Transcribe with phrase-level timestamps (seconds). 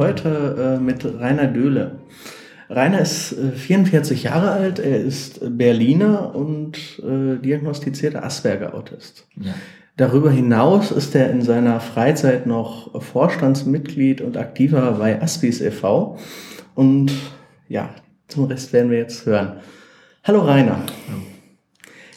[0.00, 1.98] Heute äh, mit Rainer Döhle.
[2.70, 9.26] Rainer ist äh, 44 Jahre alt, er ist Berliner und äh, diagnostizierter Asperger-Autist.
[9.38, 9.52] Ja.
[9.98, 16.16] Darüber hinaus ist er in seiner Freizeit noch Vorstandsmitglied und aktiver bei Aspis e.V.
[16.74, 17.12] Und
[17.68, 17.90] ja,
[18.26, 19.58] zum Rest werden wir jetzt hören.
[20.24, 20.80] Hallo Rainer.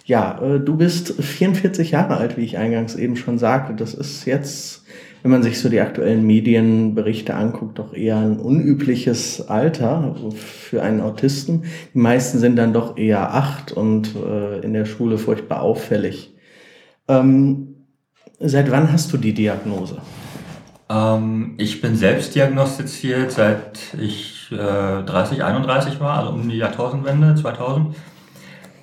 [0.05, 3.73] Ja, äh, du bist 44 Jahre alt, wie ich eingangs eben schon sagte.
[3.73, 4.82] Das ist jetzt
[5.23, 10.99] wenn man sich so die aktuellen Medienberichte anguckt, doch eher ein unübliches Alter für einen
[10.99, 11.63] Autisten.
[11.93, 16.35] Die meisten sind dann doch eher acht und äh, in der Schule furchtbar auffällig.
[17.07, 17.85] Ähm,
[18.37, 19.97] seit wann hast du die Diagnose?
[20.89, 27.35] Ähm, ich bin selbst diagnostiziert, seit ich äh, 30, 31 war, also um die Jahrtausendwende,
[27.35, 27.95] 2000.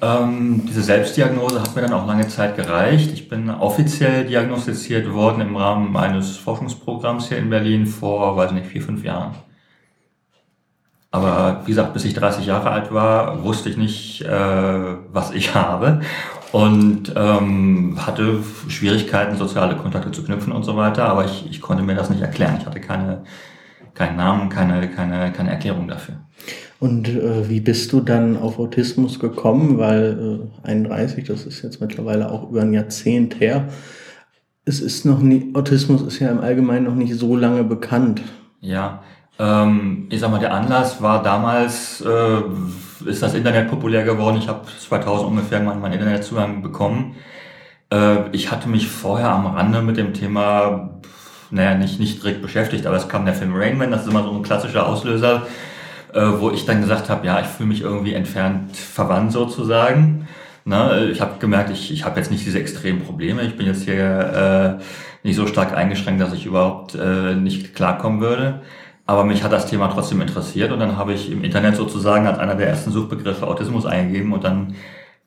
[0.02, 3.12] Ähm, diese Selbstdiagnose hat mir dann auch lange Zeit gereicht.
[3.12, 8.66] Ich bin offiziell diagnostiziert worden im Rahmen eines Forschungsprogramms hier in Berlin vor, weiß nicht,
[8.66, 9.34] vier, fünf Jahren.
[11.10, 15.54] Aber wie gesagt, bis ich 30 Jahre alt war, wusste ich nicht, äh, was ich
[15.54, 16.00] habe
[16.52, 21.08] und ähm, hatte Schwierigkeiten, soziale Kontakte zu knüpfen und so weiter.
[21.08, 22.56] Aber ich, ich konnte mir das nicht erklären.
[22.58, 23.24] Ich hatte keine,
[23.94, 26.16] keinen Namen, keine, keine, keine Erklärung dafür.
[26.80, 29.76] Und äh, wie bist du dann auf Autismus gekommen?
[29.76, 33.68] Weil äh, 31, das ist jetzt mittlerweile auch über ein Jahrzehnt her.
[34.64, 38.22] Es ist noch nie, Autismus ist ja im Allgemeinen noch nicht so lange bekannt.
[38.60, 39.02] Ja,
[39.38, 42.40] ähm, ich sag mal, der Anlass war damals, äh,
[43.04, 44.38] ist das Internet populär geworden.
[44.38, 47.14] Ich habe 2000 ungefähr meinen, meinen Internetzugang bekommen.
[47.92, 51.00] Äh, ich hatte mich vorher am Rande mit dem Thema,
[51.50, 54.30] naja, nicht, nicht direkt beschäftigt, aber es kam der Film Rainman, das ist immer so
[54.30, 55.42] ein klassischer Auslöser
[56.12, 60.28] äh, wo ich dann gesagt habe, ja, ich fühle mich irgendwie entfernt verwandt sozusagen.
[60.64, 61.08] Ne?
[61.12, 63.42] Ich habe gemerkt, ich, ich habe jetzt nicht diese extremen Probleme.
[63.42, 64.82] Ich bin jetzt hier äh,
[65.26, 68.60] nicht so stark eingeschränkt, dass ich überhaupt äh, nicht klarkommen würde.
[69.06, 72.38] Aber mich hat das Thema trotzdem interessiert und dann habe ich im Internet sozusagen als
[72.38, 74.74] einer der ersten Suchbegriffe Autismus eingegeben und dann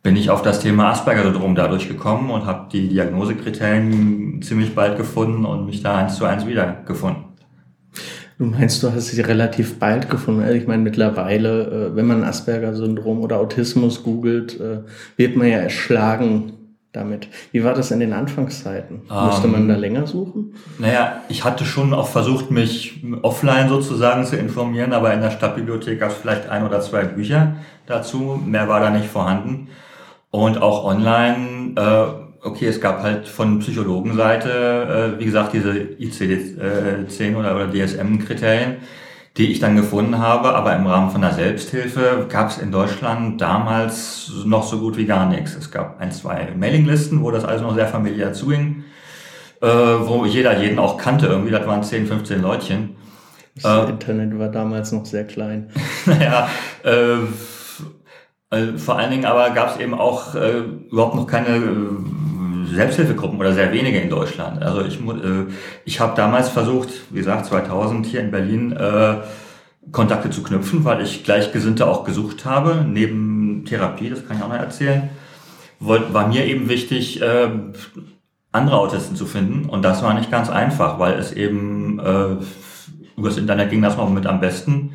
[0.04, 5.46] bin ich auf das Thema Asperger-Syndrom dadurch gekommen und habe die Diagnosekriterien ziemlich bald gefunden
[5.46, 7.33] und mich da eins zu eins wiedergefunden.
[8.38, 10.42] Du meinst, du hast sie relativ bald gefunden.
[10.42, 14.80] Also ich meine, mittlerweile, äh, wenn man Asperger-Syndrom oder Autismus googelt, äh,
[15.18, 16.54] wird man ja erschlagen
[16.94, 17.28] damit.
[17.52, 19.02] Wie war das in den Anfangszeiten?
[19.10, 20.54] Um, Musste man da ähm, länger suchen?
[20.78, 26.00] Naja, ich hatte schon auch versucht, mich offline sozusagen zu informieren, aber in der Stadtbibliothek
[26.00, 27.56] gab es vielleicht ein oder zwei Bücher
[27.88, 28.40] dazu.
[28.46, 29.70] Mehr war da nicht vorhanden.
[30.30, 37.36] Und auch online äh, okay, es gab halt von Psychologenseite, äh, wie gesagt, diese ICD-10
[37.36, 38.78] oder, oder DSM-Kriterien,
[39.38, 43.42] die ich dann gefunden habe, aber im Rahmen von der Selbsthilfe gab es in Deutschland
[43.42, 45.56] damals noch so gut wie gar nichts.
[45.56, 48.84] Es gab ein, zwei Mailinglisten, wo das alles noch sehr familiär zuging,
[49.62, 52.96] äh, wo jeder jeden auch kannte irgendwie, das waren 10, 15 Leutchen.
[53.56, 55.70] Das äh, Internet war damals noch sehr klein.
[56.06, 56.50] naja,
[56.84, 57.18] äh,
[58.54, 60.60] äh, vor allen Dingen aber gab es eben auch äh,
[60.92, 61.62] überhaupt noch keine äh,
[62.74, 64.62] Selbsthilfegruppen oder sehr wenige in Deutschland.
[64.62, 65.46] Also ich, äh,
[65.86, 69.16] ich habe damals versucht, wie gesagt, 2000 hier in Berlin äh,
[69.92, 74.50] Kontakte zu knüpfen, weil ich Gleichgesinnte auch gesucht habe, neben Therapie, das kann ich auch
[74.50, 75.10] noch erzählen.
[75.80, 77.50] Wollt, war mir eben wichtig, äh,
[78.52, 82.36] andere Autisten zu finden und das war nicht ganz einfach, weil es eben äh,
[83.18, 84.94] über das Internet ging das noch mit am besten.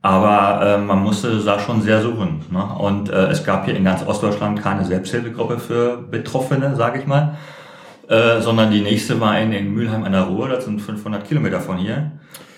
[0.00, 2.42] Aber äh, man musste da schon sehr suchen.
[2.50, 2.64] Ne?
[2.78, 7.36] Und äh, es gab hier in ganz Ostdeutschland keine Selbsthilfegruppe für Betroffene, sage ich mal,
[8.08, 11.60] äh, sondern die nächste war in, in Mülheim an der Ruhr, das sind 500 Kilometer
[11.60, 12.12] von hier.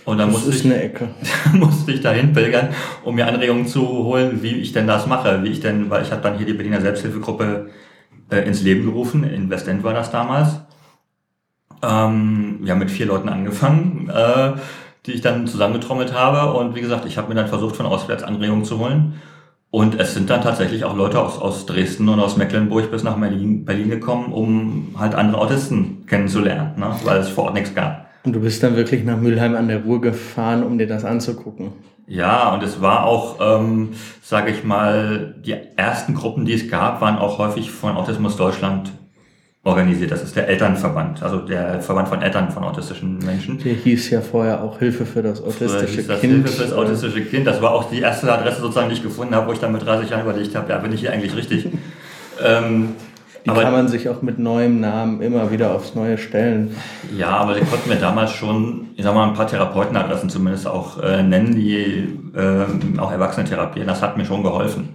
[0.04, 1.08] Und das musste ist ich, eine Ecke.
[1.52, 2.70] musste ich dahin pilgern,
[3.04, 6.10] um mir Anregungen zu holen, wie ich denn das mache, wie ich denn, weil ich
[6.10, 7.70] habe dann hier die Berliner Selbsthilfegruppe
[8.30, 10.60] äh, ins Leben gerufen, in Westend war das damals.
[11.82, 14.10] Ähm, wir haben mit vier Leuten angefangen.
[14.10, 14.52] Äh,
[15.06, 16.52] die ich dann zusammengetrommelt habe.
[16.58, 19.20] Und wie gesagt, ich habe mir dann versucht, von auswärts Anregungen zu holen.
[19.70, 23.16] Und es sind dann tatsächlich auch Leute aus, aus Dresden und aus Mecklenburg bis nach
[23.16, 26.90] Berlin, Berlin gekommen, um halt andere Autisten kennenzulernen, ne?
[27.04, 28.10] weil es vor Ort nichts gab.
[28.24, 31.72] Und du bist dann wirklich nach Mülheim an der Ruhr gefahren, um dir das anzugucken?
[32.06, 37.00] Ja, und es war auch, ähm, sage ich mal, die ersten Gruppen, die es gab,
[37.00, 38.90] waren auch häufig von Autismus Deutschland
[39.62, 40.10] organisiert.
[40.10, 43.58] Das ist der Elternverband, also der Verband von Eltern von autistischen Menschen.
[43.58, 46.32] Der hieß ja vorher auch Hilfe für das autistische das Kind.
[46.32, 47.46] Hilfe für das autistische Kind.
[47.46, 49.84] Das war auch die erste Adresse sozusagen, die ich gefunden habe, wo ich dann mit
[49.84, 51.68] 30 Jahren überlegt habe, ja, bin ich hier eigentlich richtig?
[52.44, 52.94] ähm,
[53.44, 56.76] die aber, kann man sich auch mit neuem Namen immer wieder aufs Neue stellen.
[57.16, 61.02] Ja, aber die konnten wir damals schon, ich sag mal, ein paar Therapeutenadressen zumindest auch
[61.02, 63.88] äh, nennen, die äh, auch Erwachsene therapieren.
[63.88, 64.90] Das hat mir schon geholfen.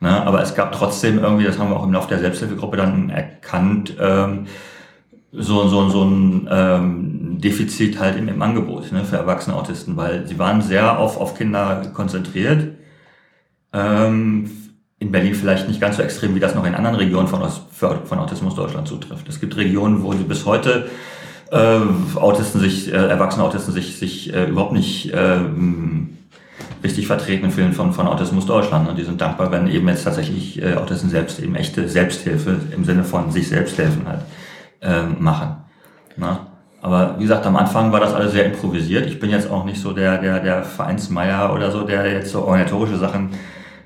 [0.00, 0.26] Ne?
[0.26, 3.96] Aber es gab trotzdem irgendwie, das haben wir auch im Laufe der Selbsthilfegruppe dann erkannt,
[4.00, 4.46] ähm,
[5.32, 10.26] so, so, so ein ähm, Defizit halt im, im Angebot ne, für erwachsene Autisten, weil
[10.26, 12.68] sie waren sehr auf, auf Kinder konzentriert.
[13.72, 14.50] Ähm,
[15.00, 18.18] in Berlin vielleicht nicht ganz so extrem, wie das noch in anderen Regionen von, von
[18.18, 19.28] Autismus Deutschland zutrifft.
[19.28, 20.88] Es gibt Regionen, wo sie bis heute
[21.50, 21.78] äh,
[22.16, 25.38] Autisten sich, äh, erwachsene Autisten sich, sich äh, überhaupt nicht äh,
[26.82, 28.88] richtig vertreten fühlen von, von Autismus Deutschland.
[28.88, 32.84] Und die sind dankbar, wenn eben jetzt tatsächlich äh, Autisten selbst eben echte Selbsthilfe im
[32.84, 34.20] Sinne von sich selbst helfen halt
[34.80, 35.56] äh, machen.
[36.16, 36.46] Na?
[36.80, 39.06] Aber wie gesagt, am Anfang war das alles sehr improvisiert.
[39.06, 42.42] Ich bin jetzt auch nicht so der, der, der Vereinsmeier oder so, der jetzt so
[42.42, 43.30] organisatorische Sachen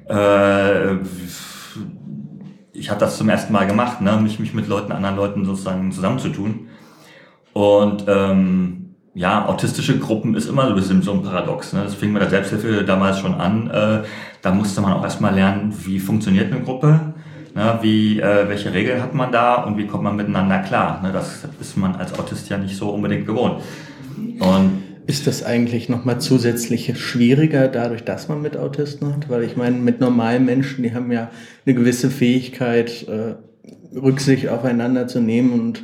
[0.08, 0.96] äh,
[2.72, 4.18] ich habe das zum ersten Mal gemacht, ne?
[4.20, 6.68] mich, mich mit Leuten, anderen Leuten sozusagen zusammenzutun.
[7.52, 8.81] Und ähm,
[9.14, 11.72] ja, autistische Gruppen ist immer so ein bisschen so ein Paradox.
[11.72, 11.82] Ne?
[11.84, 13.70] Das fing mit der Selbsthilfe damals schon an.
[13.70, 14.02] Äh,
[14.40, 17.12] da musste man auch erstmal lernen, wie funktioniert eine Gruppe,
[17.54, 17.78] ne?
[17.82, 21.00] wie, äh, welche Regeln hat man da und wie kommt man miteinander klar.
[21.02, 21.12] Ne?
[21.12, 23.62] Das ist man als Autist ja nicht so unbedingt gewohnt.
[24.16, 29.28] Und ist das eigentlich nochmal zusätzlich schwieriger, dadurch, dass man mit Autisten hat?
[29.28, 31.30] Weil ich meine, mit normalen Menschen, die haben ja
[31.66, 33.34] eine gewisse Fähigkeit, äh,
[33.94, 35.52] Rücksicht aufeinander zu nehmen.
[35.52, 35.82] Und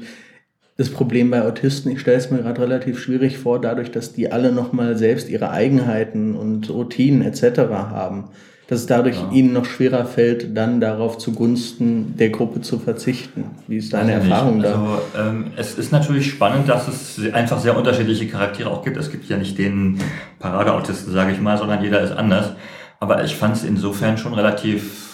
[0.79, 4.33] das Problem bei Autisten, ich stelle es mir gerade relativ schwierig vor, dadurch, dass die
[4.33, 7.59] alle nochmal selbst ihre Eigenheiten und Routinen etc.
[7.69, 8.31] haben
[8.69, 9.31] dass es dadurch ja.
[9.33, 13.47] ihnen noch schwerer fällt, dann darauf zugunsten der Gruppe zu verzichten.
[13.67, 14.69] Wie ist deine also Erfahrung da?
[14.69, 18.99] Also, ähm, es ist natürlich spannend, dass es einfach sehr unterschiedliche Charaktere auch gibt.
[18.99, 19.99] Es gibt ja nicht den
[20.39, 22.53] Paradeautisten, sage ich mal, sondern jeder ist anders.
[23.01, 25.08] Aber ich fand es insofern schon relativ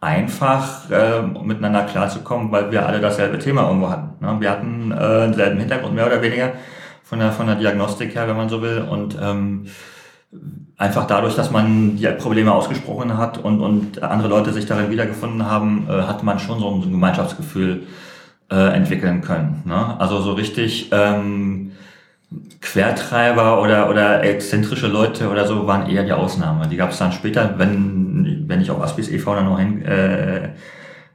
[0.00, 4.24] einfach, äh, miteinander klarzukommen, weil wir alle dasselbe Thema irgendwo hatten.
[4.24, 4.36] Ne?
[4.40, 6.52] Wir hatten äh, denselben Hintergrund, mehr oder weniger,
[7.02, 8.86] von der, von der Diagnostik her, wenn man so will.
[8.88, 9.66] Und ähm,
[10.76, 15.44] einfach dadurch, dass man die Probleme ausgesprochen hat und, und andere Leute sich darin wiedergefunden
[15.44, 17.86] haben, äh, hat man schon so ein, Gemeinschaftsgefühl
[18.50, 19.62] äh, entwickeln können.
[19.64, 19.98] Ne?
[19.98, 21.72] Also so richtig ähm,
[22.60, 26.68] Quertreiber oder, oder exzentrische Leute oder so waren eher die Ausnahme.
[26.68, 28.07] Die gab es dann später, wenn,
[28.48, 29.34] wenn ich auf Aspis e.V.
[29.34, 30.48] dann noch hin äh,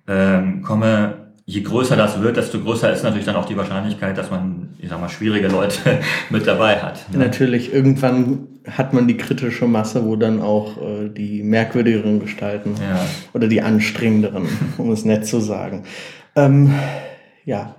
[0.08, 4.32] äh, komme, je größer das wird, desto größer ist natürlich dann auch die Wahrscheinlichkeit, dass
[4.32, 6.00] man, ich sag mal, schwierige Leute
[6.30, 7.12] mit dabei hat.
[7.12, 7.20] Ne?
[7.20, 13.00] Natürlich, irgendwann hat man die kritische Masse, wo dann auch äh, die merkwürdigeren Gestalten ja.
[13.34, 14.48] oder die anstrengenderen,
[14.78, 15.84] um es nett zu sagen.
[16.36, 16.74] Ähm,
[17.46, 17.76] ja,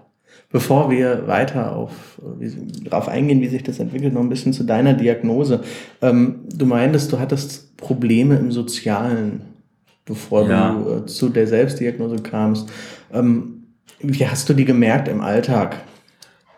[0.55, 1.91] bevor wir weiter auf,
[2.39, 2.49] wie,
[2.85, 5.65] darauf eingehen, wie sich das entwickelt, noch ein bisschen zu deiner Diagnose.
[6.01, 9.43] Ähm, du meintest, du hattest Probleme im Sozialen,
[10.05, 10.71] bevor ja.
[10.71, 12.71] du äh, zu der Selbstdiagnose kamst.
[13.12, 13.65] Ähm,
[13.99, 15.79] wie hast du die gemerkt im Alltag?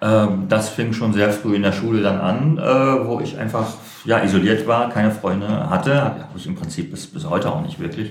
[0.02, 3.76] Ähm, das fing schon sehr früh in der Schule dann an, äh, wo ich einfach
[4.04, 6.04] ja, isoliert war, keine Freunde hatte.
[6.04, 8.10] Habe ich im Prinzip bis, bis heute auch nicht wirklich.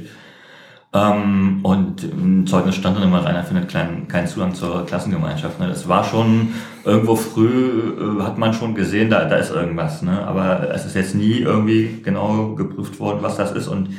[0.95, 5.59] Ähm, und im Zeugnis stand dann immer, Rainer findet keinen, keinen Zugang zur Klassengemeinschaft.
[5.59, 5.67] Ne?
[5.67, 6.53] Das war schon
[6.85, 10.01] irgendwo früh, äh, hat man schon gesehen, da, da ist irgendwas.
[10.03, 10.25] Ne?
[10.25, 13.67] Aber es ist jetzt nie irgendwie genau geprüft worden, was das ist.
[13.67, 13.89] Und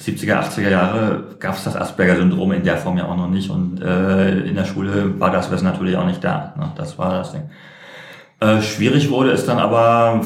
[0.00, 3.82] 70er, 80er Jahre gab es das Asperger-Syndrom in der Form ja auch noch nicht und
[3.82, 6.54] äh, in der Schule war das natürlich auch nicht da.
[6.56, 6.72] Ne?
[6.74, 7.50] Das war das Ding.
[8.40, 10.22] Äh, schwierig wurde es dann aber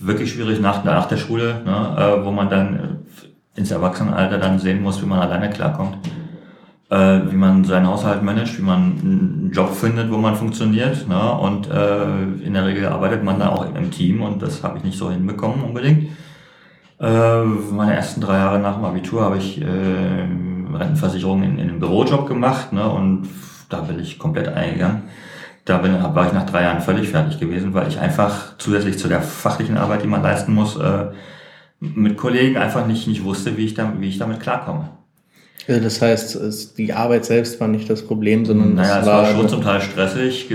[0.00, 1.96] wirklich schwierig nach, nach der Schule, ne?
[1.98, 2.99] äh, wo man dann
[3.60, 5.96] ins Erwachsenenalter dann sehen muss, wie man alleine klarkommt.
[6.90, 11.06] Äh, wie man seinen Haushalt managt, wie man einen Job findet, wo man funktioniert.
[11.06, 11.32] Ne?
[11.32, 14.84] Und äh, in der Regel arbeitet man dann auch im Team und das habe ich
[14.84, 16.08] nicht so hinbekommen unbedingt.
[16.98, 21.78] Äh, meine ersten drei Jahre nach dem Abitur habe ich äh, Rentenversicherung in, in einem
[21.78, 23.28] Bürojob gemacht ne, und
[23.68, 25.02] da bin ich komplett eingegangen.
[25.64, 29.06] Da bin, war ich nach drei Jahren völlig fertig gewesen, weil ich einfach zusätzlich zu
[29.06, 31.06] der fachlichen Arbeit, die man leisten muss, äh,
[31.80, 34.90] mit Kollegen einfach nicht, nicht wusste, wie ich, da, wie ich damit klarkomme.
[35.66, 39.32] Das heißt, es, die Arbeit selbst war nicht das Problem, sondern naja, es war, war
[39.32, 40.48] schon zum Teil stressig,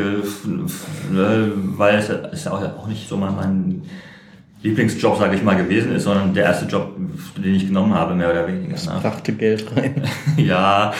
[1.77, 3.84] weil es ist auch, auch nicht so mein, mein
[4.63, 6.96] Lieblingsjob, sage ich mal, gewesen ist, sondern der erste Job,
[7.38, 8.74] den ich genommen habe, mehr oder weniger.
[8.74, 9.00] Das ne?
[9.01, 10.03] brachte Geld rein.
[10.38, 10.91] ja,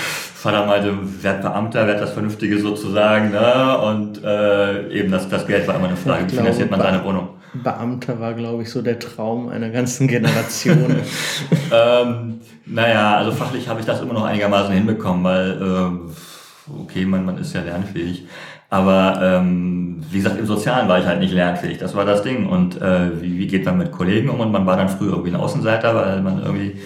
[0.46, 3.32] Vater meinte, werd Beamter, werd das Vernünftige sozusagen.
[3.32, 3.78] Ne?
[3.80, 7.30] Und äh, eben das, das Geld war immer eine Frage, wie finanziert man seine Wohnung?
[7.64, 10.98] Beamter war, glaube ich, so der Traum einer ganzen Generation.
[11.74, 17.26] ähm, naja, also fachlich habe ich das immer noch einigermaßen hinbekommen, weil, äh, okay, man,
[17.26, 18.28] man ist ja lernfähig.
[18.70, 21.80] Aber ähm, wie gesagt, im Sozialen war ich halt nicht lernfähig.
[21.80, 22.46] Das war das Ding.
[22.46, 24.40] Und äh, wie, wie geht man mit Kollegen um?
[24.40, 26.78] Und man war dann früher irgendwie ein Außenseiter, weil man irgendwie,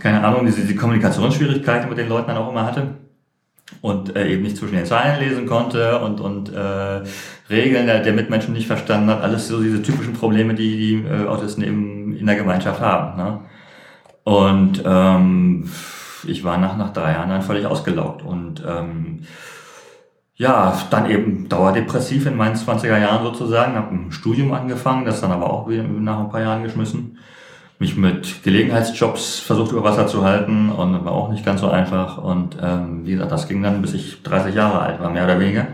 [0.00, 2.94] keine Ahnung, diese, diese Kommunikationsschwierigkeiten mit den Leuten dann auch immer hatte.
[3.80, 7.02] Und äh, eben nicht zwischen den Zeilen lesen konnte und, und äh,
[7.50, 9.22] Regeln der, der Mitmenschen nicht verstanden hat.
[9.22, 13.16] Alles so diese typischen Probleme, die die äh, Autisten eben in der Gemeinschaft haben.
[13.16, 13.40] Ne?
[14.24, 15.70] Und ähm,
[16.26, 18.22] ich war nach, nach drei Jahren dann völlig ausgelaugt.
[18.22, 19.20] Und ähm,
[20.36, 25.30] ja, dann eben dauerdepressiv in meinen 20er Jahren sozusagen, habe ein Studium angefangen, das dann
[25.30, 27.18] aber auch nach ein paar Jahren geschmissen.
[27.78, 32.18] Mich mit Gelegenheitsjobs versucht über Wasser zu halten und war auch nicht ganz so einfach.
[32.18, 35.40] Und ähm, wie gesagt, das ging dann, bis ich 30 Jahre alt war, mehr oder
[35.40, 35.66] weniger.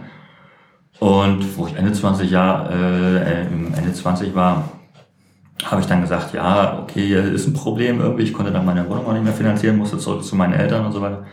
[0.99, 2.75] Und wo ich Ende 20 Jahre,
[3.25, 4.69] äh, Ende 20 war,
[5.65, 8.23] habe ich dann gesagt, ja, okay, hier ist ein Problem irgendwie.
[8.23, 10.93] Ich konnte dann meine Wohnung auch nicht mehr finanzieren, musste zurück zu meinen Eltern und
[10.93, 11.27] so weiter.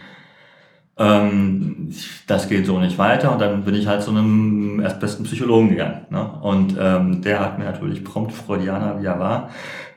[0.99, 1.93] Ähm,
[2.25, 6.07] das geht so nicht weiter und dann bin ich halt zu einem erstbesten Psychologen gegangen.
[6.09, 6.27] Ne?
[6.41, 9.49] Und ähm, der hat mir natürlich prompt Freudianer, wie er war,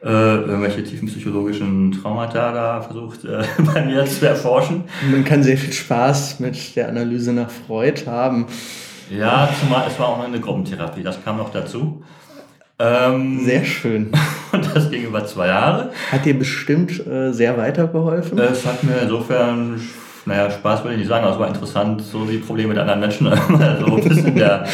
[0.02, 3.42] äh, irgendwelche tiefen psychologischen Traumata da versucht äh,
[3.74, 4.84] bei mir zu erforschen.
[5.10, 8.46] Man kann sehr viel Spaß mit der Analyse nach Freud haben.
[9.10, 12.02] Ja, zumal es war auch eine Gruppentherapie, das kam noch dazu.
[12.78, 14.12] Ähm, sehr schön.
[14.52, 15.92] Und das ging über zwei Jahre.
[16.12, 18.38] Hat dir bestimmt äh, sehr weitergeholfen?
[18.38, 19.80] Es hat mir insofern
[20.30, 23.00] naja, Spaß würde ich nicht sagen, aber es war interessant, so die Probleme der anderen
[23.00, 23.26] Menschen,
[23.80, 24.64] so ein bisschen der,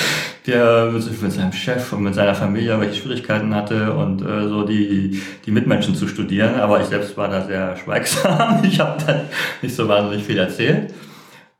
[0.46, 5.22] der mit seinem Chef und mit seiner Familie welche Schwierigkeiten hatte und äh, so die,
[5.46, 6.60] die Mitmenschen zu studieren.
[6.60, 8.62] Aber ich selbst war da sehr schweigsam.
[8.64, 9.22] Ich habe dann
[9.62, 10.92] nicht so wahnsinnig viel erzählt.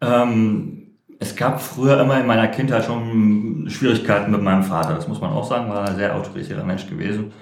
[0.02, 0.88] Ähm,
[1.18, 4.94] es gab früher immer in meiner Kindheit schon Schwierigkeiten mit meinem Vater.
[4.94, 7.32] Das muss man auch sagen, war ein sehr autoritärer Mensch gewesen.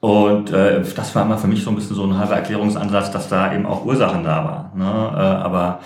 [0.00, 3.28] Und äh, das war immer für mich so ein bisschen so ein halber Erklärungsansatz, dass
[3.28, 4.78] da eben auch Ursachen da waren.
[4.78, 4.84] Ne?
[4.84, 5.80] Äh, aber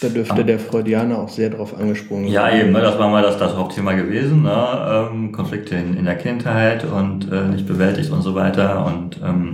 [0.00, 2.32] da dürfte ähm, der Freudianer auch sehr drauf angesprungen sein.
[2.32, 2.80] Ja, eben, ne?
[2.80, 4.42] das war mal das, das Hauptthema gewesen.
[4.42, 5.08] Ne?
[5.12, 8.84] Ähm, Konflikte in, in der Kindheit und äh, nicht bewältigt und so weiter.
[8.84, 9.52] Und ähm,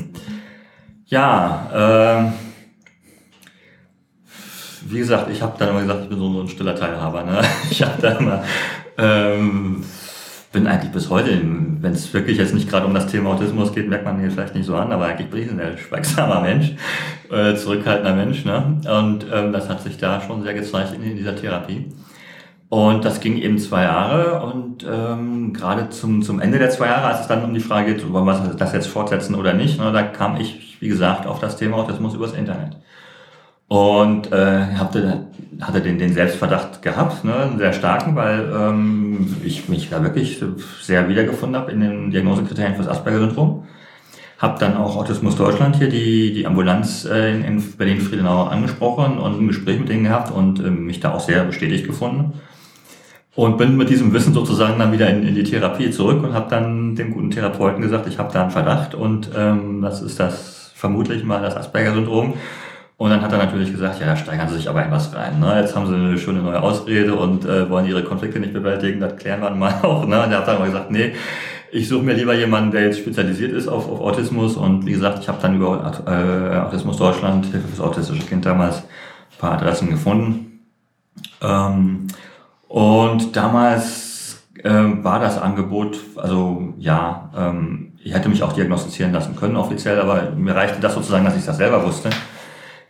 [1.04, 2.32] ja, äh,
[4.90, 7.24] wie gesagt, ich habe dann immer gesagt, ich bin so, so ein stiller Teilhaber.
[7.24, 7.42] Ne?
[7.70, 8.42] Ich habe dann immer
[8.96, 9.84] ähm,
[10.52, 11.40] bin eigentlich bis heute,
[11.80, 14.54] wenn es wirklich jetzt nicht gerade um das Thema Autismus geht, merkt man mir vielleicht
[14.54, 16.74] nicht so an, aber eigentlich bin ich ein sehr schweigsamer Mensch,
[17.30, 18.44] äh, zurückhaltender Mensch.
[18.44, 18.80] Ne?
[18.90, 21.92] Und ähm, das hat sich da schon sehr gezeigt in, dieser Therapie.
[22.70, 27.06] Und das ging eben zwei Jahre und ähm, gerade zum, zum Ende der zwei Jahre,
[27.06, 29.90] als es dann um die Frage geht, wollen wir das jetzt fortsetzen oder nicht, ne,
[29.90, 32.76] da kam ich, wie gesagt, auf das Thema Autismus übers Internet.
[33.68, 35.26] Und äh, hatte,
[35.60, 40.42] hatte den, den Selbstverdacht gehabt, ne, einen sehr starken, weil ähm, ich mich da wirklich
[40.80, 43.64] sehr wiedergefunden habe in den Diagnosekriterien fürs Asperger-Syndrom.
[44.38, 49.38] Hab dann auch Autismus Deutschland hier, die, die Ambulanz äh, in, in Berlin-Friedenau angesprochen und
[49.38, 52.40] ein Gespräch mit denen gehabt und äh, mich da auch sehr bestätigt gefunden.
[53.34, 56.48] Und bin mit diesem Wissen sozusagen dann wieder in, in die Therapie zurück und habe
[56.48, 60.72] dann dem guten Therapeuten gesagt, ich habe da einen Verdacht und ähm, das ist das
[60.74, 62.34] vermutlich mal das Asperger-Syndrom.
[62.98, 65.38] Und dann hat er natürlich gesagt, ja, da steigern sie sich aber in was rein.
[65.38, 65.60] Ne?
[65.60, 69.16] Jetzt haben sie eine schöne neue Ausrede und äh, wollen ihre Konflikte nicht bewältigen, das
[69.16, 70.04] klären wir mal auch.
[70.04, 70.20] Ne?
[70.20, 71.12] Und er hat dann aber gesagt, nee,
[71.70, 74.56] ich suche mir lieber jemanden, der jetzt spezialisiert ist auf, auf Autismus.
[74.56, 78.78] Und wie gesagt, ich habe dann über äh, Autismus Deutschland, Hilfe fürs autistische Kind damals,
[78.78, 80.60] ein paar Adressen gefunden.
[81.40, 82.08] Ähm,
[82.66, 89.36] und damals äh, war das Angebot, also ja, ähm, ich hätte mich auch diagnostizieren lassen
[89.36, 92.10] können offiziell, aber mir reichte das sozusagen, dass ich das selber wusste.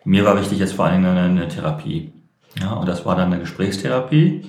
[0.05, 2.13] Mir war wichtig jetzt vor allem eine, eine Therapie.
[2.61, 4.45] Ja, und das war dann eine Gesprächstherapie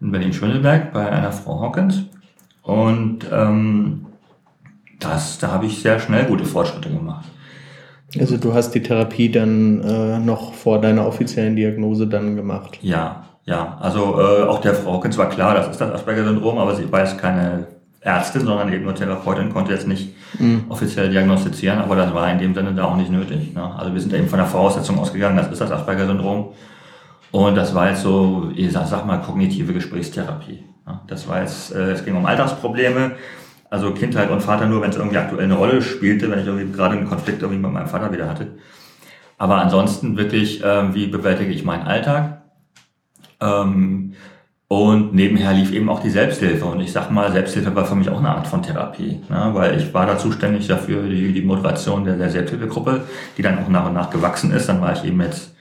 [0.00, 2.04] in Berlin-Schöneberg bei einer Frau Hawkins.
[2.62, 4.06] Und ähm,
[4.98, 7.26] das, da habe ich sehr schnell gute Fortschritte gemacht.
[8.18, 12.78] Also du hast die Therapie dann äh, noch vor deiner offiziellen Diagnose dann gemacht?
[12.80, 13.76] Ja, ja.
[13.80, 17.18] Also äh, auch der Frau Hawkins war klar, das ist das Asperger-Syndrom, aber sie weiß
[17.18, 17.66] keine
[18.00, 20.64] Ärztin, sondern eben nur Therapeutin, konnte jetzt nicht mhm.
[20.68, 23.54] offiziell diagnostizieren, aber das war in dem Sinne da auch nicht nötig.
[23.54, 23.74] Ne?
[23.76, 26.52] Also wir sind eben von der Voraussetzung ausgegangen, das ist das Asperger-Syndrom.
[27.30, 30.64] Und das war jetzt so, ich sag, sag mal, kognitive Gesprächstherapie.
[30.86, 31.00] Ne?
[31.08, 33.16] Das war jetzt, äh, es ging um Alltagsprobleme,
[33.68, 36.72] also Kindheit und Vater nur, wenn es irgendwie aktuell eine Rolle spielte, wenn ich irgendwie
[36.72, 38.58] gerade einen Konflikt irgendwie mit meinem Vater wieder hatte.
[39.36, 42.42] Aber ansonsten wirklich, äh, wie bewältige ich meinen Alltag?
[43.40, 44.14] Ähm,
[44.68, 46.66] und nebenher lief eben auch die Selbsthilfe.
[46.66, 49.50] Und ich sag mal, Selbsthilfe war für mich auch eine Art von Therapie, ne?
[49.54, 53.00] weil ich war da zuständig dafür, die, die Moderation der, der Selbsthilfegruppe,
[53.38, 54.68] die dann auch nach und nach gewachsen ist.
[54.68, 55.54] Dann war ich eben jetzt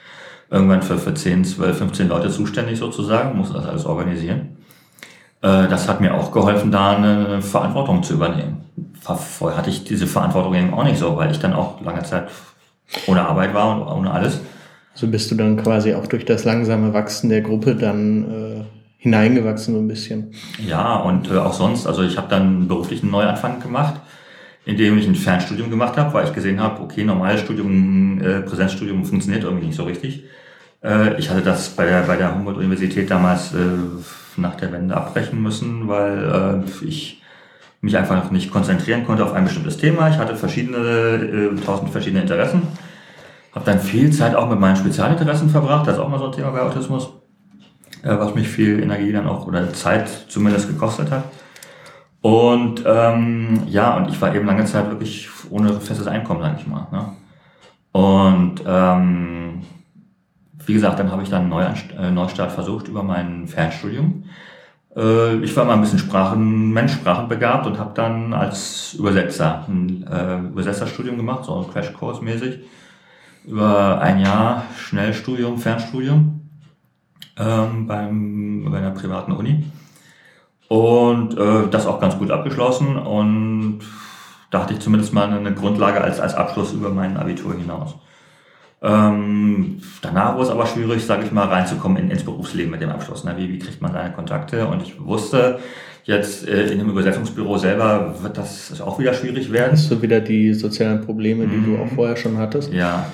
[0.51, 4.57] irgendwann für, für 10, 12, 15 Leute zuständig sozusagen, musste das alles organisieren.
[5.41, 8.65] Äh, das hat mir auch geholfen, da eine Verantwortung zu übernehmen.
[9.01, 12.27] Vorher hatte ich diese Verantwortung eben auch nicht so, weil ich dann auch lange Zeit
[13.05, 14.41] ohne Arbeit war und ohne alles.
[14.95, 18.76] So bist du dann quasi auch durch das langsame Wachsen der Gruppe dann äh,
[19.07, 20.31] hineingewachsen so ein bisschen.
[20.65, 23.95] Ja, und äh, auch sonst, also ich habe dann einen beruflichen Neuanfang gemacht,
[24.65, 29.05] indem ich ein Fernstudium gemacht habe, weil ich gesehen habe, okay, normales Studium, äh, Präsenzstudium
[29.05, 30.25] funktioniert irgendwie nicht so richtig.
[30.83, 33.57] Äh, ich hatte das bei der, bei der Humboldt-Universität damals äh,
[34.35, 37.21] nach der Wende abbrechen müssen, weil äh, ich
[37.79, 40.09] mich einfach nicht konzentrieren konnte auf ein bestimmtes Thema.
[40.09, 42.63] Ich hatte verschiedene, äh, tausend verschiedene Interessen.
[43.53, 46.31] Habe dann viel Zeit auch mit meinen Spezialinteressen verbracht, das ist auch mal so ein
[46.33, 47.09] Thema bei Autismus
[48.03, 51.25] was mich viel Energie dann auch oder Zeit zumindest gekostet hat.
[52.21, 56.67] Und ähm, ja, und ich war eben lange Zeit wirklich ohne festes Einkommen, sag ich
[56.67, 56.87] mal.
[56.91, 57.13] Ne?
[57.91, 59.61] Und ähm,
[60.65, 64.25] wie gesagt, dann habe ich dann einen äh, Neustart versucht über mein Fernstudium.
[64.95, 70.05] Äh, ich war mal ein bisschen Sprachen, Mensch, Sprachenbegabt und habe dann als Übersetzer ein
[70.07, 72.59] äh, Übersetzerstudium gemacht, so Crashkurs mäßig.
[73.45, 76.46] Über ein Jahr Schnellstudium, Fernstudium
[77.39, 79.63] ähm, beim, bei einer privaten Uni.
[80.67, 83.79] Und äh, das auch ganz gut abgeschlossen und
[84.49, 87.95] da hatte ich zumindest mal eine Grundlage als, als Abschluss über mein Abitur hinaus.
[88.81, 92.89] Ähm, danach wurde es aber schwierig, sage ich mal, reinzukommen in, ins Berufsleben mit dem
[92.89, 93.23] Abschluss.
[93.23, 93.33] Ne?
[93.37, 94.67] Wie, wie kriegt man seine Kontakte?
[94.67, 95.59] Und ich wusste,
[96.03, 99.71] jetzt äh, in dem Übersetzungsbüro selber wird das auch wieder schwierig werden.
[99.71, 101.65] Hast du wieder die sozialen Probleme, die mhm.
[101.65, 102.71] du auch vorher schon hattest?
[102.71, 103.05] Ja.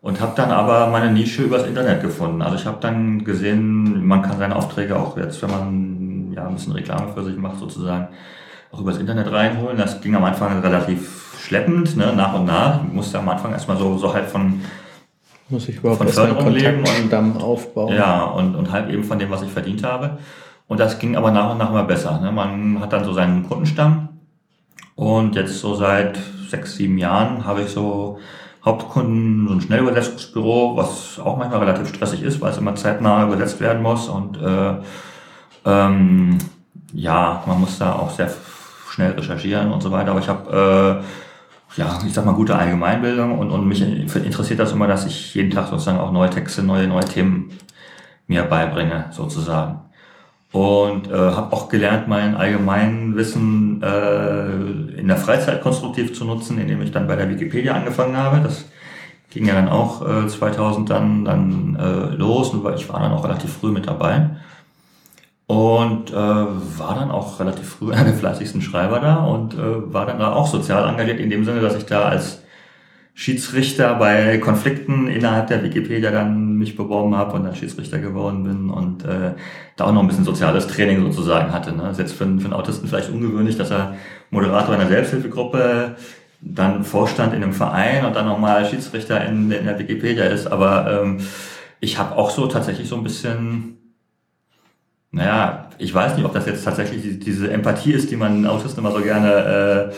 [0.00, 2.42] Und habe dann aber meine Nische übers Internet gefunden.
[2.42, 6.54] Also ich habe dann gesehen, man kann seine Aufträge auch jetzt, wenn man ja ein
[6.54, 8.08] bisschen Reklame für sich macht sozusagen,
[8.70, 9.78] auch übers Internet reinholen.
[9.78, 12.84] Das ging am Anfang relativ schleppend, ne, nach und nach.
[12.84, 14.60] Ich musste am Anfang erstmal so, so halt von,
[15.48, 17.94] muss ich überhaupt von Förderung leben und Damm aufbauen.
[17.94, 20.18] Ja, und, und halt eben von dem, was ich verdient habe.
[20.66, 22.20] Und das ging aber nach und nach immer besser.
[22.20, 22.32] Ne?
[22.32, 24.08] Man hat dann so seinen Kundenstamm.
[24.96, 28.18] Und jetzt so seit sechs, sieben Jahren habe ich so
[28.66, 33.60] Hauptkunden, so ein Schnellübersetzungsbüro, was auch manchmal relativ stressig ist, weil es immer zeitnah übersetzt
[33.60, 34.08] werden muss.
[34.08, 34.74] Und äh,
[35.64, 36.38] ähm,
[36.92, 38.30] ja, man muss da auch sehr
[38.90, 40.10] schnell recherchieren und so weiter.
[40.10, 41.04] Aber ich habe äh,
[41.76, 45.50] ja, ich sag mal, gute Allgemeinbildung und, und mich interessiert das immer, dass ich jeden
[45.50, 47.50] Tag sozusagen auch neue Texte, neue, neue Themen
[48.26, 49.80] mir beibringe, sozusagen.
[50.52, 56.80] Und äh, habe auch gelernt, mein Allgemeinwissen äh, in der Freizeit konstruktiv zu nutzen, indem
[56.82, 58.40] ich dann bei der Wikipedia angefangen habe.
[58.40, 58.64] Das
[59.30, 63.24] ging ja dann auch äh, 2000 dann, dann äh, los und ich war dann auch
[63.24, 64.30] relativ früh mit dabei.
[65.46, 70.06] Und äh, war dann auch relativ früh einer der fleißigsten Schreiber da und äh, war
[70.06, 72.42] dann da auch sozial engagiert in dem Sinne, dass ich da als
[73.14, 78.70] Schiedsrichter bei Konflikten innerhalb der Wikipedia dann mich beworben habe und dann Schiedsrichter geworden bin
[78.70, 79.34] und äh,
[79.76, 81.72] da auch noch ein bisschen soziales Training sozusagen hatte.
[81.72, 81.82] Ne?
[81.82, 83.96] Das ist jetzt für, einen, für einen Autisten vielleicht ungewöhnlich, dass er
[84.30, 85.96] Moderator einer Selbsthilfegruppe,
[86.40, 90.46] dann Vorstand in einem Verein und dann nochmal Schiedsrichter in, in der Wikipedia ist.
[90.46, 91.20] Aber ähm,
[91.80, 93.76] ich habe auch so tatsächlich so ein bisschen
[95.16, 98.92] naja, ich weiß nicht, ob das jetzt tatsächlich diese Empathie ist, die man Autisten immer
[98.92, 99.94] so gerne äh,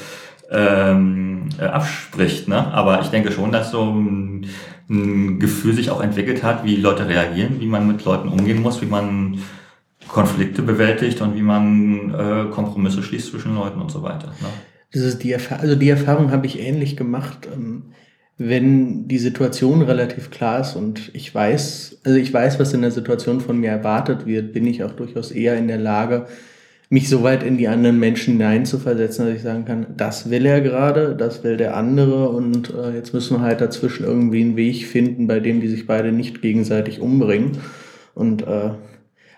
[0.51, 2.49] ähm, äh, abspricht.
[2.49, 2.73] Ne?
[2.73, 4.47] Aber ich denke schon, dass so ein,
[4.89, 8.81] ein Gefühl sich auch entwickelt hat, wie Leute reagieren, wie man mit Leuten umgehen muss,
[8.81, 9.39] wie man
[10.09, 14.29] Konflikte bewältigt und wie man äh, Kompromisse schließt zwischen Leuten und so weiter.
[14.41, 14.49] Ne?
[14.93, 17.49] Das ist die Erfahrung, also die Erfahrung habe ich ähnlich gemacht.
[17.53, 17.93] Ähm
[18.39, 22.93] wenn die Situation relativ klar ist und ich weiß, also ich weiß, was in der
[22.93, 26.27] Situation von mir erwartet wird, bin ich auch durchaus eher in der Lage,
[26.91, 30.61] mich so weit in die anderen Menschen hineinzuversetzen, dass ich sagen kann, das will er
[30.61, 34.87] gerade, das will der andere und äh, jetzt müssen wir halt dazwischen irgendwie einen Weg
[34.87, 37.59] finden, bei dem die sich beide nicht gegenseitig umbringen.
[38.15, 38.71] Und äh,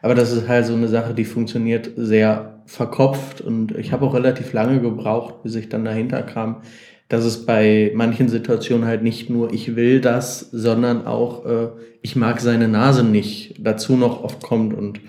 [0.03, 4.15] aber das ist halt so eine Sache, die funktioniert sehr verkopft und ich habe auch
[4.15, 6.63] relativ lange gebraucht, bis ich dann dahinter kam,
[7.09, 11.69] dass es bei manchen Situationen halt nicht nur ich will das, sondern auch äh,
[12.01, 15.01] ich mag seine Nase nicht dazu noch oft kommt und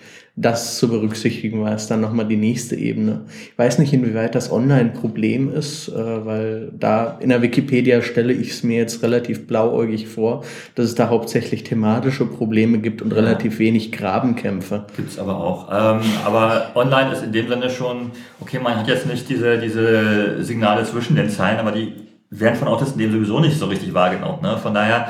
[0.41, 3.21] das zu berücksichtigen war es dann nochmal die nächste Ebene.
[3.51, 8.49] Ich weiß nicht, inwieweit das Online-Problem ist, äh, weil da in der Wikipedia stelle ich
[8.49, 10.43] es mir jetzt relativ blauäugig vor,
[10.75, 13.17] dass es da hauptsächlich thematische Probleme gibt und ja.
[13.17, 14.85] relativ wenig Grabenkämpfe.
[14.95, 15.69] Gibt es aber auch.
[15.69, 20.43] Ähm, aber online ist in dem Sinne schon, okay, man hat jetzt nicht diese, diese
[20.43, 21.93] Signale zwischen den Zeilen, aber die
[22.31, 24.41] werden von Autisten dem sowieso nicht so richtig wahrgenommen.
[24.41, 24.57] Ne?
[24.57, 25.09] Von daher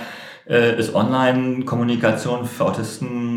[0.49, 3.30] äh, ist Online-Kommunikation für Autisten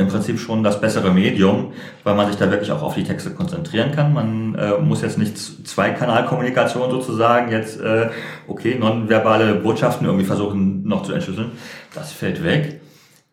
[0.00, 1.72] im Prinzip schon das bessere Medium,
[2.04, 4.12] weil man sich da wirklich auch auf die Texte konzentrieren kann.
[4.12, 8.10] Man äh, muss jetzt nicht Zweikanalkommunikation sozusagen jetzt, äh,
[8.48, 11.52] okay, nonverbale Botschaften irgendwie versuchen noch zu entschlüsseln.
[11.94, 12.80] Das fällt weg.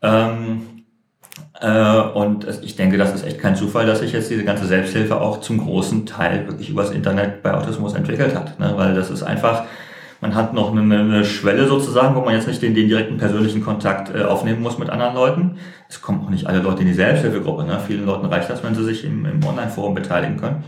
[0.02, 0.62] Ähm,
[1.60, 5.20] äh, und ich denke, das ist echt kein Zufall, dass sich jetzt diese ganze Selbsthilfe
[5.20, 8.60] auch zum großen Teil wirklich übers Internet bei Autismus entwickelt hat.
[8.60, 8.74] Ne?
[8.76, 9.64] Weil das ist einfach
[10.22, 13.64] man hat noch eine, eine Schwelle sozusagen, wo man jetzt nicht den, den direkten persönlichen
[13.64, 15.58] Kontakt äh, aufnehmen muss mit anderen Leuten.
[15.90, 17.64] Es kommen auch nicht alle Leute in die Selbsthilfegruppe.
[17.64, 17.80] Ne?
[17.86, 20.64] Vielen Leuten reicht das, wenn sie sich im, im Online-Forum beteiligen können.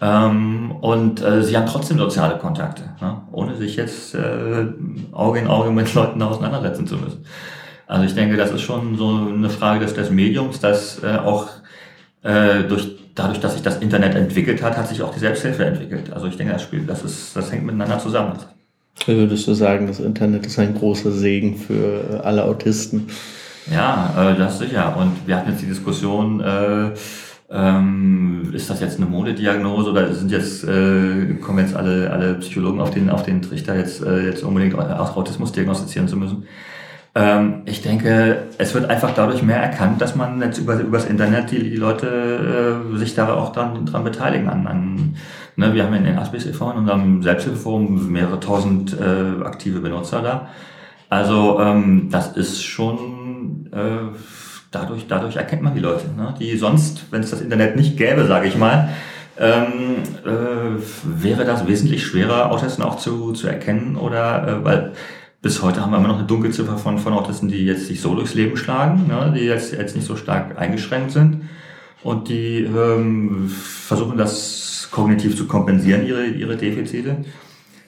[0.00, 3.22] Ähm, und äh, sie haben trotzdem soziale Kontakte, ne?
[3.30, 4.66] ohne sich jetzt äh,
[5.12, 7.24] Auge in Auge mit Leuten auseinandersetzen zu müssen.
[7.86, 11.48] Also ich denke, das ist schon so eine Frage des, des Mediums, dass äh, auch
[12.22, 16.12] äh, durch dadurch, dass sich das Internet entwickelt hat, hat sich auch die Selbsthilfe entwickelt.
[16.12, 18.32] Also ich denke, das Spiel, das ist, das hängt miteinander zusammen.
[19.06, 23.08] Würdest du sagen, das Internet ist ein großer Segen für alle Autisten?
[23.70, 24.96] Ja, äh, das sicher.
[24.96, 26.90] Und wir hatten jetzt die Diskussion, äh,
[27.50, 32.80] ähm, ist das jetzt eine Modediagnose oder sind jetzt, äh, kommen jetzt alle, alle Psychologen
[32.80, 36.44] auf den, auf den Trichter, jetzt, äh, jetzt unbedingt Autismus diagnostizieren zu müssen?
[37.14, 41.50] Ähm, ich denke, es wird einfach dadurch mehr erkannt, dass man jetzt über übers Internet
[41.50, 44.48] die, die Leute äh, sich da auch dran, dran beteiligen.
[44.48, 45.16] An, an,
[45.56, 46.70] ne, wir haben in den Aspis e.V.
[46.70, 50.48] in unserem Selbsthilfeforum mehrere tausend äh, aktive Benutzer da.
[51.10, 54.16] Also ähm, das ist schon äh,
[54.70, 56.34] dadurch, dadurch erkennt man die Leute, ne?
[56.38, 58.88] die sonst, wenn es das Internet nicht gäbe, sage ich mal,
[59.38, 64.92] ähm, äh, wäre das wesentlich schwerer, Autisten auch zu, zu erkennen oder äh, weil
[65.42, 68.14] bis heute haben wir immer noch eine Dunkelziffer von, von Autisten, die jetzt sich so
[68.14, 71.42] durchs Leben schlagen, ne, die jetzt, jetzt nicht so stark eingeschränkt sind
[72.02, 77.24] und die ähm, versuchen das kognitiv zu kompensieren, ihre, ihre Defizite.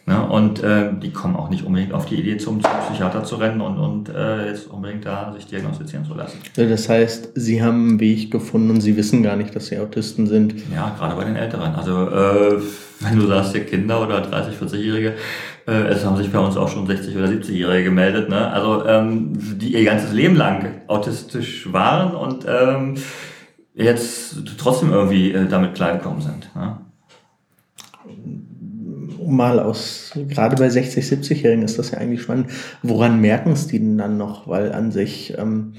[0.07, 0.27] Ne?
[0.27, 3.61] Und äh, die kommen auch nicht unbedingt auf die Idee, zum, zum Psychiater zu rennen
[3.61, 6.39] und, und äh, jetzt unbedingt da sich diagnostizieren zu lassen.
[6.57, 10.27] Das heißt, Sie haben einen Weg gefunden und Sie wissen gar nicht, dass Sie Autisten
[10.27, 10.55] sind.
[10.75, 11.75] Ja, gerade bei den Älteren.
[11.75, 12.61] Also äh,
[13.01, 15.15] wenn du sagst, hier Kinder oder 30, 40-Jährige,
[15.67, 18.29] äh, es haben sich bei uns auch schon 60 oder 70-Jährige gemeldet.
[18.29, 18.51] Ne?
[18.51, 22.97] Also ähm, die ihr ganzes Leben lang autistisch waren und ähm,
[23.75, 26.55] jetzt trotzdem irgendwie äh, damit klargekommen sind.
[26.55, 26.79] Ne?
[29.27, 32.51] mal aus, gerade bei 60, 70-Jährigen ist das ja eigentlich spannend.
[32.83, 34.49] Woran merken es die denn dann noch?
[34.49, 35.75] Weil an sich, ähm,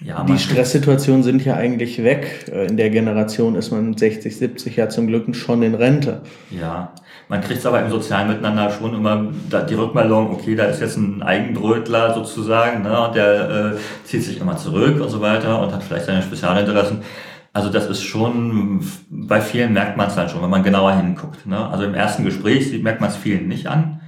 [0.00, 2.46] ja, die Stresssituationen sind ja eigentlich weg.
[2.52, 6.22] Äh, in der Generation ist man 60, 70 ja zum Glück schon in Rente.
[6.50, 6.94] Ja,
[7.28, 9.26] man kriegt es aber im sozialen Miteinander schon immer
[9.68, 14.40] die Rückmeldung, okay, da ist jetzt ein Eigenbrötler sozusagen, ne, und der äh, zieht sich
[14.40, 17.02] immer zurück und so weiter und hat vielleicht seine Spezialinteressen.
[17.52, 21.46] Also das ist schon, bei vielen merkt man es dann schon, wenn man genauer hinguckt.
[21.46, 21.68] Ne?
[21.68, 24.00] Also im ersten Gespräch merkt man es vielen nicht an.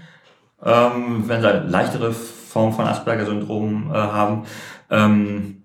[0.62, 4.44] Ähm, wenn sie leichtere Form von Asperger-Syndrom äh, haben,
[4.90, 5.62] ähm,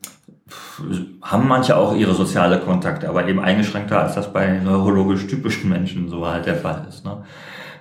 [1.22, 6.10] haben manche auch ihre soziale Kontakte, aber eben eingeschränkter, als das bei neurologisch typischen Menschen
[6.10, 7.06] so halt der Fall ist.
[7.06, 7.24] Ne?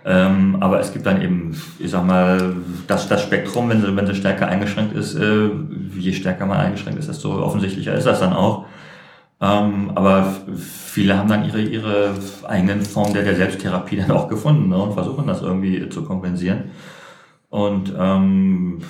[0.07, 2.57] Ähm, aber es gibt dann eben, ich sag mal,
[2.87, 5.49] das, das Spektrum, wenn sie, wenn sie stärker eingeschränkt ist, äh,
[5.97, 8.67] je stärker man eingeschränkt ist, desto offensichtlicher ist das dann auch.
[9.41, 12.15] Ähm, aber viele haben dann ihre, ihre
[12.47, 16.71] eigenen Formen der, der Selbsttherapie dann auch gefunden ne, und versuchen das irgendwie zu kompensieren.
[17.49, 18.83] Und ähm,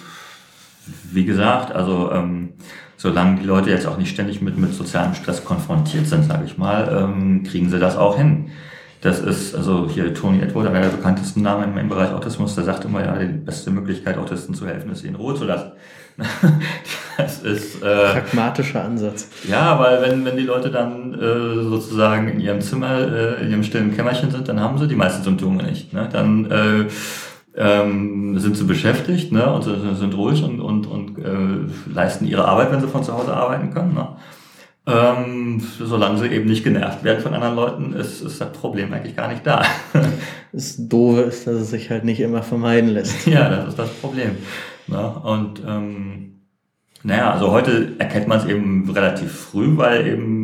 [1.12, 2.54] wie gesagt, also ähm,
[2.96, 6.58] solange die Leute jetzt auch nicht ständig mit, mit sozialem Stress konfrontiert sind, sage ich
[6.58, 8.50] mal, ähm, kriegen sie das auch hin.
[9.00, 12.64] Das ist, also hier Tony Edward, einer der bekanntesten Namen im, im Bereich Autismus, der
[12.64, 15.72] sagt immer, ja, die beste Möglichkeit, Autisten zu helfen, ist sie in Ruhe zu lassen.
[17.18, 19.28] das ist äh, pragmatischer Ansatz.
[19.46, 23.62] Ja, weil wenn, wenn die Leute dann äh, sozusagen in ihrem Zimmer, äh, in ihrem
[23.64, 25.92] stillen Kämmerchen sind, dann haben sie die meisten Symptome nicht.
[25.92, 26.08] Ne?
[26.10, 26.84] Dann äh,
[27.56, 29.52] ähm, sind sie beschäftigt ne?
[29.52, 33.34] und sind ruhig und, und, und äh, leisten ihre Arbeit, wenn sie von zu Hause
[33.34, 33.94] arbeiten können.
[33.94, 34.08] Ne?
[34.86, 39.16] Ähm, solange sie eben nicht genervt werden von anderen Leuten, ist, ist das Problem eigentlich
[39.16, 39.64] gar nicht da.
[40.52, 43.26] das Doofe ist, dass es sich halt nicht immer vermeiden lässt.
[43.26, 44.32] ja, das ist das Problem.
[44.86, 46.34] Na, und ähm,
[47.02, 50.43] naja, also heute erkennt man es eben relativ früh, weil eben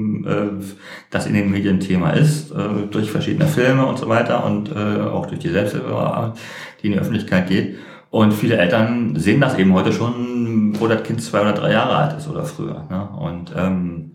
[1.10, 5.00] das in den Medien Thema ist, äh, durch verschiedene Filme und so weiter und äh,
[5.00, 6.34] auch durch die Selbsthilfe,
[6.82, 7.76] die in die Öffentlichkeit geht.
[8.10, 11.94] Und viele Eltern sehen das eben heute schon, wo das Kind zwei oder drei Jahre
[11.94, 12.84] alt ist oder früher.
[12.90, 13.08] Ne?
[13.18, 14.12] Und ähm,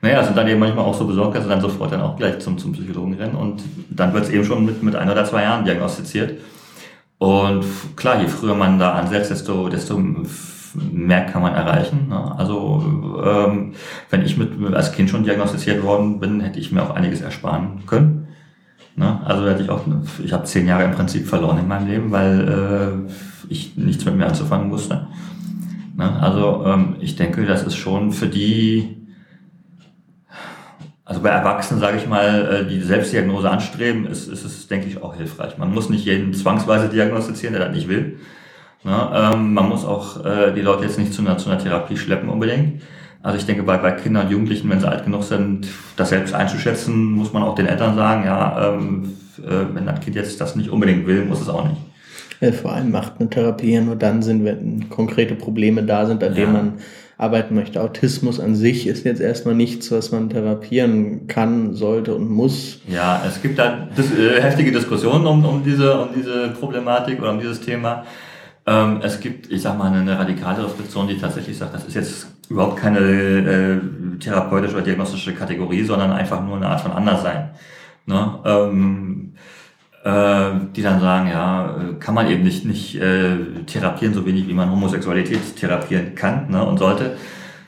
[0.00, 2.38] naja, sind dann eben manchmal auch so besorgt, dass sie dann sofort dann auch gleich
[2.38, 5.42] zum, zum Psychologen rennen und dann wird es eben schon mit, mit ein oder zwei
[5.42, 6.40] Jahren diagnostiziert.
[7.18, 7.64] Und
[7.96, 9.98] klar, je früher man da ansetzt, desto, desto
[10.74, 12.08] mehr kann man erreichen.
[12.08, 12.38] Ne?
[12.38, 12.82] Also
[13.24, 13.72] ähm,
[14.10, 17.82] wenn ich mit als Kind schon diagnostiziert worden bin, hätte ich mir auch einiges ersparen
[17.86, 18.28] können.
[18.96, 19.20] Ne?
[19.24, 19.82] Also hätte ich auch,
[20.24, 23.12] ich habe zehn Jahre im Prinzip verloren in meinem Leben, weil äh,
[23.48, 25.08] ich nichts mit mir anzufangen wusste.
[25.96, 26.20] Ne?
[26.20, 29.04] Also ähm, ich denke, das ist schon für die
[31.06, 35.02] also bei Erwachsenen, sage ich mal, äh, die Selbstdiagnose anstreben, ist, ist es, denke ich,
[35.02, 35.58] auch hilfreich.
[35.58, 38.18] Man muss nicht jeden zwangsweise diagnostizieren, der das nicht will.
[38.84, 41.96] Ja, ähm, man muss auch äh, die Leute jetzt nicht zu einer, zu einer Therapie
[41.96, 42.82] schleppen unbedingt.
[43.22, 45.66] Also ich denke, bei, bei Kindern und Jugendlichen, wenn sie alt genug sind,
[45.96, 50.16] das selbst einzuschätzen, muss man auch den Eltern sagen, ja, ähm, äh, wenn das Kind
[50.16, 51.80] jetzt das nicht unbedingt will, muss es auch nicht.
[52.40, 56.22] Ja, vor allem macht eine Therapie ja nur dann Sinn, wenn konkrete Probleme da sind,
[56.22, 56.72] an denen man
[57.16, 57.80] arbeiten möchte.
[57.80, 62.80] Autismus an sich ist jetzt erstmal nichts, was man therapieren kann, sollte und muss.
[62.88, 67.40] Ja, es gibt da äh, heftige Diskussionen um, um, diese, um diese Problematik oder um
[67.40, 68.04] dieses Thema.
[68.66, 72.26] Ähm, es gibt, ich sag mal, eine radikale Reflexion, die tatsächlich sagt, das ist jetzt
[72.48, 73.80] überhaupt keine äh,
[74.18, 77.50] therapeutische oder diagnostische Kategorie, sondern einfach nur eine Art von Anderssein.
[78.06, 78.38] Ne?
[78.44, 79.34] Ähm,
[80.04, 84.54] äh, die dann sagen, ja, kann man eben nicht, nicht äh, therapieren, so wenig wie
[84.54, 87.16] man Homosexualität therapieren kann ne, und sollte,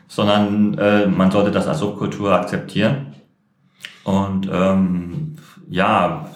[0.06, 3.14] sondern äh, man sollte das als Subkultur akzeptieren.
[4.04, 5.37] Und ähm,
[5.68, 6.28] ja,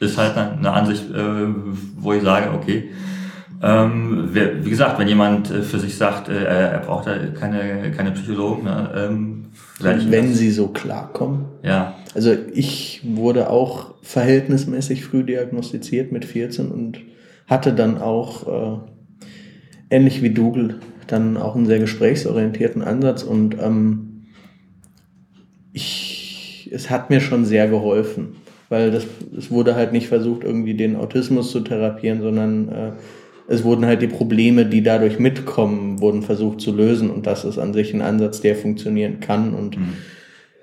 [0.00, 1.48] ist halt eine Ansicht, äh,
[1.96, 2.90] wo ich sage, okay,
[3.62, 8.12] ähm, wie gesagt, wenn jemand äh, für sich sagt, äh, er braucht da keine, keine
[8.12, 9.46] Psychologen, ne, ähm,
[9.80, 11.46] wenn sie so klarkommen.
[11.62, 11.94] Ja.
[12.14, 17.00] Also ich wurde auch verhältnismäßig früh diagnostiziert mit 14 und
[17.46, 18.78] hatte dann auch äh,
[19.90, 24.26] ähnlich wie Dougal dann auch einen sehr gesprächsorientierten Ansatz und ähm,
[25.72, 28.36] ich, es hat mir schon sehr geholfen,
[28.68, 32.92] weil das, es wurde halt nicht versucht, irgendwie den Autismus zu therapieren, sondern äh,
[33.48, 37.58] es wurden halt die Probleme, die dadurch mitkommen, wurden versucht zu lösen und das ist
[37.58, 39.94] an sich ein Ansatz, der funktionieren kann und mhm.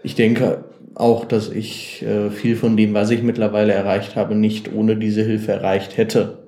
[0.04, 4.71] ich denke auch, dass ich äh, viel von dem, was ich mittlerweile erreicht habe, nicht
[4.74, 6.45] ohne diese Hilfe erreicht hätte.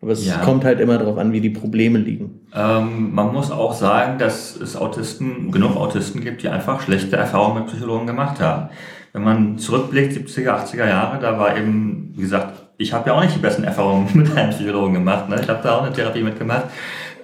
[0.00, 0.38] Aber es ja.
[0.38, 2.40] kommt halt immer darauf an, wie die Probleme liegen.
[2.54, 7.62] Ähm, man muss auch sagen, dass es Autisten, genug Autisten gibt, die einfach schlechte Erfahrungen
[7.62, 8.70] mit Psychologen gemacht haben.
[9.12, 13.22] Wenn man zurückblickt, 70er, 80er Jahre, da war eben, wie gesagt, ich habe ja auch
[13.22, 15.28] nicht die besten Erfahrungen mit einem Psychologen gemacht.
[15.28, 15.38] Ne?
[15.42, 16.64] Ich habe da auch eine Therapie mitgemacht,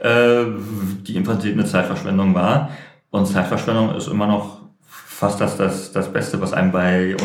[0.02, 0.44] äh,
[1.06, 2.70] die im Prinzip eine Zeitverschwendung war.
[3.10, 7.16] Und Zeitverschwendung ist immer noch fast das, das, das Beste, was einem bei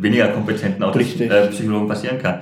[0.00, 2.40] weniger kompetenten Autisten, äh, Psychologen passieren kann.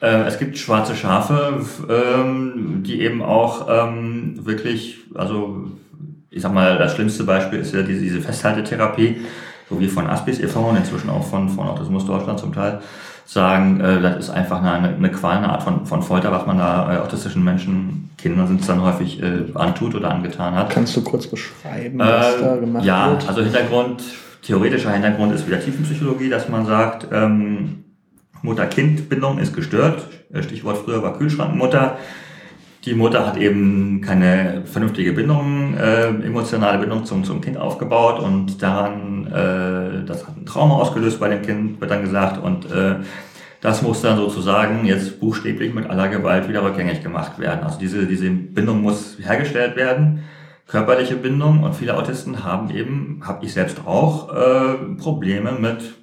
[0.00, 5.68] Äh, es gibt schwarze Schafe, ähm, die eben auch ähm, wirklich, also
[6.30, 9.20] ich sag mal, das schlimmste Beispiel ist ja diese, diese Festhaltetherapie,
[9.68, 10.60] so wie von Aspis e.V.
[10.60, 12.80] und inzwischen auch von, von Autismus Deutschland zum Teil
[13.32, 16.58] sagen, äh, das ist einfach eine, eine Qual, eine Art von, von Folter, was man
[16.58, 20.70] da äh, autistischen Menschen, Kindern sind es dann häufig, äh, antut oder angetan hat.
[20.70, 23.22] Kannst du kurz beschreiben, was äh, da gemacht ja, wird?
[23.22, 24.02] Ja, also Hintergrund,
[24.42, 27.84] theoretischer Hintergrund ist wieder Tiefenpsychologie, dass man sagt, ähm,
[28.42, 30.08] Mutter-Kind-Bindung ist gestört.
[30.40, 31.98] Stichwort früher war Kühlschrankmutter.
[32.84, 38.62] Die Mutter hat eben keine vernünftige Bindung, äh, emotionale Bindung zum, zum Kind aufgebaut und
[38.62, 42.96] daran, äh, das hat ein Trauma ausgelöst bei dem Kind, wird dann gesagt und äh,
[43.60, 47.62] das muss dann sozusagen jetzt buchstäblich mit aller Gewalt wieder rückgängig gemacht werden.
[47.64, 50.24] Also diese, diese Bindung muss hergestellt werden,
[50.66, 55.99] körperliche Bindung und viele Autisten haben eben, habe ich selbst auch, äh, Probleme mit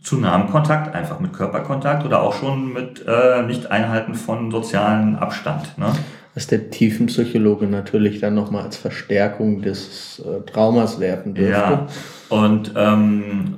[0.00, 5.78] zu nahem Kontakt, einfach mit Körperkontakt oder auch schon mit äh, Nicht-Einhalten von sozialen Abstand.
[5.78, 5.92] Ne?
[6.34, 11.52] Was der Tiefenpsychologe natürlich dann nochmal als Verstärkung des äh, Traumas werten dürfte.
[11.52, 11.86] Ja,
[12.30, 13.54] und ähm,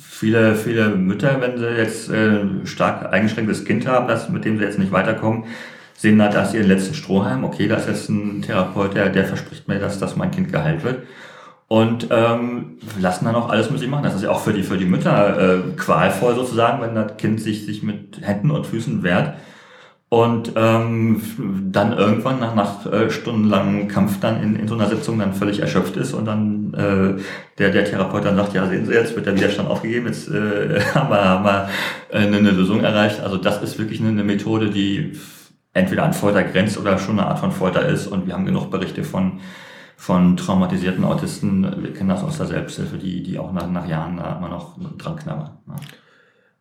[0.00, 4.64] viele, viele Mütter, wenn sie jetzt äh, stark eingeschränktes Kind haben, das, mit dem sie
[4.64, 5.44] jetzt nicht weiterkommen,
[5.96, 9.68] sehen da, dass ihren letzten Strohhalm, okay, das ist jetzt ein Therapeut, der, der verspricht
[9.68, 11.04] mir, dass, dass mein Kind geheilt wird
[11.74, 14.04] und ähm, lassen dann auch alles mit sich machen.
[14.04, 17.40] Das ist ja auch für die, für die Mütter äh, qualvoll sozusagen, wenn das Kind
[17.40, 19.34] sich, sich mit Händen und Füßen wehrt
[20.08, 21.20] und ähm,
[21.72, 25.58] dann irgendwann nach, nach äh, stundenlangem Kampf dann in, in so einer Sitzung dann völlig
[25.58, 27.20] erschöpft ist und dann äh,
[27.58, 30.80] der, der Therapeut dann sagt, ja sehen Sie, jetzt wird der Widerstand aufgegeben, jetzt äh,
[30.94, 31.68] haben wir, haben wir
[32.12, 33.18] eine, eine Lösung erreicht.
[33.18, 35.18] Also das ist wirklich eine, eine Methode, die
[35.72, 38.70] entweder an Folter grenzt oder schon eine Art von Folter ist und wir haben genug
[38.70, 39.40] Berichte von
[39.96, 44.16] von traumatisierten Autisten, wir kennen das aus der Selbsthilfe, die, die auch nach, nach Jahren
[44.16, 45.58] da immer noch dran knabbern.
[45.66, 45.76] Ne?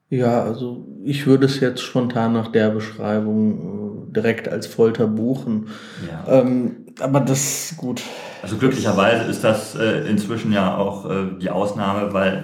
[0.10, 5.69] Ja, also ich würde es jetzt spontan nach der Beschreibung äh, direkt als Folter buchen.
[6.08, 6.41] Ja.
[6.41, 8.04] Ähm, aber das gut.
[8.43, 12.43] Also glücklicherweise ist das äh, inzwischen ja auch äh, die Ausnahme, weil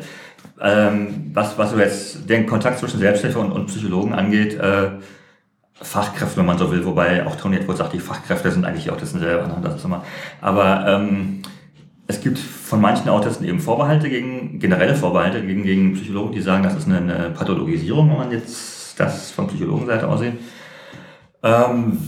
[0.59, 4.89] ähm, was, was so jetzt den Kontakt zwischen Selbsthilfe und, und Psychologen angeht, äh,
[5.81, 9.19] Fachkräfte, wenn man so will, wobei auch Tony Edwards sagt, die Fachkräfte sind eigentlich Autisten
[9.19, 9.47] selber.
[9.47, 9.57] Ne?
[9.63, 10.03] Das ist immer,
[10.41, 11.41] aber ähm,
[12.07, 16.63] es gibt von manchen Autisten eben Vorbehalte gegen, generelle Vorbehalte gegen, gegen Psychologen, die sagen,
[16.63, 20.39] das ist eine, Pathologisierung, wenn man jetzt das von Psychologenseite aussehen.
[21.43, 21.99] Ähm,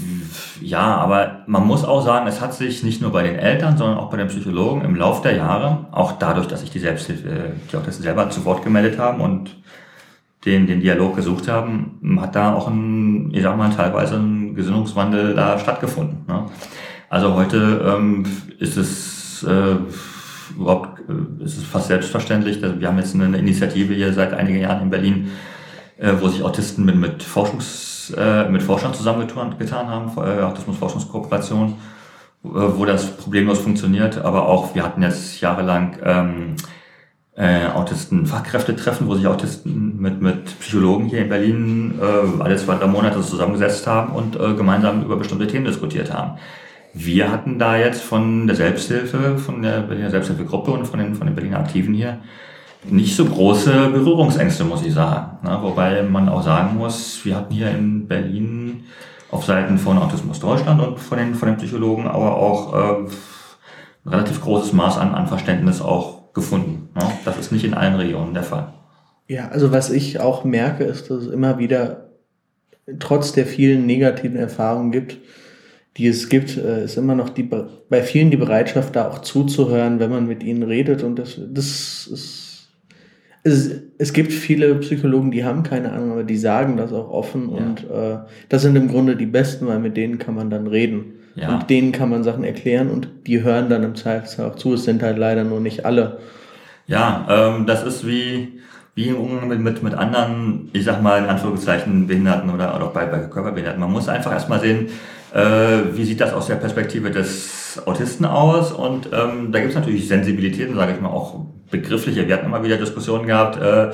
[0.60, 4.00] ja, aber man muss auch sagen, es hat sich nicht nur bei den Eltern, sondern
[4.00, 7.78] auch bei den Psychologen im Lauf der Jahre, auch dadurch, dass sich die Selbsthilfe, die
[7.78, 9.56] Autisten selber zu Wort gemeldet haben und
[10.46, 15.36] den, den Dialog gesucht haben, hat da auch ein, ich sag mal, teilweise ein Gesinnungswandel
[15.36, 16.26] da stattgefunden.
[16.28, 16.46] Ne?
[17.10, 18.26] Also heute ähm,
[18.60, 19.76] ist es äh,
[20.58, 22.62] überhaupt äh, ist es fast selbstverständlich.
[22.62, 25.32] Dass wir haben jetzt eine Initiative hier seit einigen Jahren in Berlin,
[25.98, 32.50] äh, wo sich Autisten mit, mit, Forschungs, äh, mit Forschern zusammengetan haben, äh, Autismus-Forschungskooperation, äh,
[32.50, 34.18] wo das problemlos funktioniert.
[34.18, 36.56] Aber auch, wir hatten jetzt jahrelang ähm,
[37.36, 42.88] äh, Autisten-Fachkräftetreffen, wo sich Autisten mit, mit Psychologen hier in Berlin äh, alle zwei, drei
[42.88, 46.38] Monate zusammengesetzt haben und äh, gemeinsam über bestimmte Themen diskutiert haben.
[46.94, 51.26] Wir hatten da jetzt von der Selbsthilfe, von der Berliner Selbsthilfegruppe und von den, von
[51.26, 52.20] den Berliner Aktiven hier
[52.84, 55.38] nicht so große Berührungsängste, muss ich sagen.
[55.48, 55.58] Ne?
[55.62, 58.86] Wobei man auch sagen muss, wir hatten hier in Berlin
[59.30, 62.96] auf Seiten von Autismus Deutschland und von den, von den Psychologen aber auch äh,
[64.06, 66.81] ein relativ großes Maß an, an Verständnis auch gefunden.
[66.96, 67.04] Ne?
[67.26, 68.74] Das ist nicht in allen Regionen der Fall.
[69.28, 72.10] Ja, also was ich auch merke, ist, dass es immer wieder
[73.00, 75.18] trotz der vielen negativen Erfahrungen gibt,
[75.98, 80.00] die es gibt, äh, ist immer noch die, bei vielen die Bereitschaft, da auch zuzuhören,
[80.00, 81.04] wenn man mit ihnen redet.
[81.04, 82.70] Und das, das ist,
[83.44, 87.50] es, es gibt viele Psychologen, die haben keine Ahnung, aber die sagen das auch offen.
[87.50, 87.58] Ja.
[87.58, 88.18] Und äh,
[88.50, 91.14] das sind im Grunde die Besten, weil mit denen kann man dann reden.
[91.36, 91.56] Ja.
[91.56, 94.74] Und denen kann man Sachen erklären und die hören dann im Zweifelsfall auch zu.
[94.74, 96.20] Es sind halt leider nur nicht alle.
[96.92, 98.60] Ja, ähm, das ist wie,
[98.96, 102.88] wie im Umgang mit, mit, mit anderen, ich sag mal in Anführungszeichen Behinderten oder, oder
[102.88, 103.80] auch bei, bei Körperbehinderten.
[103.80, 104.90] Man muss einfach erstmal sehen,
[105.34, 108.74] äh, wie sieht das aus der Perspektive des Autisten aus?
[108.74, 112.28] Und ähm, da gibt es natürlich Sensibilitäten, sage ich mal, auch begriffliche.
[112.28, 113.92] Wir hatten immer wieder Diskussionen gehabt, äh,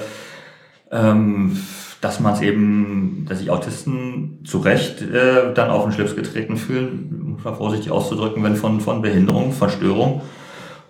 [0.91, 1.55] ähm,
[2.01, 6.57] dass man es eben, dass sich Autisten zu Recht äh, dann auf den Schlips getreten
[6.57, 10.23] fühlen, um vorsichtig auszudrücken, wenn von, von Behinderung, Verstörung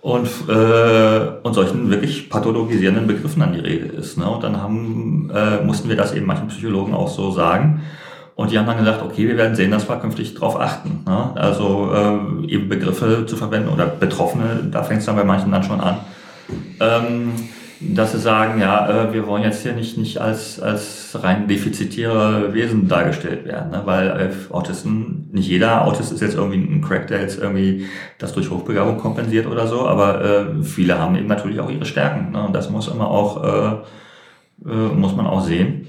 [0.00, 4.16] und, äh, und solchen wirklich pathologisierenden Begriffen an die Rede ist.
[4.16, 4.28] Ne?
[4.28, 7.82] Und dann haben, äh, mussten wir das eben manchen Psychologen auch so sagen.
[8.36, 11.02] Und die haben dann gesagt, okay, wir werden sehen, dass wir künftig darauf achten.
[11.04, 11.32] Ne?
[11.34, 15.64] Also äh, eben Begriffe zu verwenden oder Betroffene, da fängt es dann bei manchen dann
[15.64, 15.96] schon an.
[16.80, 17.32] Ähm,
[17.80, 22.52] dass sie sagen, ja, äh, wir wollen jetzt hier nicht, nicht als, als rein defizitäre
[22.52, 23.82] Wesen dargestellt werden, ne?
[23.84, 27.86] weil äh, Autisten, nicht jeder Autist ist jetzt irgendwie ein Crack, der jetzt irgendwie
[28.18, 32.32] das durch Hochbegabung kompensiert oder so, aber äh, viele haben eben natürlich auch ihre Stärken
[32.32, 32.42] ne?
[32.44, 35.86] und das muss immer auch, äh, äh, muss man auch sehen.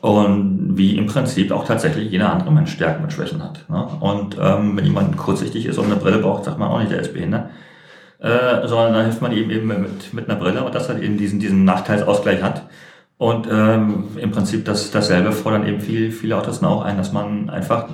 [0.00, 3.68] Und wie im Prinzip auch tatsächlich jeder andere Mensch Stärken und Schwächen hat.
[3.68, 3.86] Ne?
[4.00, 7.00] Und ähm, wenn jemand kurzsichtig ist und eine Brille braucht, sagt man auch nicht, der
[7.00, 7.50] ist behindert.
[8.22, 11.16] Äh, sondern da hilft man ihm eben mit, mit einer Brille und dass er eben
[11.16, 12.68] diesen, diesen Nachteilsausgleich hat.
[13.18, 17.50] Und ähm, im Prinzip das, dasselbe fordern eben viel, viele Autisten auch ein, dass man
[17.50, 17.88] einfach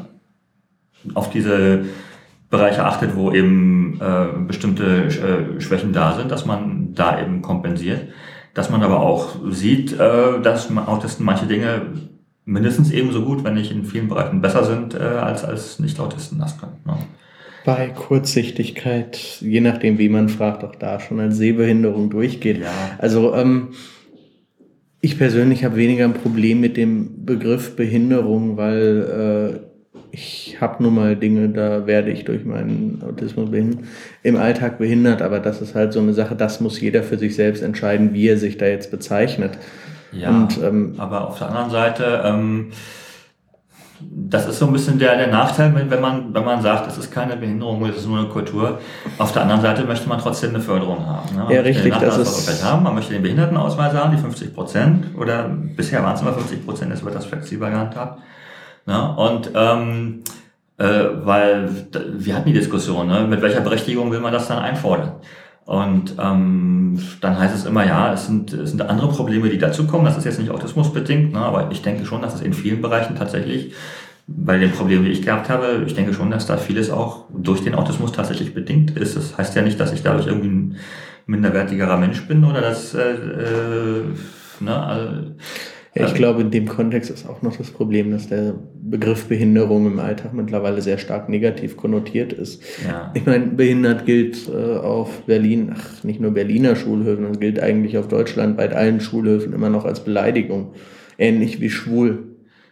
[1.15, 1.87] auf diese
[2.51, 8.09] Bereiche achtet, wo eben äh, bestimmte äh, Schwächen da sind, dass man da eben kompensiert
[8.59, 11.93] dass man aber auch sieht, äh, dass Autisten manche Dinge
[12.45, 16.59] mindestens ebenso gut, wenn nicht in vielen Bereichen besser sind, äh, als, als Nicht-Autisten das
[16.59, 16.81] können.
[16.85, 16.97] Ne?
[17.69, 22.63] Bei Kurzsichtigkeit, je nachdem, wie man fragt, auch da schon als Sehbehinderung durchgeht.
[22.63, 22.71] Ja.
[22.97, 23.75] Also ähm,
[25.03, 29.61] ich persönlich habe weniger ein Problem mit dem Begriff Behinderung, weil
[29.93, 33.51] äh, ich habe nun mal Dinge, da werde ich durch meinen Autismus
[34.23, 37.37] im Alltag behindert, aber das ist halt so eine Sache, das muss jeder für sich
[37.37, 39.59] selbst entscheiden, wie er sich da jetzt bezeichnet.
[40.13, 42.69] Ja, Und, ähm, aber auf der anderen Seite, ähm,
[44.01, 47.11] das ist so ein bisschen der, der Nachteil, wenn man, wenn man sagt, es ist
[47.11, 48.79] keine Behinderung, es ist nur eine Kultur.
[49.19, 51.35] Auf der anderen Seite möchte man trotzdem eine Förderung haben.
[51.35, 51.43] Ne?
[51.43, 51.95] Man ja, richtig.
[51.99, 52.83] Das ist haben.
[52.83, 56.93] Man möchte den Behindertenausweis haben, die 50 Prozent, oder bisher waren es immer 50 Prozent,
[56.93, 58.21] es wird das flexibler gehandhabt.
[58.87, 59.17] Ne?
[59.17, 60.23] Und ähm,
[60.79, 60.85] äh,
[61.25, 61.69] weil
[62.19, 63.27] wir hatten die Diskussion, ne?
[63.27, 65.13] mit welcher Berechtigung will man das dann einfordern?
[65.69, 70.07] Und ähm, dann heißt es immer, ja, es sind, es sind andere Probleme, die dazukommen.
[70.07, 71.41] Das ist jetzt nicht autismusbedingt, ne?
[71.41, 73.75] aber ich denke schon, dass es in vielen Bereichen tatsächlich
[74.27, 77.63] bei den Problemen, die ich gehabt habe, ich denke schon, dass da vieles auch durch
[77.63, 79.15] den Autismus tatsächlich bedingt ist.
[79.15, 80.77] Das heißt ja nicht, dass ich dadurch irgendwie ein
[81.27, 84.05] minderwertigerer Mensch bin oder dass äh, äh,
[84.61, 85.17] ne, also,
[86.01, 89.87] ja, ich glaube, in dem Kontext ist auch noch das Problem, dass der Begriff Behinderung
[89.87, 92.63] im Alltag mittlerweile sehr stark negativ konnotiert ist.
[92.87, 93.11] Ja.
[93.15, 97.99] Ich meine, behindert gilt äh, auf Berlin, ach, nicht nur Berliner Schulhöfen, das gilt eigentlich
[97.99, 100.73] auf Deutschland bei allen Schulhöfen immer noch als Beleidigung.
[101.19, 102.29] Ähnlich wie schwul.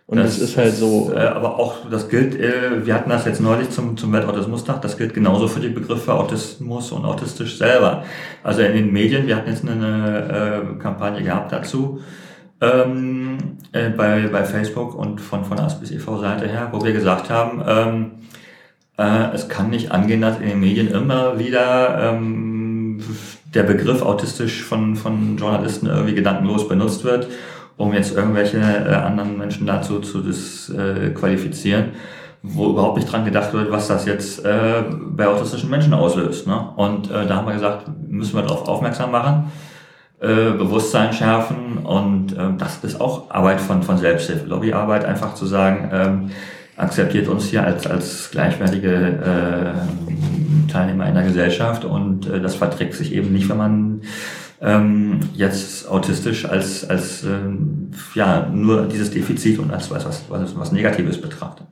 [0.08, 1.12] Und das, das ist halt so.
[1.12, 4.96] Äh, aber auch, das gilt, äh, wir hatten das jetzt neulich zum, zum Weltautismustag, das
[4.96, 8.04] gilt genauso für die Begriffe Autismus und autistisch selber.
[8.44, 12.00] Also in den Medien, wir hatten jetzt eine äh, Kampagne gehabt dazu,
[12.60, 13.38] ähm,
[13.72, 16.18] äh, bei, bei Facebook und von, von Aspis e.V.
[16.18, 18.10] Seite her, wo wir gesagt haben, ähm,
[18.98, 23.02] äh, es kann nicht angehen, dass in den Medien immer wieder ähm,
[23.54, 27.28] der Begriff autistisch von, von Journalisten irgendwie gedankenlos benutzt wird,
[27.76, 31.90] um jetzt irgendwelche äh, anderen Menschen dazu zu disqualifizieren,
[32.42, 36.46] wo überhaupt nicht dran gedacht wird, was das jetzt äh, bei autistischen Menschen auslöst.
[36.46, 36.58] Ne?
[36.76, 39.52] Und äh, da haben wir gesagt, müssen wir darauf aufmerksam machen
[40.20, 45.46] äh, Bewusstsein schärfen und äh, das ist auch Arbeit von, von Selbsthilfe, Lobbyarbeit, einfach zu
[45.46, 46.30] sagen, ähm,
[46.76, 52.94] akzeptiert uns hier als, als gleichwertige äh, Teilnehmer in der Gesellschaft und äh, das verträgt
[52.94, 54.02] sich eben nicht, wenn man
[54.60, 60.58] ähm, jetzt autistisch als, als ähm, ja, nur dieses Defizit und als was, was, was,
[60.58, 61.66] was Negatives betrachtet.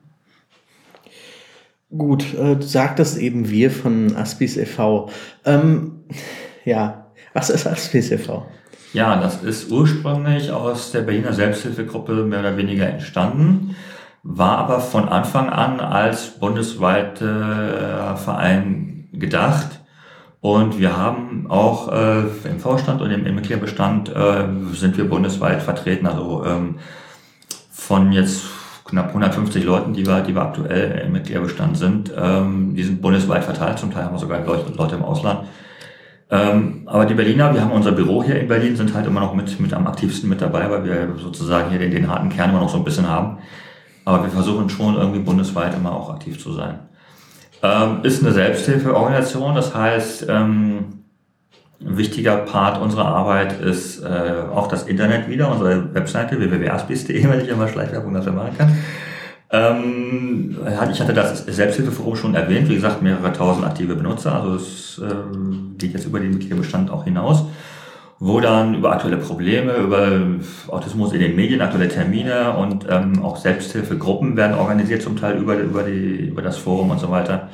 [1.89, 5.09] Gut, äh, du sagtest eben wir von Aspis e.V.
[5.45, 6.03] Ähm,
[6.63, 7.04] ja,
[7.35, 8.45] Was ist Aspis e.V.?
[8.93, 13.75] Ja, das ist ursprünglich aus der Berliner Selbsthilfegruppe mehr oder weniger entstanden,
[14.23, 19.81] war aber von Anfang an als bundesweiter Verein gedacht.
[20.39, 26.07] Und wir haben auch äh, im Vorstand und im, Mitgliederbestand äh, sind wir bundesweit vertreten.
[26.07, 26.75] Also ähm,
[27.69, 28.43] von jetzt
[28.85, 33.43] knapp 150 Leuten, die wir, die wir aktuell im Mitgliederbestand sind, ähm, die sind bundesweit
[33.43, 33.77] verteilt.
[33.77, 35.47] Zum Teil haben wir sogar Leute im Ausland.
[36.31, 39.35] Ähm, aber die Berliner, wir haben unser Büro hier in Berlin, sind halt immer noch
[39.35, 42.61] mit, mit am aktivsten mit dabei, weil wir sozusagen hier den, den harten Kern immer
[42.61, 43.37] noch so ein bisschen haben.
[44.05, 46.79] Aber wir versuchen schon irgendwie bundesweit immer auch aktiv zu sein.
[47.61, 51.03] Ähm, ist eine Selbsthilfeorganisation, das heißt, ähm,
[51.81, 57.41] ein wichtiger Part unserer Arbeit ist äh, auch das Internet wieder, unsere Webseite www.aspis.de, wenn
[57.41, 58.77] ich immer Schleichwerbung dafür machen kann.
[59.51, 60.57] Ähm,
[60.91, 65.13] ich hatte das Selbsthilfeforum schon erwähnt, wie gesagt, mehrere tausend aktive Benutzer, also es äh,
[65.77, 67.45] geht jetzt über den Mitgliederbestand auch hinaus,
[68.19, 70.19] wo dann über aktuelle Probleme, über
[70.67, 75.55] Autismus in den Medien, aktuelle Termine und ähm, auch Selbsthilfegruppen werden organisiert, zum Teil über,
[75.57, 77.49] über, die, über das Forum und so weiter.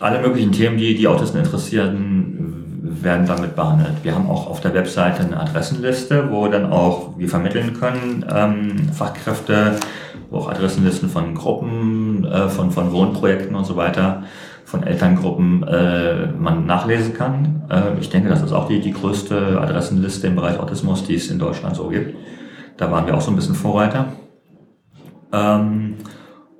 [0.00, 2.68] Alle möglichen Themen, die die Autisten interessieren,
[3.02, 3.96] werden damit behandelt.
[4.02, 8.92] Wir haben auch auf der Webseite eine Adressenliste, wo dann auch wir vermitteln können, ähm,
[8.92, 9.78] Fachkräfte,
[10.30, 14.24] wo auch Adressenlisten von Gruppen, äh, von, von Wohnprojekten und so weiter,
[14.64, 17.62] von Elterngruppen äh, man nachlesen kann.
[17.70, 21.30] Äh, ich denke, das ist auch die, die größte Adressenliste im Bereich Autismus, die es
[21.30, 22.14] in Deutschland so gibt.
[22.76, 24.12] Da waren wir auch so ein bisschen Vorreiter.
[25.32, 25.94] Ähm,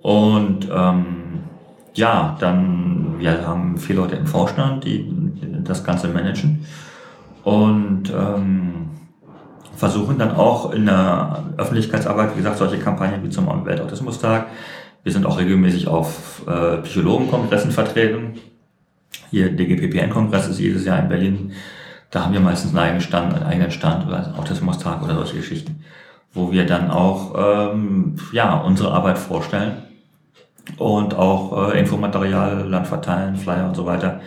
[0.00, 1.04] und ähm,
[1.94, 5.12] ja, dann, wir haben vier Leute im Vorstand, die
[5.64, 6.64] das Ganze managen.
[7.44, 8.87] Und ähm,
[9.78, 14.46] versuchen dann auch in der Öffentlichkeitsarbeit, wie gesagt, solche Kampagnen wie zum Weltautismustag.
[15.04, 18.34] Wir sind auch regelmäßig auf äh, Psychologenkongressen vertreten.
[19.30, 21.52] Hier DGPPN-Kongress ist jedes Jahr in Berlin.
[22.10, 25.84] Da haben wir meistens einen eigenen Stand, einen eigenen Stand oder Autismustag oder solche Geschichten,
[26.34, 29.82] wo wir dann auch ähm, ja, unsere Arbeit vorstellen
[30.76, 34.20] und auch äh, Infomaterial, Land verteilen, Flyer und so weiter.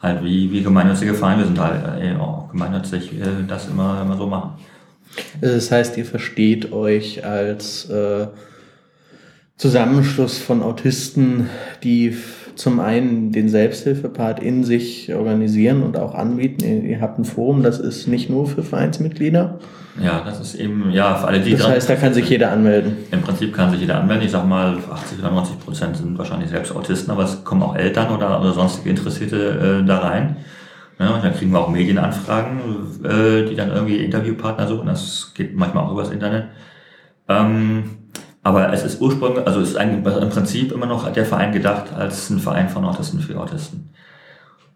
[0.00, 4.28] Halt wie, wie gemeinnützige Vereine sind halt äh, auch gemeinnützig äh, das immer, immer so
[4.28, 4.52] machen.
[5.40, 8.28] Das heißt, ihr versteht euch als äh,
[9.56, 11.48] Zusammenschluss von Autisten,
[11.82, 12.16] die
[12.54, 16.84] zum einen den Selbsthilfepart in sich organisieren und auch anbieten.
[16.84, 19.58] Ihr habt ein Forum, das ist nicht nur für Vereinsmitglieder.
[20.02, 21.52] Ja, das ist eben, ja, für alle die.
[21.52, 22.96] Das heißt, da kann sich jeder anmelden.
[23.10, 24.24] Im Prinzip kann sich jeder anmelden.
[24.24, 27.76] Ich sag mal, 80 oder 90 Prozent sind wahrscheinlich selbst Autisten, aber es kommen auch
[27.76, 30.36] Eltern oder, oder sonstige Interessierte äh, da rein.
[30.98, 32.60] Ja, dann kriegen wir auch Medienanfragen,
[33.04, 34.86] äh, die dann irgendwie Interviewpartner suchen.
[34.86, 36.48] Das geht manchmal auch übers Internet.
[37.28, 37.84] Ähm,
[38.42, 41.92] aber es ist ursprünglich, also es ist eigentlich im Prinzip immer noch der Verein gedacht
[41.96, 43.90] als ein Verein von Autisten für Autisten.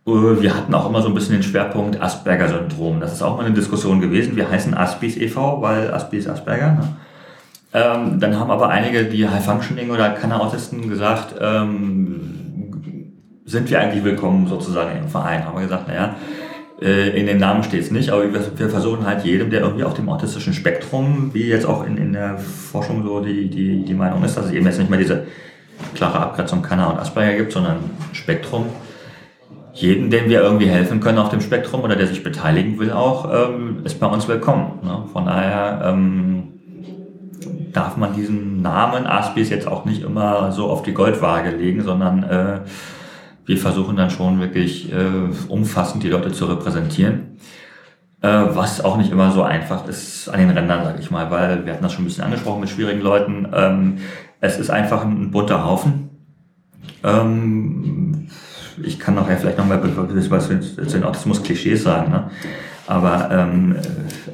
[0.07, 3.01] Äh, wir hatten auch immer so ein bisschen den Schwerpunkt Asperger-Syndrom.
[3.01, 4.37] Das ist auch mal eine Diskussion gewesen.
[4.37, 6.73] Wir heißen Aspis e.V., weil Aspis Asperger.
[6.73, 6.97] Ne?
[7.73, 12.36] Ähm, dann haben aber einige, die High Functioning oder keine Autisten gesagt, ähm,
[13.47, 15.47] sind wir eigentlich willkommen sozusagen im Verein.
[15.47, 16.17] Haben wir gesagt, naja,
[16.83, 19.95] äh, in dem Namen steht es nicht, aber wir, versuchen halt jedem, der irgendwie auf
[19.95, 24.25] dem autistischen Spektrum, wie jetzt auch in, in der Forschung so die, die, die Meinung
[24.25, 25.27] ist, dass es eben jetzt nicht mehr diese
[25.95, 27.79] klare Abgrenzung Kanner und Asperger gibt, sondern
[28.13, 28.67] Spektrum.
[29.73, 33.31] Jeden, dem wir irgendwie helfen können auf dem Spektrum oder der sich beteiligen will auch,
[33.33, 34.81] ähm, ist bei uns willkommen.
[34.83, 35.05] Ne?
[35.13, 36.55] Von daher ähm,
[37.73, 42.23] darf man diesen Namen Aspis jetzt auch nicht immer so auf die Goldwaage legen, sondern
[42.23, 42.61] äh,
[43.47, 44.97] wir versuchen dann schon wirklich äh,
[45.49, 47.39] umfassend die Leute zu repräsentieren.
[48.21, 51.65] Äh, was auch nicht immer so einfach ist an den Rändern, sage ich mal, weil
[51.65, 53.47] wir hatten das schon ein bisschen angesprochen mit schwierigen Leuten.
[53.55, 53.99] Ähm,
[54.41, 56.11] es ist einfach ein bunter Haufen.
[57.05, 58.29] Ähm,
[58.83, 62.11] ich kann nachher vielleicht nochmal was zu den Autismus-Klischees sagen.
[62.11, 62.31] Ne?
[62.87, 63.77] Aber ähm,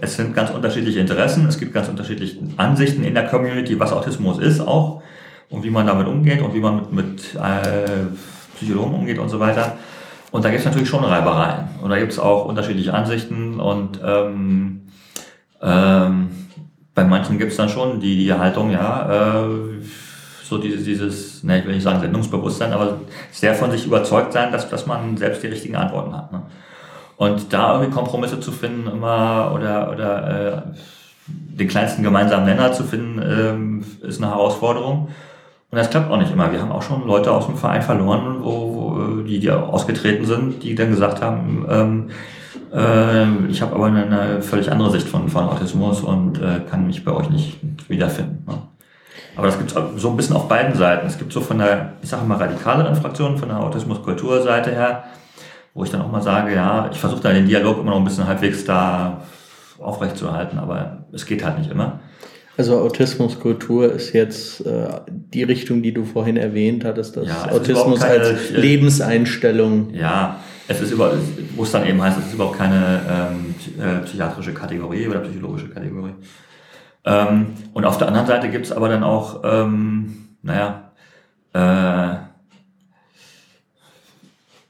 [0.01, 4.39] es sind ganz unterschiedliche Interessen, es gibt ganz unterschiedliche Ansichten in der Community, was Autismus
[4.39, 5.03] ist auch
[5.49, 8.07] und wie man damit umgeht und wie man mit, mit äh,
[8.63, 9.77] Psychologen umgeht und so weiter.
[10.31, 11.69] Und da gibt es natürlich schon Reibereien.
[11.83, 14.83] Und da gibt es auch unterschiedliche Ansichten und ähm,
[15.61, 16.31] ähm,
[16.95, 19.83] bei manchen gibt es dann schon die, die Haltung, ja, äh,
[20.45, 22.99] so dieses, dieses, ne, ich will nicht sagen Sendungsbewusstsein, aber
[23.31, 26.33] sehr von sich überzeugt sein, dass, dass man selbst die richtigen Antworten hat.
[26.33, 26.43] Ne?
[27.17, 30.63] Und da irgendwie Kompromisse zu finden immer oder, oder äh,
[31.27, 35.09] den kleinsten gemeinsamen Nenner zu finden, ähm, ist eine Herausforderung.
[35.73, 36.53] Und das klappt auch nicht immer.
[36.53, 40.63] Wir haben auch schon Leute aus dem Verein verloren, wo, wo die, die ausgetreten sind,
[40.63, 42.11] die dann gesagt haben, ähm,
[42.75, 46.87] äh, ich habe aber eine, eine, völlig andere Sicht von, von Autismus und äh, kann
[46.87, 47.59] mich bei euch nicht
[47.89, 48.45] wiederfinden.
[48.47, 48.59] Ne?
[49.35, 51.07] Aber das gibt es so ein bisschen auf beiden Seiten.
[51.07, 55.05] Es gibt so von der, ich sage mal, radikaleren Fraktion, von der Autismus-Kulturseite her,
[55.73, 58.05] wo ich dann auch mal sage, ja, ich versuche da den Dialog immer noch ein
[58.05, 59.23] bisschen halbwegs da
[59.81, 62.01] aufrechtzuerhalten, aber es geht halt nicht immer.
[62.57, 68.01] Also Autismuskultur ist jetzt äh, die Richtung, die du vorhin erwähnt hattest, dass ja, Autismus
[68.01, 69.95] keine, als äh, Lebenseinstellung.
[69.95, 71.15] Ja, es ist über,
[71.57, 75.69] wo es dann eben heißt, es ist überhaupt keine ähm, äh, psychiatrische Kategorie oder psychologische
[75.69, 76.13] Kategorie.
[77.05, 80.93] Ähm, und auf der anderen Seite gibt es aber dann auch, ähm, naja,
[81.55, 82.17] äh,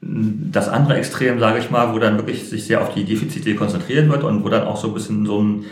[0.01, 4.09] das andere Extrem, sage ich mal, wo dann wirklich sich sehr auf die Defizite konzentriert
[4.09, 5.65] wird und wo dann auch so ein bisschen so ein,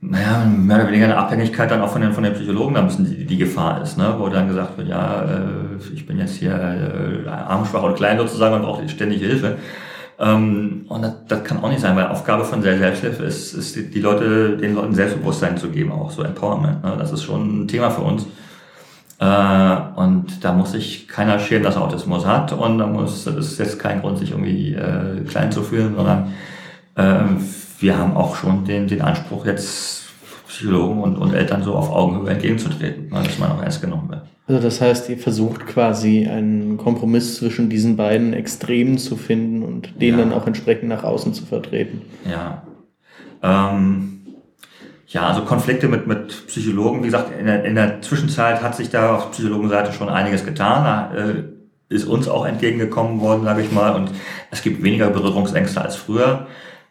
[0.00, 3.04] naja, mehr oder weniger eine Abhängigkeit dann auch von den, von den Psychologen da bisschen
[3.04, 4.14] die, die Gefahr ist, ne?
[4.18, 8.16] wo dann gesagt wird, ja, äh, ich bin jetzt hier äh, arm, schwach und klein
[8.16, 9.56] sozusagen und brauche ständig Hilfe.
[10.20, 13.90] Ähm, und das, das kann auch nicht sein, weil Aufgabe von Selbsthilfe ist, ist die,
[13.90, 16.84] die Leute, den Leuten Selbstbewusstsein zu geben, auch so Empowerment.
[16.84, 16.94] Ne?
[16.96, 18.24] Das ist schon ein Thema für uns.
[19.18, 22.52] Äh, und da muss sich keiner schämen, dass er Autismus hat.
[22.52, 26.32] Und da muss, das ist jetzt kein Grund, sich irgendwie äh, klein zu fühlen, sondern
[26.94, 27.24] äh,
[27.80, 30.08] wir haben auch schon den, den Anspruch, jetzt
[30.48, 34.22] Psychologen und, und Eltern so auf Augenhöhe entgegenzutreten, ne, dass man auch ernst genommen wird.
[34.46, 40.00] Also das heißt, ihr versucht quasi einen Kompromiss zwischen diesen beiden Extremen zu finden und
[40.00, 40.24] den ja.
[40.24, 42.02] dann auch entsprechend nach außen zu vertreten.
[42.28, 42.62] Ja.
[43.42, 44.20] Ähm,
[45.06, 48.88] ja, also Konflikte mit, mit Psychologen, wie gesagt, in der, in der Zwischenzeit hat sich
[48.88, 50.84] da auf Psychologenseite schon einiges getan.
[50.84, 51.44] Da äh,
[51.90, 54.10] ist uns auch entgegengekommen worden, sage ich mal, und
[54.50, 56.46] es gibt weniger Berührungsängste als früher.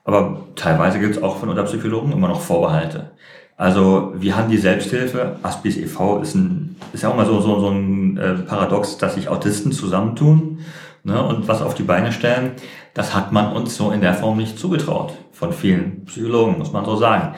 [0.08, 3.12] Aber teilweise gibt es auch von unter Psychologen immer noch Vorbehalte.
[3.58, 6.22] Also wir haben die Selbsthilfe, Aspis e.V.
[6.22, 9.74] ist, ein, ist ja auch mal so, so, so ein äh, Paradox, dass sich Autisten
[9.74, 10.60] zusammentun
[11.03, 12.51] ne, und was auf die Beine stellen.
[12.93, 16.86] Das hat man uns so in der Form nicht zugetraut von vielen Psychologen, muss man
[16.86, 17.36] so sagen.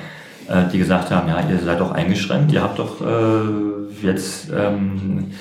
[0.48, 5.32] Äh, die gesagt haben, ja, ihr seid doch eingeschränkt, ihr habt doch äh, jetzt, ähm,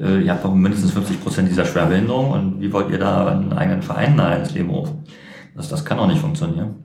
[0.00, 3.52] äh, ihr habt doch mindestens 50 Prozent dieser Schwerbehinderung und wie wollt ihr da einen
[3.52, 5.04] eigenen Verein da ins Leben rufen?
[5.54, 6.76] Das, das kann doch nicht funktionieren.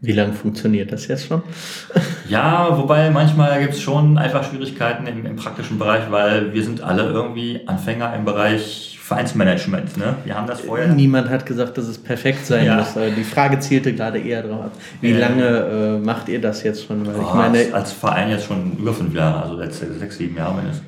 [0.00, 1.42] Wie lange funktioniert das jetzt schon?
[2.28, 6.82] ja, wobei manchmal gibt es schon einfach Schwierigkeiten im, im praktischen Bereich, weil wir sind
[6.82, 9.98] alle irgendwie Anfänger im Bereich Vereinsmanagement.
[9.98, 10.16] Ne?
[10.24, 10.88] Wir haben das vorher.
[10.88, 12.76] Niemand hat gesagt, dass es perfekt sein ja.
[12.76, 12.94] muss.
[12.94, 14.72] Die Frage zielte gerade eher darauf ab.
[15.02, 17.06] Wie äh, lange äh, macht ihr das jetzt schon?
[17.06, 20.16] Weil oh, ich meine, als, als, Verein jetzt schon über fünf Jahre, also letzte sechs,
[20.16, 20.86] sieben Jahre mindestens.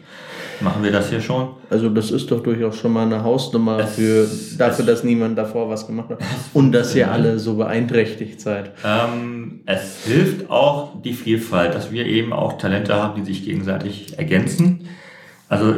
[0.61, 1.49] Machen wir das hier schon?
[1.71, 4.27] Also das ist doch durchaus schon mal eine Hausnummer es, für,
[4.57, 6.19] dafür, es, dass niemand davor was gemacht hat
[6.55, 8.73] und dass ihr alle so beeinträchtigt seid.
[8.85, 14.19] Ähm, es hilft auch die Vielfalt, dass wir eben auch Talente haben, die sich gegenseitig
[14.19, 14.89] ergänzen.
[15.49, 15.75] Also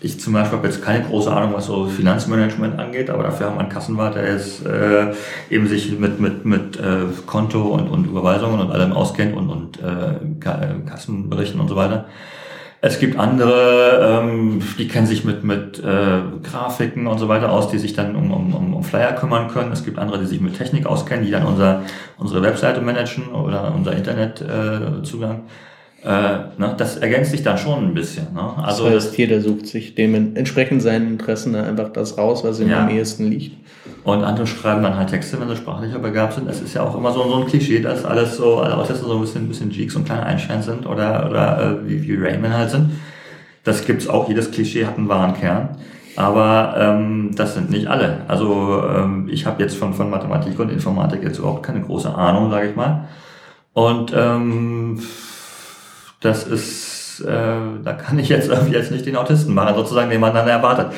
[0.00, 3.56] ich zum Beispiel habe jetzt keine große Ahnung, was so Finanzmanagement angeht, aber dafür haben
[3.56, 5.12] wir einen Kassenwart, der jetzt äh,
[5.48, 9.78] eben sich mit, mit, mit äh, Konto und, und Überweisungen und allem auskennt und, und
[9.80, 12.06] äh, Kassenberichten und so weiter.
[12.84, 17.68] Es gibt andere, ähm, die kennen sich mit, mit äh, Grafiken und so weiter aus,
[17.68, 19.70] die sich dann um, um, um Flyer kümmern können.
[19.70, 21.82] Es gibt andere, die sich mit Technik auskennen, die dann unser,
[22.18, 25.42] unsere Webseite managen oder unser Internetzugang.
[26.02, 28.34] Äh, äh, ne, das ergänzt sich dann schon ein bisschen.
[28.34, 28.52] Ne?
[28.56, 32.82] Also das heißt, jeder sucht sich dementsprechend seinen Interessen einfach das raus, was ihm ja.
[32.82, 33.58] am ehesten liegt.
[34.04, 36.48] Und andere schreiben dann halt Texte, wenn sie sprachlicher begabt sind.
[36.50, 39.14] Es ist ja auch immer so, so ein Klischee, dass alles so, alle Autisten so
[39.14, 42.52] ein bisschen, ein bisschen Geeks und kleine Einstein sind oder, oder äh, wie, wie Rayman
[42.52, 42.90] halt sind.
[43.62, 45.76] Das gibt's auch, jedes Klischee hat einen wahren Kern.
[46.16, 48.22] Aber ähm, das sind nicht alle.
[48.28, 52.50] Also ähm, ich habe jetzt von, von Mathematik und Informatik jetzt überhaupt keine große Ahnung,
[52.50, 53.08] sage ich mal.
[53.72, 55.00] Und ähm,
[56.20, 60.20] das ist, äh, da kann ich jetzt irgendwie jetzt nicht den Autisten machen, sozusagen, den
[60.20, 60.88] man dann erwartet.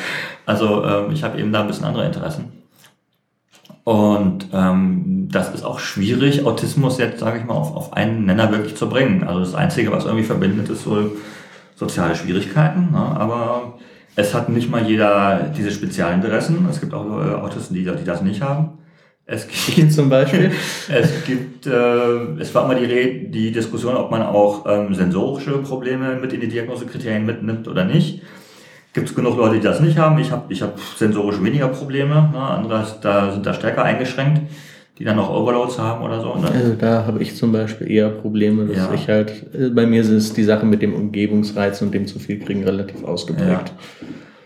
[0.46, 2.63] Also ähm, ich habe eben da ein bisschen andere Interessen.
[3.84, 8.50] Und ähm, das ist auch schwierig, Autismus jetzt, sage ich mal, auf, auf einen Nenner
[8.50, 9.24] wirklich zu bringen.
[9.24, 11.12] Also das Einzige, was irgendwie verbindet, ist wohl
[11.76, 12.92] soziale Schwierigkeiten.
[12.92, 12.98] Ne?
[12.98, 13.74] Aber
[14.16, 16.66] es hat nicht mal jeder diese Spezialinteressen.
[16.70, 18.78] Es gibt auch äh, Autisten, die, die das nicht haben.
[19.26, 20.52] Es gibt zum Beispiel.
[20.88, 26.16] es gibt, äh, es war immer die, die Diskussion, ob man auch ähm, sensorische Probleme
[26.16, 28.22] mit in die Diagnosekriterien mitnimmt oder nicht.
[28.94, 30.18] Gibt es genug Leute, die das nicht haben?
[30.18, 32.30] Ich habe ich hab sensorisch weniger Probleme.
[32.32, 32.38] Ne?
[32.38, 34.42] Andere da sind da stärker eingeschränkt,
[34.98, 36.36] die dann auch Overloads haben oder so.
[36.36, 36.48] Ne?
[36.48, 38.94] Also da habe ich zum Beispiel eher Probleme, dass ja.
[38.94, 42.38] ich halt, äh, bei mir ist die Sache mit dem Umgebungsreiz und dem zu viel
[42.38, 43.72] kriegen relativ ausgeprägt.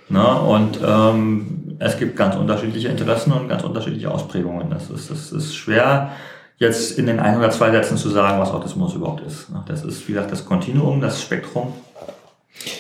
[0.09, 0.17] Ja.
[0.17, 0.41] Ne?
[0.41, 4.71] Und ähm, es gibt ganz unterschiedliche Interessen und ganz unterschiedliche Ausprägungen.
[4.71, 6.13] Das ist, das ist schwer,
[6.57, 9.49] jetzt in den ein oder zwei Sätzen zu sagen, was Autismus überhaupt ist.
[9.67, 11.75] Das ist, wie gesagt, das Kontinuum, das Spektrum.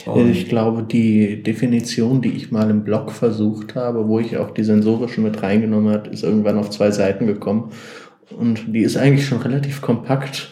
[0.06, 4.50] Und ich glaube, die Definition, die ich mal im Blog versucht habe, wo ich auch
[4.50, 7.72] die sensorischen mit reingenommen habe, ist irgendwann auf zwei Seiten gekommen.
[8.30, 10.50] Und die ist eigentlich schon relativ kompakt.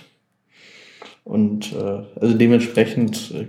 [1.24, 3.46] Und äh, also dementsprechend äh,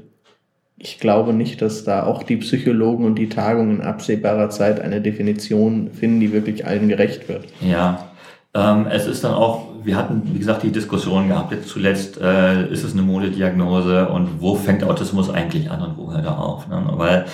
[0.79, 5.01] ich glaube nicht, dass da auch die Psychologen und die Tagungen in absehbarer Zeit eine
[5.01, 7.45] Definition finden, die wirklich allen gerecht wird.
[7.61, 8.11] Ja,
[8.53, 12.69] ähm, es ist dann auch, wir hatten, wie gesagt, die Diskussion gehabt, jetzt zuletzt, äh,
[12.69, 16.67] ist es eine Modediagnose und wo fängt Autismus eigentlich an und wo hört er auf?
[16.67, 16.83] Ne?
[16.91, 17.25] Weil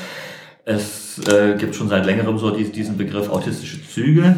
[0.64, 4.36] es äh, gibt schon seit längerem so diesen Begriff autistische Züge,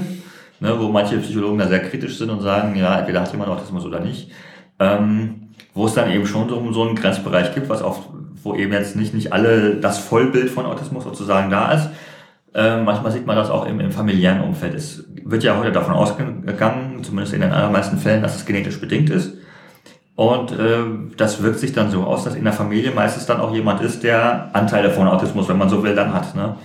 [0.61, 3.85] ne, wo manche Psychologen da sehr kritisch sind und sagen, ja, entweder hat jemand Autismus
[3.85, 4.31] oder nicht.
[4.79, 8.07] Ähm, wo es dann eben schon so, so einen Grenzbereich gibt, was oft,
[8.43, 11.89] wo eben jetzt nicht, nicht alle das Vollbild von Autismus sozusagen da ist.
[12.55, 14.73] Äh, manchmal sieht man das auch im, im familiären Umfeld.
[14.73, 19.09] Es wird ja heute davon ausgegangen, zumindest in den allermeisten Fällen, dass es genetisch bedingt
[19.09, 19.33] ist.
[20.15, 20.77] Und äh,
[21.17, 24.03] das wirkt sich dann so aus, dass in der Familie meistens dann auch jemand ist,
[24.03, 26.33] der Anteile von Autismus, wenn man so will, dann hat.
[26.33, 26.55] Ne?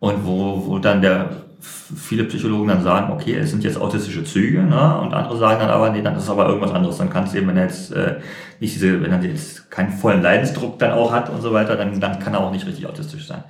[0.00, 1.30] Und wo, wo dann der
[1.96, 4.98] viele Psychologen dann sagen, okay, es sind jetzt autistische Züge, ne?
[5.00, 6.98] und andere sagen dann aber, nee, dann ist es aber irgendwas anderes.
[6.98, 8.16] Dann kann es eben, wenn er jetzt äh,
[8.60, 12.00] nicht diese, wenn er jetzt keinen vollen Leidensdruck dann auch hat und so weiter, dann,
[12.00, 13.44] dann kann er auch nicht richtig autistisch sein.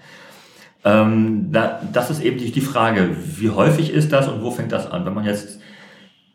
[0.85, 4.73] Ähm, da, das ist eben die, die Frage, wie häufig ist das und wo fängt
[4.73, 5.05] das an?
[5.07, 5.61] Wenn man jetzt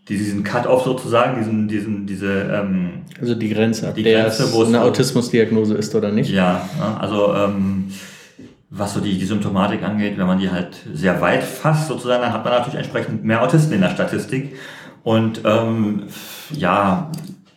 [0.07, 4.81] diesen Cut-off sozusagen, diesen, diesen, diese ähm, also die Grenze, die Grenze, wo es eine
[4.81, 6.31] Autismusdiagnose ist oder nicht?
[6.31, 6.69] Ja,
[6.99, 7.91] also ähm,
[8.69, 12.33] was so die, die Symptomatik angeht, wenn man die halt sehr weit fasst sozusagen, dann
[12.33, 14.55] hat man natürlich entsprechend mehr Autisten in der Statistik.
[15.03, 16.03] Und ähm,
[16.51, 17.11] ja,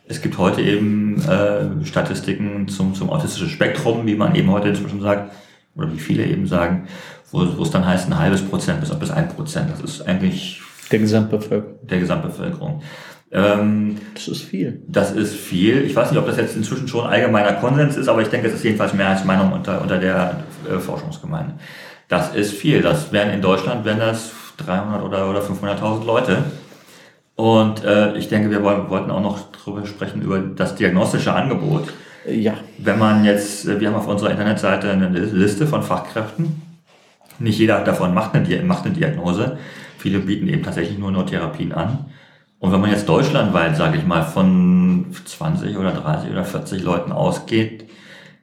[0.07, 5.01] es gibt heute eben äh, Statistiken zum, zum autistischen Spektrum, wie man eben heute inzwischen
[5.01, 5.33] sagt,
[5.77, 6.89] oder wie viele eben sagen,
[7.31, 9.71] wo, wo es dann heißt, ein halbes Prozent bis, bis ein Prozent.
[9.71, 10.61] Das ist eigentlich
[10.91, 11.79] der Gesamtbevölkerung.
[11.83, 12.83] Der Gesamtbevölkerung.
[13.33, 14.83] Ähm, das ist viel.
[14.89, 15.85] Das ist viel.
[15.85, 18.55] Ich weiß nicht, ob das jetzt inzwischen schon allgemeiner Konsens ist, aber ich denke, es
[18.55, 21.55] ist jedenfalls mehr als Meinung unter, unter der äh, Forschungsgemeinde.
[22.09, 22.83] Das ist viel.
[22.83, 26.39] Das wären in Deutschland wären das 300 oder, oder 500.000 Leute.
[27.37, 31.89] Und äh, ich denke, wir wollten auch noch darüber sprechen, über das diagnostische Angebot.
[32.27, 32.55] Ja.
[32.79, 36.63] Wenn man jetzt, äh, wir haben auf unserer Internetseite eine Liste von Fachkräften.
[37.39, 39.59] Nicht jeder davon macht eine, macht eine Diagnose.
[39.99, 42.07] Viele bieten eben tatsächlich nur nur Therapien an.
[42.59, 47.11] Und wenn man jetzt deutschlandweit, sage ich mal, von 20 oder 30 oder 40 Leuten
[47.11, 47.89] ausgeht,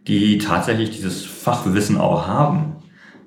[0.08, 2.78] die tatsächlich dieses Fachwissen auch haben,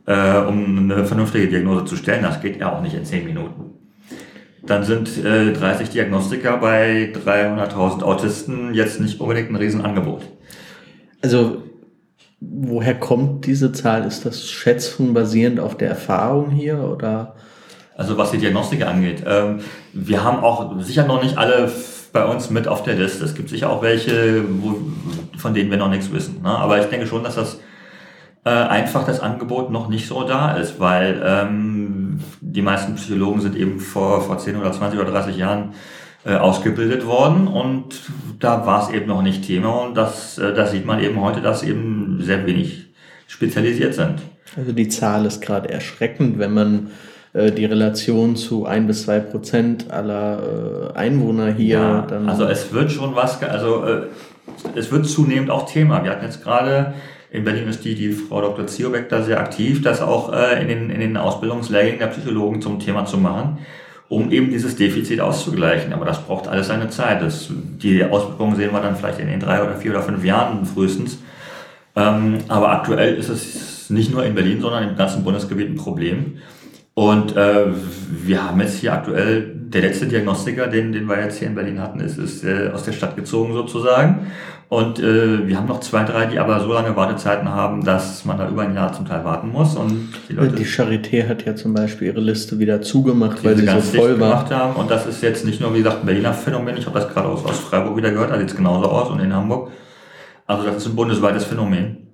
[0.06, 3.70] äh, um eine vernünftige Diagnose zu stellen, das geht ja auch nicht in 10 Minuten.
[4.64, 10.22] Dann sind äh, 30 Diagnostiker bei 300.000 Autisten jetzt nicht unbedingt ein Riesenangebot.
[11.22, 11.62] Also
[12.40, 14.06] woher kommt diese Zahl?
[14.06, 17.34] Ist das Schätzung basierend auf der Erfahrung hier oder?
[17.96, 19.22] Also was die Diagnostik angeht.
[19.26, 19.60] Ähm,
[19.92, 21.70] wir haben auch sicher noch nicht alle
[22.12, 23.24] bei uns mit auf der Liste.
[23.24, 24.80] Es gibt sicher auch welche, wo,
[25.36, 26.42] von denen wir noch nichts wissen.
[26.42, 26.48] Ne?
[26.48, 27.60] Aber ich denke schon, dass das
[28.44, 33.54] äh, einfach das Angebot noch nicht so da ist, weil ähm, die meisten Psychologen sind
[33.54, 35.74] eben vor, vor 10 oder 20 oder 30 Jahren
[36.22, 37.98] äh, ausgebildet worden und
[38.40, 41.40] da war es eben noch nicht Thema und das, äh, das sieht man eben heute,
[41.40, 42.88] dass eben sehr wenig
[43.26, 44.16] spezialisiert sind.
[44.54, 46.90] Also die Zahl ist gerade erschreckend, wenn man
[47.32, 51.78] äh, die Relation zu ein bis zwei Prozent aller Einwohner hier.
[51.78, 53.86] Ja, dann also es wird schon was, also
[54.76, 56.04] es wird zunehmend auch Thema.
[56.04, 56.92] Wir hatten jetzt gerade
[57.30, 58.66] in Berlin ist die, die Frau Dr.
[58.66, 63.06] Ziobeck da sehr aktiv, das auch in, den, in den Ausbildungslehrgängen der Psychologen zum Thema
[63.06, 63.58] zu machen,
[64.10, 65.92] um eben dieses Defizit auszugleichen.
[65.92, 67.22] Aber das braucht alles seine Zeit.
[67.22, 70.66] Das, die Ausbildung sehen wir dann vielleicht in den drei oder vier oder fünf Jahren
[70.66, 71.18] frühestens.
[71.94, 76.38] Ähm, aber aktuell ist es nicht nur in Berlin, sondern im ganzen Bundesgebiet ein Problem.
[76.94, 77.66] Und äh,
[78.10, 81.80] wir haben jetzt hier aktuell, der letzte Diagnostiker, den, den wir jetzt hier in Berlin
[81.80, 84.26] hatten, ist, ist äh, aus der Stadt gezogen sozusagen.
[84.70, 88.38] Und äh, wir haben noch zwei, drei, die aber so lange Wartezeiten haben, dass man
[88.38, 89.74] da über ein Jahr zum Teil warten muss.
[89.74, 93.66] Und die, Leute, die Charité hat ja zum Beispiel ihre Liste wieder zugemacht, weil sie
[93.66, 94.28] so voll war.
[94.28, 94.76] Gemacht haben.
[94.76, 96.76] Und das ist jetzt nicht nur, wie gesagt, ein Berliner Phänomen.
[96.76, 99.18] Ich habe das gerade aus, aus Freiburg wieder gehört, da sieht es genauso aus und
[99.18, 99.72] in Hamburg.
[100.46, 102.06] Also das ist ein bundesweites Phänomen.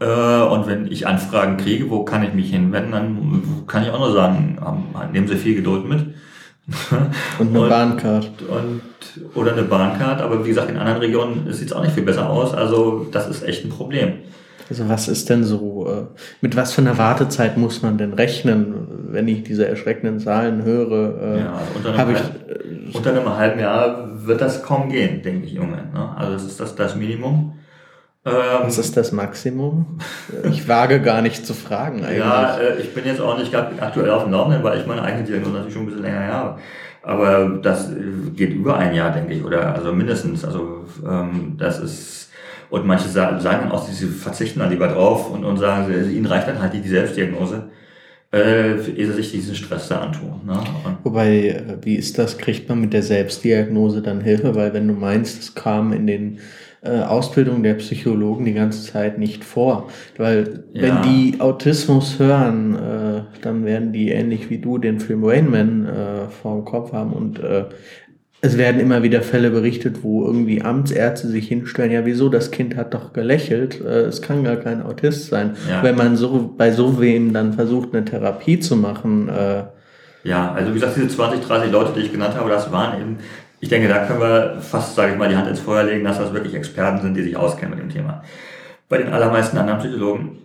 [0.00, 3.98] Äh, und wenn ich Anfragen kriege, wo kann ich mich hinwenden, dann kann ich auch
[3.98, 4.58] nur sagen,
[5.12, 6.14] nehmen Sie viel Geduld mit.
[7.38, 8.30] Und eine und, Bahncard.
[8.48, 8.82] Und,
[9.34, 12.30] oder eine Bahncard, aber wie gesagt, in anderen Regionen sieht es auch nicht viel besser
[12.30, 12.54] aus.
[12.54, 14.14] Also das ist echt ein Problem.
[14.70, 19.10] Also was ist denn so, äh, mit was für einer Wartezeit muss man denn rechnen,
[19.10, 21.20] wenn ich diese erschreckenden Zahlen höre?
[21.20, 22.32] Äh, ja, also unter, einem halb,
[22.88, 25.76] ich, unter einem halben Jahr wird das kaum gehen, denke ich, Junge.
[25.92, 26.16] Ne?
[26.16, 27.58] Also das ist das, das Minimum.
[28.26, 29.98] Ähm, Was ist das Maximum?
[30.50, 32.18] Ich wage gar nicht zu fragen eigentlich.
[32.18, 35.24] Ja, äh, ich bin jetzt auch nicht aktuell auf dem Laufenden, weil ich meine eigene
[35.24, 36.58] Diagnose natürlich schon ein bisschen länger habe.
[37.02, 40.44] Aber das äh, geht über ein Jahr, denke ich, oder also mindestens.
[40.44, 42.24] Also ähm, das ist
[42.70, 46.48] und manche sagen dann auch, sie verzichten dann lieber drauf und, und sagen, ihnen reicht
[46.48, 47.70] dann halt die, Selbstdiagnose.
[48.32, 50.40] äh, ehe sie sich diesen Stress da antun.
[50.44, 50.58] Ne?
[51.04, 52.38] Wobei, äh, wie ist das?
[52.38, 54.54] Kriegt man mit der Selbstdiagnose dann Hilfe?
[54.56, 56.40] Weil wenn du meinst, es kam in den
[56.84, 59.88] äh, Ausbildung der Psychologen die ganze Zeit nicht vor.
[60.16, 60.82] Weil ja.
[60.82, 65.86] wenn die Autismus hören, äh, dann werden die ähnlich wie du den Film Rain Man
[65.86, 67.64] äh, vor dem Kopf haben und äh,
[68.44, 72.76] es werden immer wieder Fälle berichtet, wo irgendwie Amtsärzte sich hinstellen, ja wieso, das Kind
[72.76, 75.56] hat doch gelächelt, äh, es kann gar kein Autist sein.
[75.66, 75.82] Ja.
[75.82, 79.30] Wenn man so bei so wem dann versucht, eine Therapie zu machen.
[79.30, 79.64] Äh,
[80.24, 83.16] ja, also wie gesagt, diese 20, 30 Leute, die ich genannt habe, das waren eben,
[83.60, 86.18] ich denke, da können wir fast, sage ich mal, die Hand ins Feuer legen, dass
[86.18, 88.22] das wirklich Experten sind, die sich auskennen mit dem Thema.
[88.88, 90.38] Bei den allermeisten anderen Psychologen,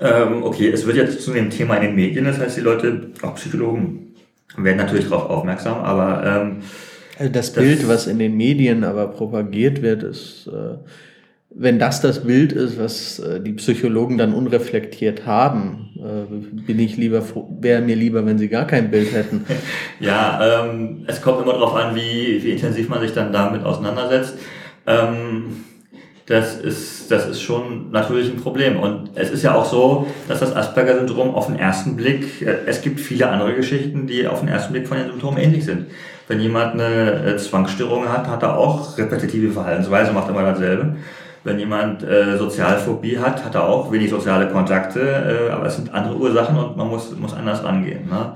[0.00, 3.10] ähm, okay, es wird jetzt zu dem Thema in den Medien, das heißt, die Leute,
[3.22, 4.14] auch Psychologen,
[4.56, 6.62] werden natürlich darauf aufmerksam, aber ähm,
[7.18, 10.76] also das, das Bild, was in den Medien aber propagiert wird, ist, äh,
[11.58, 16.98] wenn das das Bild ist, was äh, die Psychologen dann unreflektiert haben, äh, bin ich
[16.98, 17.22] lieber,
[17.60, 19.46] wäre mir lieber, wenn sie gar kein Bild hätten.
[20.00, 24.34] ja, ähm, es kommt immer darauf an, wie, wie intensiv man sich dann damit auseinandersetzt.
[24.86, 25.64] Ähm,
[26.26, 28.78] das ist, das ist schon natürlich ein Problem.
[28.78, 32.82] Und es ist ja auch so, dass das Asperger-Syndrom auf den ersten Blick, äh, es
[32.82, 35.86] gibt viele andere Geschichten, die auf den ersten Blick von den Symptomen ähnlich sind.
[36.28, 40.96] Wenn jemand eine Zwangsstörung hat, hat er auch repetitive Verhaltensweise, macht immer dasselbe.
[41.46, 45.00] Wenn jemand äh, Sozialphobie hat, hat er auch wenig soziale Kontakte,
[45.48, 48.08] äh, aber es sind andere Ursachen und man muss, muss anders rangehen.
[48.08, 48.32] Ne?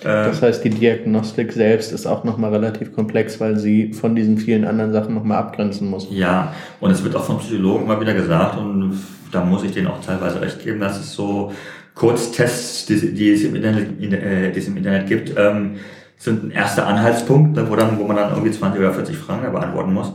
[0.00, 4.36] Äh, das heißt, die Diagnostik selbst ist auch nochmal relativ komplex, weil sie von diesen
[4.36, 6.08] vielen anderen Sachen nochmal abgrenzen muss.
[6.10, 8.92] Ja, und es wird auch von Psychologen immer wieder gesagt, und
[9.32, 11.52] da muss ich denen auch teilweise recht geben, dass es so
[11.94, 15.76] Kurztests, die, die, es, im Internet, äh, die es im Internet gibt, ähm,
[16.18, 19.50] sind ein erster Anhaltspunkt, ne, wo, dann, wo man dann irgendwie 20 oder 40 Fragen
[19.50, 20.12] beantworten muss.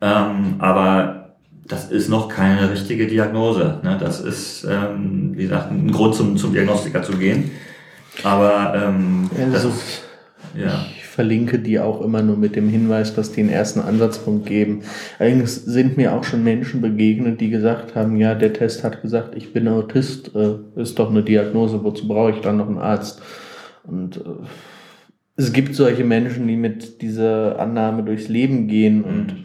[0.00, 1.23] Ähm, aber
[1.66, 3.80] das ist noch keine richtige Diagnose.
[3.82, 3.96] Ne?
[3.98, 7.50] Das ist, ähm, wie gesagt, ein Grund zum, zum Diagnostiker zu gehen.
[8.22, 10.02] Aber ähm, also, ist,
[10.56, 10.86] ja.
[10.94, 14.82] ich verlinke die auch immer nur mit dem Hinweis, dass die einen ersten Ansatzpunkt geben.
[15.18, 19.34] Allerdings sind mir auch schon Menschen begegnet, die gesagt haben, ja, der Test hat gesagt,
[19.34, 23.22] ich bin Autist, äh, ist doch eine Diagnose, wozu brauche ich dann noch einen Arzt?
[23.84, 24.20] Und äh,
[25.36, 29.44] es gibt solche Menschen, die mit dieser Annahme durchs Leben gehen und mhm.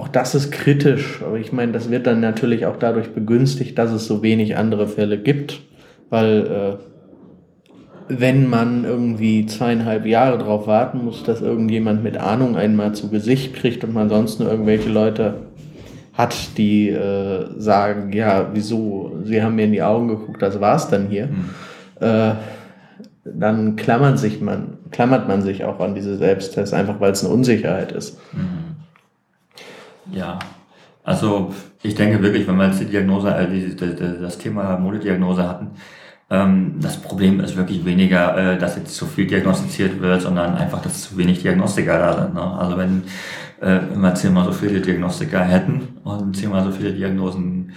[0.00, 1.20] Auch das ist kritisch.
[1.22, 4.88] Aber ich meine, das wird dann natürlich auch dadurch begünstigt, dass es so wenig andere
[4.88, 5.60] Fälle gibt,
[6.08, 6.90] weil äh,
[8.08, 13.54] wenn man irgendwie zweieinhalb Jahre drauf warten muss, dass irgendjemand mit Ahnung einmal zu Gesicht
[13.54, 15.34] kriegt und man sonst nur irgendwelche Leute
[16.14, 20.88] hat, die äh, sagen, ja, wieso, sie haben mir in die Augen geguckt, das war's
[20.88, 21.26] dann hier.
[21.26, 21.50] Mhm.
[22.00, 22.32] Äh,
[23.24, 27.32] dann klammert, sich man, klammert man sich auch an diese Selbsttests, einfach weil es eine
[27.32, 28.18] Unsicherheit ist.
[28.32, 28.69] Mhm.
[30.12, 30.38] Ja,
[31.04, 35.70] also ich denke wirklich, wenn wir jetzt die Diagnose, äh, das Thema Modediagnose hatten,
[36.30, 40.80] ähm, das Problem ist wirklich weniger, äh, dass jetzt zu viel diagnostiziert wird, sondern einfach,
[40.80, 42.34] dass zu wenig Diagnostiker da sind.
[42.34, 42.42] Ne?
[42.42, 43.02] Also wenn,
[43.60, 47.72] äh, wenn wir zehnmal so viele Diagnostiker hätten und zehnmal so viele Diagnosen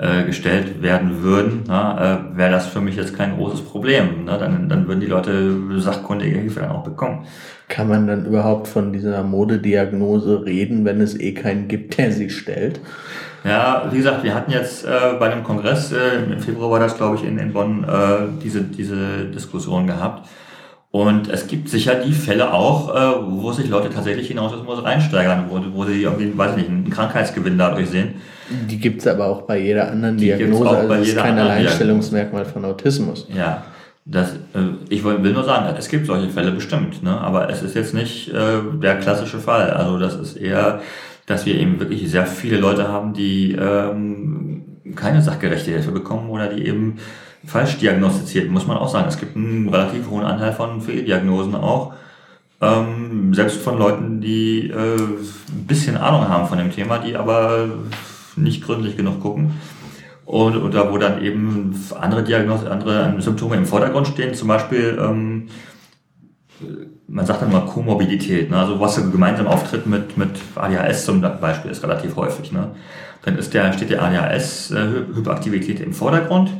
[0.00, 4.24] äh, gestellt werden würden, äh, wäre das für mich jetzt kein großes Problem.
[4.24, 4.38] Ne?
[4.38, 7.26] Dann, dann würden die Leute sachkundige Hilfe dann auch bekommen.
[7.68, 12.30] Kann man dann überhaupt von dieser Modediagnose reden, wenn es eh keinen gibt, der sie
[12.30, 12.80] stellt?
[13.44, 14.88] Ja, wie gesagt, wir hatten jetzt äh,
[15.18, 18.62] bei dem Kongress, äh, im Februar war das, glaube ich, in, in Bonn, äh, diese,
[18.62, 20.28] diese Diskussion gehabt.
[20.92, 25.44] Und es gibt sicher die Fälle auch, äh, wo sich Leute tatsächlich in Autismus reinsteigern,
[25.48, 28.14] wo, wo sie irgendwie, weiß nicht, einen Krankheitsgewinn dadurch sehen.
[28.68, 30.68] Die gibt's aber auch bei jeder anderen die Diagnose.
[30.68, 33.28] Auch also das ist kein Alleinstellungsmerkmal von Autismus.
[33.32, 33.62] Ja,
[34.04, 37.16] das, äh, ich will, will nur sagen, es gibt solche Fälle bestimmt, ne?
[37.16, 39.70] aber es ist jetzt nicht äh, der klassische Fall.
[39.70, 40.80] Also das ist eher
[41.30, 44.62] dass wir eben wirklich sehr viele Leute haben, die ähm,
[44.96, 46.96] keine sachgerechte Hilfe bekommen oder die eben
[47.44, 49.08] falsch diagnostiziert, muss man auch sagen.
[49.08, 51.94] Es gibt einen relativ hohen Anteil von Fehldiagnosen auch.
[52.60, 57.68] Ähm, selbst von Leuten, die äh, ein bisschen Ahnung haben von dem Thema, die aber
[58.36, 59.52] nicht gründlich genug gucken.
[60.26, 65.48] Und, oder wo dann eben andere Diagnosen, andere Symptome im Vordergrund stehen, zum Beispiel ähm,
[67.10, 68.58] man sagt dann mal Komorbidität, ne?
[68.58, 72.52] also was gemeinsam auftritt mit, mit ADHS zum Beispiel ist relativ häufig.
[72.52, 72.68] Ne?
[73.22, 76.50] Dann ist der, steht der ADHS-Hyperaktivität äh, im Vordergrund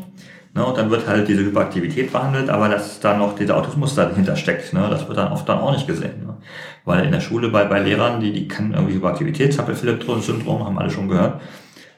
[0.55, 0.65] ne?
[0.65, 4.73] und dann wird halt diese Hyperaktivität behandelt, aber dass da noch dieser Autismus dahinter steckt,
[4.73, 4.89] ne?
[4.91, 6.27] das wird dann oft dann auch nicht gesehen.
[6.27, 6.37] Ne?
[6.85, 10.91] Weil in der Schule bei, bei Lehrern, die, die kennen irgendwie Hyperaktivität, Zappel-Philipp-Syndrom, haben alle
[10.91, 11.41] schon gehört.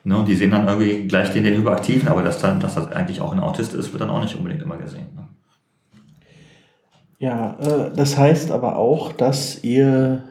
[0.05, 0.17] Ne?
[0.17, 3.21] Und die sehen dann irgendwie gleich den, den Hyperaktiven, aber dass, dann, dass das eigentlich
[3.21, 5.07] auch ein Autist ist, wird dann auch nicht unbedingt immer gesehen.
[5.15, 5.29] Ne?
[7.19, 10.25] Ja, äh, das heißt aber auch, dass ihr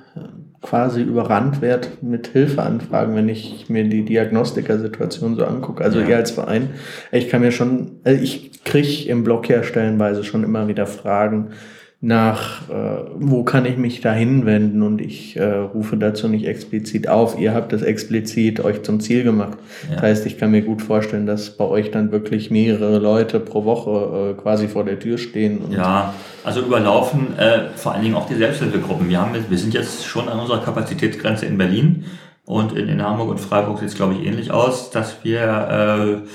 [0.62, 5.84] quasi überrannt werde mit Hilfeanfragen, wenn ich mir die Diagnostikersituation so angucke.
[5.84, 6.08] Also ja.
[6.08, 6.70] ihr als Verein,
[7.12, 11.50] ich kann mir schon, also ich kriege im Blog ja stellenweise schon immer wieder Fragen,
[12.04, 17.08] nach, äh, wo kann ich mich da hinwenden und ich äh, rufe dazu nicht explizit
[17.08, 17.38] auf.
[17.38, 19.60] Ihr habt es explizit euch zum Ziel gemacht.
[19.88, 19.96] Ja.
[19.96, 23.66] Das heißt, ich kann mir gut vorstellen, dass bei euch dann wirklich mehrere Leute pro
[23.66, 25.72] Woche äh, quasi vor der Tür stehen.
[25.72, 29.08] ja, also überlaufen äh, vor allen Dingen auch die Selbsthilfegruppen.
[29.08, 32.06] Wir, haben, wir sind jetzt schon an unserer Kapazitätsgrenze in Berlin
[32.46, 36.28] und in, in Hamburg und Freiburg sieht es, glaube ich, ähnlich aus, dass wir äh,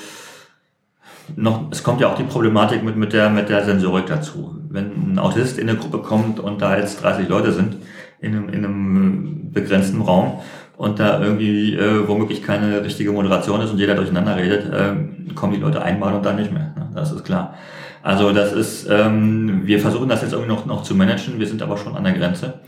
[1.35, 4.57] noch, es kommt ja auch die Problematik mit, mit, der, mit der Sensorik dazu.
[4.69, 7.77] Wenn ein Autist in eine Gruppe kommt und da jetzt 30 Leute sind,
[8.21, 10.41] in einem, in einem begrenzten Raum
[10.77, 15.55] und da irgendwie äh, womöglich keine richtige Moderation ist und jeder durcheinander redet, äh, kommen
[15.55, 16.75] die Leute einmal und dann nicht mehr.
[16.77, 16.91] Ne?
[16.95, 17.55] Das ist klar.
[18.03, 21.63] Also das ist, ähm, wir versuchen das jetzt irgendwie noch, noch zu managen, wir sind
[21.63, 22.61] aber schon an der Grenze.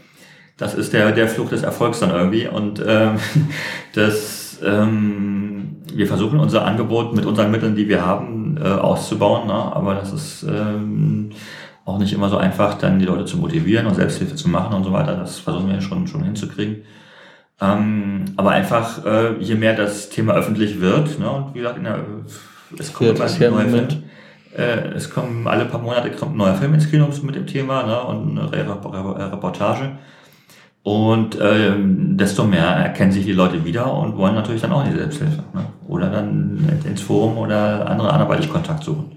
[0.57, 3.19] Das ist der, der Fluch des Erfolgs dann irgendwie und ähm,
[3.95, 5.58] das ähm,
[5.95, 9.53] wir versuchen unser Angebot mit unseren Mitteln, die wir haben, äh, auszubauen, ne?
[9.53, 11.31] aber das ist ähm,
[11.85, 14.85] auch nicht immer so einfach, dann die Leute zu motivieren und Selbsthilfe zu machen und
[14.85, 15.17] so weiter.
[15.17, 16.83] Das versuchen wir schon, schon hinzukriegen.
[17.61, 21.85] Ähm, aber einfach, äh, je mehr das Thema öffentlich wird, ne, und wie gesagt, in
[21.85, 22.05] der,
[22.79, 23.89] es kommt ja, neue Film,
[24.57, 27.85] äh, es kommen alle paar Monate kommt ein neuer Film ins Kino mit dem Thema
[27.85, 29.99] ne, und eine Reportage.
[30.83, 34.93] Und ähm, desto mehr erkennen sich die Leute wieder und wollen natürlich dann auch in
[34.93, 35.45] die Selbsthilfe.
[35.53, 35.67] Ne?
[35.87, 39.13] Oder dann ins Forum oder andere anderweitig Kontakt suchen.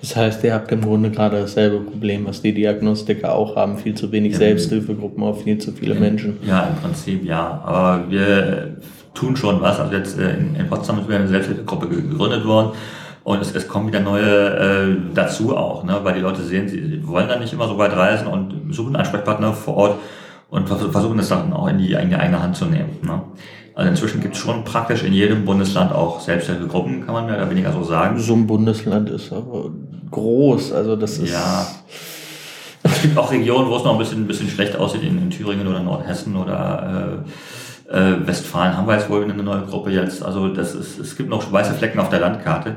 [0.00, 3.78] Das heißt, ihr habt im Grunde gerade dasselbe Problem, was die Diagnostiker auch haben.
[3.78, 6.38] Viel zu wenig ja, Selbsthilfegruppen auf viel zu viele in, Menschen.
[6.44, 7.62] Ja, im Prinzip ja.
[7.64, 8.78] Aber wir
[9.14, 9.78] tun schon was.
[9.78, 12.72] Also jetzt äh, in, in Potsdam ist wieder eine Selbsthilfegruppe gegründet worden.
[13.22, 16.00] Und es, es kommen wieder neue äh, dazu auch, ne?
[16.02, 18.96] weil die Leute sehen, sie, sie wollen dann nicht immer so weit reisen und suchen
[18.96, 19.98] Ansprechpartner vor Ort
[20.52, 22.98] und versuchen das dann auch in die eigene, eigene Hand zu nehmen.
[23.00, 23.22] Ne?
[23.74, 27.48] Also inzwischen gibt es schon praktisch in jedem Bundesland auch Selbsthilfegruppen, kann man mehr oder
[27.48, 28.18] weniger so sagen.
[28.18, 29.70] So ein Bundesland ist aber
[30.10, 31.32] groß, also das ist...
[31.32, 31.66] Ja,
[32.82, 35.30] es gibt auch Regionen, wo es noch ein bisschen, ein bisschen schlecht aussieht, in, in
[35.30, 37.22] Thüringen oder Nordhessen oder
[37.88, 40.22] äh, äh, Westfalen haben wir jetzt wohl eine neue Gruppe jetzt.
[40.22, 42.76] Also das ist, es gibt noch weiße Flecken auf der Landkarte.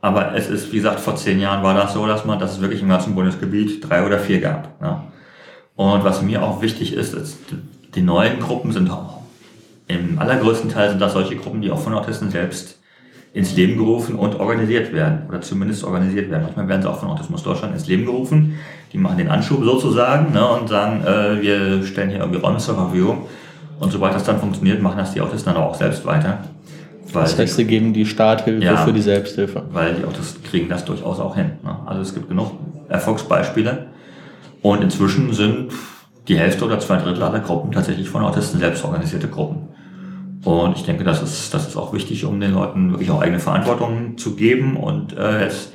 [0.00, 2.60] Aber es ist, wie gesagt, vor zehn Jahren war das so, dass man, dass es
[2.60, 4.80] wirklich im ganzen Bundesgebiet drei oder vier gab.
[4.80, 5.00] Ne?
[5.82, 7.38] Und was mir auch wichtig ist, ist,
[7.96, 9.18] die neuen Gruppen sind auch,
[9.88, 12.78] im allergrößten Teil sind das solche Gruppen, die auch von Autisten selbst
[13.34, 16.44] ins Leben gerufen und organisiert werden oder zumindest organisiert werden.
[16.44, 18.60] Manchmal werden sie auch von Autismus Deutschland ins Leben gerufen.
[18.92, 22.76] Die machen den Anschub sozusagen ne, und sagen, äh, wir stellen hier irgendwie Räume zur
[22.76, 23.26] Verfügung.
[23.80, 26.44] Und sobald das dann funktioniert, machen das die Autisten dann auch selbst weiter.
[27.12, 29.64] Das heißt, sie geben die Starthilfe ja, für die Selbsthilfe.
[29.72, 31.52] Weil die Autisten kriegen das durchaus auch hin.
[31.64, 31.76] Ne?
[31.86, 32.52] Also es gibt genug
[32.88, 33.86] Erfolgsbeispiele.
[34.62, 35.72] Und inzwischen sind
[36.28, 39.68] die Hälfte oder zwei Drittel aller Gruppen tatsächlich von Autisten selbst organisierte Gruppen.
[40.44, 43.38] Und ich denke, das ist, das ist auch wichtig, um den Leuten wirklich auch eigene
[43.38, 45.72] Verantwortung zu geben und äh, es,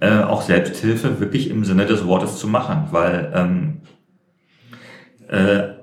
[0.00, 3.80] äh, auch Selbsthilfe wirklich im Sinne des Wortes zu machen, weil ähm,
[5.28, 5.74] äh,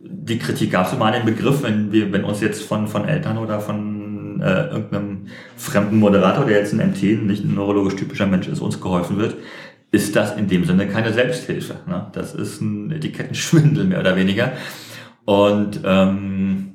[0.00, 3.06] die Kritik gab es immer an den Begriff, wenn wir, wenn uns jetzt von, von
[3.06, 8.26] Eltern oder von äh, irgendeinem fremden Moderator, der jetzt ein MT, nicht ein neurologisch typischer
[8.26, 9.36] Mensch ist, uns geholfen wird,
[9.90, 11.76] ist das in dem Sinne keine Selbsthilfe.
[11.86, 12.06] Ne?
[12.12, 14.52] Das ist ein Etikettenschwindel mehr oder weniger.
[15.24, 16.74] Und ähm,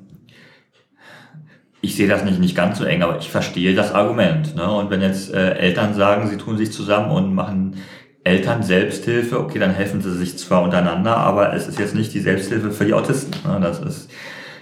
[1.80, 4.56] ich sehe das nicht, nicht ganz so eng, aber ich verstehe das Argument.
[4.56, 4.70] Ne?
[4.70, 7.76] Und wenn jetzt äh, Eltern sagen, sie tun sich zusammen und machen
[8.24, 12.20] Eltern Selbsthilfe, okay, dann helfen sie sich zwar untereinander, aber es ist jetzt nicht die
[12.20, 13.34] Selbsthilfe für die Autisten.
[13.46, 13.60] Ne?
[13.60, 14.10] Das ist,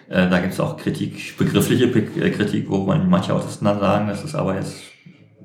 [0.08, 4.08] äh, da gibt es auch Kritik, begriffliche äh, Kritik, wo man manche Autisten dann sagen,
[4.08, 4.91] das ist aber jetzt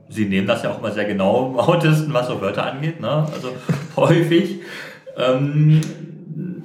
[0.09, 3.25] Sie nehmen das ja auch immer sehr genau im Autisten, was so Wörter angeht, ne?
[3.33, 3.49] also
[3.95, 4.61] häufig.
[5.17, 5.81] Ähm,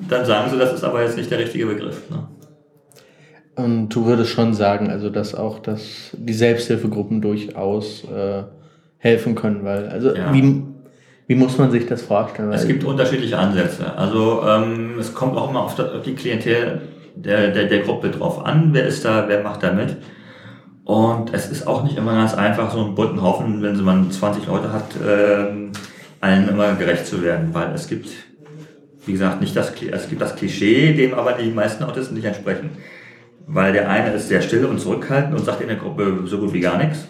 [0.09, 2.11] dann sagen sie, das ist aber jetzt nicht der richtige Begriff.
[2.11, 2.28] Ne?
[3.55, 8.45] Und du würdest schon sagen, also dass auch dass die Selbsthilfegruppen durchaus äh,
[8.99, 10.32] helfen können, weil also ja.
[10.32, 10.62] wie,
[11.26, 12.53] wie muss man sich das vorstellen?
[12.53, 13.95] Es gibt unterschiedliche Ansätze.
[13.97, 16.80] Also ähm, es kommt auch immer auf die Klientel
[17.14, 19.97] der, der, der Gruppe drauf an, wer ist da, wer macht da mit.
[20.85, 24.47] Und es ist auch nicht immer ganz einfach, so einen bunten Haufen, wenn man 20
[24.47, 25.70] Leute hat, äh,
[26.20, 28.09] allen immer gerecht zu werden, weil es gibt,
[29.07, 32.70] wie gesagt, nicht das, es gibt das Klischee, dem aber die meisten Autisten nicht entsprechen.
[33.47, 36.53] Weil der eine ist sehr still und zurückhaltend und sagt in der Gruppe so gut
[36.53, 37.07] wie gar nichts.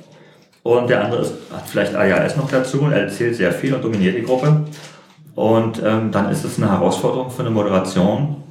[0.62, 4.16] Und der andere ist, hat vielleicht ADHS noch dazu und erzählt sehr viel und dominiert
[4.16, 4.64] die Gruppe.
[5.34, 8.42] Und ähm, dann ist es eine Herausforderung für eine Moderation,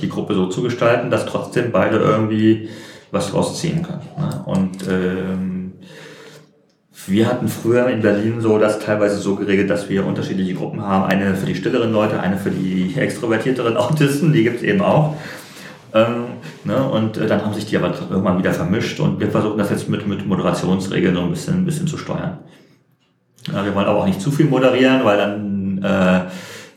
[0.00, 2.68] die Gruppe so zu gestalten, dass trotzdem beide irgendwie
[3.10, 4.02] was draus ziehen können.
[4.18, 4.42] Ne?
[4.46, 5.72] Und ähm,
[7.06, 11.04] wir hatten früher in Berlin so das teilweise so geregelt, dass wir unterschiedliche Gruppen haben.
[11.04, 15.16] Eine für die stilleren Leute, eine für die extrovertierteren Autisten, die gibt es eben auch.
[15.92, 16.24] Ähm,
[16.64, 16.88] ne?
[16.88, 19.88] Und äh, dann haben sich die aber irgendwann wieder vermischt und wir versuchen das jetzt
[19.88, 22.38] mit, mit Moderationsregeln so ein bisschen, ein bisschen zu steuern.
[23.52, 26.20] Ja, wir wollen aber auch nicht zu viel moderieren, weil dann äh,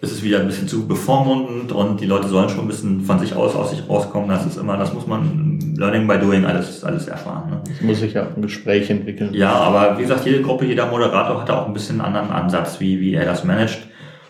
[0.03, 3.19] ist es wieder ein bisschen zu bevormundend und die Leute sollen schon ein bisschen von
[3.19, 4.27] sich aus aus sich rauskommen.
[4.27, 7.49] Das ist immer, das muss man Learning by Doing alles, alles erfahren.
[7.49, 7.61] Ne?
[7.65, 9.33] Das muss sich ja ein Gespräch entwickeln.
[9.33, 12.35] Ja, aber wie gesagt, jede Gruppe, jeder Moderator hat da auch ein bisschen einen anderen
[12.35, 13.79] Ansatz, wie, wie er das managt.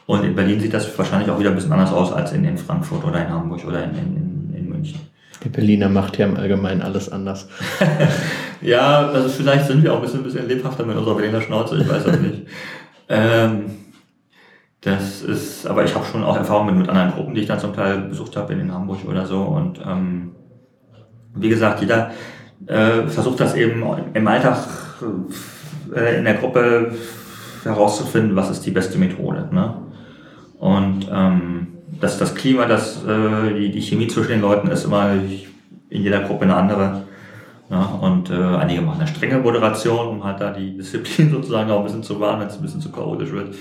[0.05, 2.59] Und in Berlin sieht das wahrscheinlich auch wieder ein bisschen anders aus als in, in
[2.59, 4.99] Frankfurt oder in Hamburg oder in, in, in München.
[5.43, 7.47] Die Berliner macht ja im Allgemeinen alles anders.
[8.61, 11.77] ja, also vielleicht sind wir auch ein bisschen, ein bisschen lebhafter mit unserer Berliner Schnauze,
[11.77, 12.43] ich weiß das nicht.
[13.09, 13.63] ähm,
[14.83, 17.59] das ist, aber ich habe schon auch Erfahrungen mit, mit anderen Gruppen, die ich dann
[17.59, 19.41] zum Teil besucht habe in Hamburg oder so.
[19.41, 20.31] Und ähm,
[21.35, 22.11] wie gesagt, jeder
[22.67, 24.57] äh, versucht das eben im Alltag
[25.95, 26.91] äh, in der Gruppe
[27.63, 29.47] herauszufinden, was ist die beste Methode.
[29.51, 29.73] Ne?
[30.59, 31.67] Und ähm,
[32.01, 36.21] dass das Klima, das, äh, die, die Chemie zwischen den Leuten ist immer in jeder
[36.21, 37.03] Gruppe eine andere.
[37.69, 41.79] Ja, und äh, einige machen eine strenge Moderation, um halt da die Disziplin sozusagen auch
[41.79, 43.55] ein bisschen zu wahren, wenn es ein bisschen zu chaotisch wird.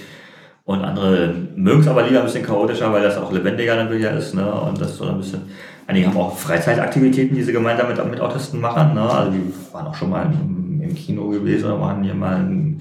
[0.65, 4.35] Und andere mögen es aber lieber ein bisschen chaotischer, weil das auch lebendiger dann ist.
[4.35, 4.53] Ne?
[4.53, 5.43] Und das so ein bisschen.
[5.89, 8.95] Einige haben auch Freizeitaktivitäten, die sie gemeinsam mit, mit Autisten machen.
[8.95, 9.03] Ne?
[9.03, 12.81] Also die waren auch schon mal im, im Kino gewesen oder machen hier mal ein,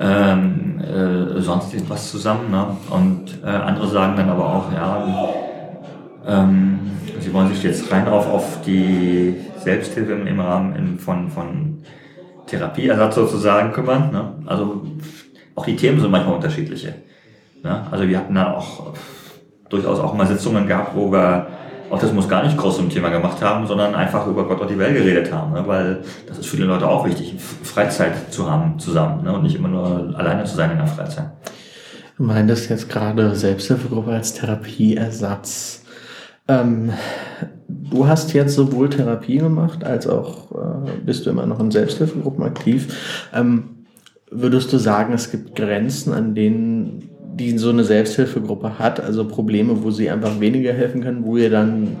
[0.00, 2.50] ähm, äh, sonst was zusammen.
[2.50, 2.76] Ne?
[2.90, 5.06] Und äh, andere sagen dann aber auch, ja,
[6.26, 6.80] ähm,
[7.20, 11.78] sie wollen sich jetzt rein auf, auf die Selbsthilfe im, im Rahmen in, von, von
[12.46, 14.10] Therapieersatz sozusagen kümmern.
[14.10, 14.32] Ne?
[14.46, 14.82] Also
[15.54, 16.94] auch die Themen sind manchmal unterschiedliche.
[17.64, 17.86] Ne?
[17.90, 18.92] Also wir hatten da auch
[19.68, 21.48] durchaus auch mal Sitzungen gehabt, wo wir
[21.90, 24.96] Autismus gar nicht groß zum Thema gemacht haben, sondern einfach über Gott und die Welt
[24.96, 25.64] geredet haben, ne?
[25.66, 29.32] weil das ist für die Leute auch wichtig, Freizeit zu haben zusammen ne?
[29.32, 31.30] und nicht immer nur alleine zu sein in der Freizeit.
[32.16, 35.82] Du meintest jetzt gerade Selbsthilfegruppe als Therapieersatz.
[36.46, 36.92] Ähm,
[37.68, 42.44] du hast jetzt sowohl Therapie gemacht, als auch äh, bist du immer noch in Selbsthilfegruppen
[42.44, 43.28] aktiv.
[43.34, 43.86] Ähm,
[44.30, 49.82] würdest du sagen, es gibt Grenzen, an denen die so eine Selbsthilfegruppe hat, also Probleme,
[49.82, 51.96] wo sie einfach weniger helfen können, wo ihr dann,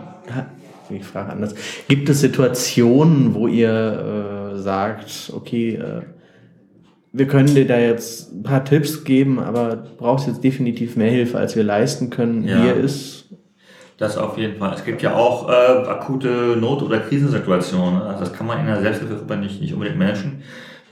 [0.90, 1.54] ich frage anders,
[1.88, 6.02] gibt es Situationen, wo ihr äh, sagt, okay, äh,
[7.12, 11.10] wir können dir da jetzt ein paar Tipps geben, aber du brauchst jetzt definitiv mehr
[11.10, 12.46] Hilfe, als wir leisten können.
[12.46, 12.62] Ja.
[12.62, 13.24] Hier ist
[13.96, 14.74] das auf jeden Fall.
[14.74, 18.02] Es gibt ja auch äh, akute Not- oder Krisensituationen.
[18.02, 20.42] Also das kann man in der Selbsthilfegruppe nicht, nicht unbedingt managen.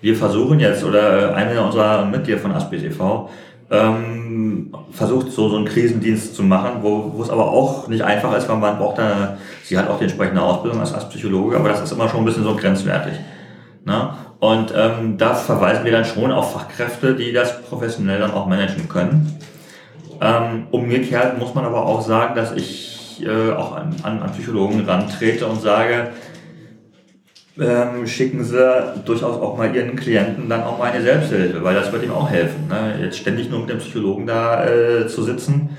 [0.00, 3.28] Wir versuchen jetzt, oder eine unserer Mitglieder von ASPTV,
[3.72, 8.36] ähm, versucht so, so einen Krisendienst zu machen, wo, wo es aber auch nicht einfach
[8.36, 11.70] ist, weil man braucht da, sie hat auch die entsprechende Ausbildung als, als Psychologe, aber
[11.70, 13.14] das ist immer schon ein bisschen so grenzwertig.
[13.84, 14.10] Ne?
[14.40, 18.88] Und ähm, da verweisen wir dann schon auf Fachkräfte, die das professionell dann auch managen
[18.88, 19.38] können.
[20.20, 24.84] Ähm, umgekehrt muss man aber auch sagen, dass ich äh, auch an, an, an Psychologen
[24.84, 26.10] rantrete und sage,
[27.58, 31.92] ähm, schicken sie durchaus auch mal ihren Klienten dann auch mal eine Selbsthilfe, weil das
[31.92, 32.68] wird ihm auch helfen.
[32.68, 32.98] Ne?
[33.02, 35.70] Jetzt ständig nur mit dem Psychologen da äh, zu sitzen,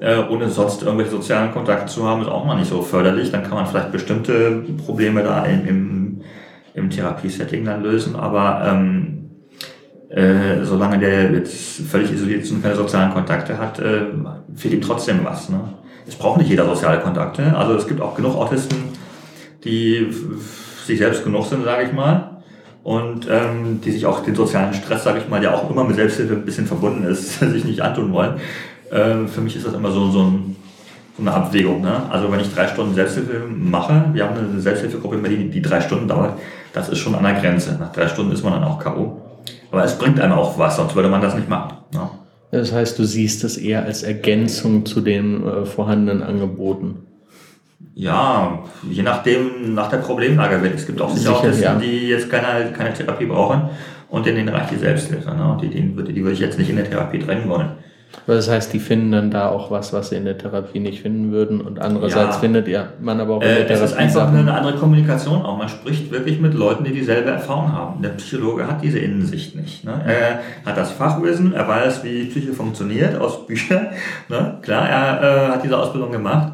[0.00, 3.30] äh, ohne sonst irgendwelche sozialen Kontakte zu haben, ist auch mal nicht so förderlich.
[3.30, 6.20] Dann kann man vielleicht bestimmte Probleme da im, im,
[6.74, 9.30] im Therapiesetting dann lösen, aber ähm,
[10.10, 14.02] äh, solange der jetzt völlig isoliert ist und keine sozialen Kontakte hat, äh,
[14.54, 15.48] fehlt ihm trotzdem was.
[15.48, 15.60] Ne?
[16.06, 17.56] Es braucht nicht jeder soziale Kontakte.
[17.56, 18.76] Also es gibt auch genug Autisten,
[19.64, 20.06] die
[20.84, 22.30] sich selbst genug sind, sage ich mal.
[22.82, 25.96] Und ähm, die sich auch den sozialen Stress, sage ich mal, der auch immer mit
[25.96, 28.34] Selbsthilfe ein bisschen verbunden ist, sich nicht antun wollen.
[28.92, 30.56] Ähm, für mich ist das immer so, so, ein,
[31.16, 31.80] so eine Abwägung.
[31.80, 32.02] Ne?
[32.10, 36.06] Also wenn ich drei Stunden Selbsthilfe mache, wir haben eine Selbsthilfegruppe Berlin, die drei Stunden
[36.06, 36.38] dauert,
[36.74, 37.76] das ist schon an der Grenze.
[37.80, 39.22] Nach drei Stunden ist man dann auch K.O.
[39.70, 41.78] Aber es bringt einem auch was, sonst würde man das nicht machen.
[41.92, 42.10] Ne?
[42.50, 46.98] Das heißt, du siehst es eher als Ergänzung zu den äh, vorhandenen Angeboten.
[47.94, 50.60] Ja, je nachdem, nach der Problemlage.
[50.74, 51.74] Es gibt auch sicher, sicher Autisten, ja.
[51.76, 53.70] die jetzt keine, keine Therapie brauchen
[54.10, 55.34] und in den reicht die Selbsthilfe.
[55.34, 55.52] Ne?
[55.52, 57.70] Und die, die, die würde ich jetzt nicht in der Therapie drängen wollen.
[58.26, 61.32] Das heißt, die finden dann da auch was, was sie in der Therapie nicht finden
[61.32, 61.60] würden.
[61.60, 62.40] Und andererseits ja.
[62.40, 63.84] findet ja man aber auch in der äh, Therapie.
[63.84, 64.38] Es ist einfach Sachen.
[64.38, 65.58] eine andere Kommunikation auch.
[65.58, 68.02] Man spricht wirklich mit Leuten, die dieselbe Erfahrung haben.
[68.02, 69.84] Der Psychologe hat diese Innensicht nicht.
[69.84, 70.00] Ne?
[70.06, 73.88] Er hat das Fachwissen, er weiß, wie Psyche funktioniert aus Büchern.
[74.28, 74.58] Ne?
[74.62, 76.53] Klar, er äh, hat diese Ausbildung gemacht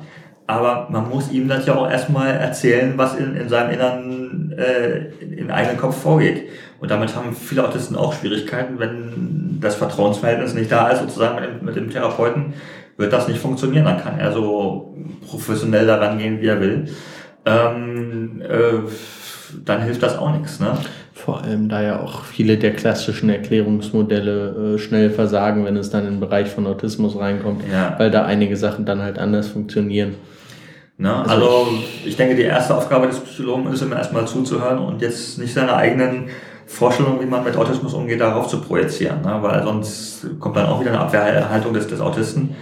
[0.50, 5.06] aber man muss ihm das ja auch erstmal erzählen, was in, in seinem inneren, äh,
[5.22, 6.48] in eigenen Kopf vorgeht.
[6.80, 11.44] Und damit haben viele Autisten auch Schwierigkeiten, wenn das Vertrauensverhältnis nicht da ist, sozusagen mit
[11.44, 12.54] dem, mit dem Therapeuten,
[12.96, 13.84] wird das nicht funktionieren.
[13.84, 14.96] Dann kann er so
[15.28, 16.88] professionell daran gehen, wie er will.
[17.46, 18.88] Ähm, äh,
[19.64, 20.60] dann hilft das auch nichts.
[20.60, 20.72] Ne?
[21.12, 26.06] Vor allem, da ja auch viele der klassischen Erklärungsmodelle äh, schnell versagen, wenn es dann
[26.06, 27.94] in den Bereich von Autismus reinkommt, ja.
[27.98, 30.14] weil da einige Sachen dann halt anders funktionieren.
[31.00, 31.16] Ne?
[31.16, 31.68] Also, also
[32.04, 35.74] ich denke, die erste Aufgabe des Psychologen ist immer erstmal zuzuhören und jetzt nicht seine
[35.74, 36.28] eigenen
[36.66, 39.22] Vorstellungen, wie man mit Autismus umgeht, darauf zu projizieren.
[39.22, 39.38] Ne?
[39.40, 42.54] Weil sonst kommt dann auch wieder eine Abwehrhaltung des, des Autisten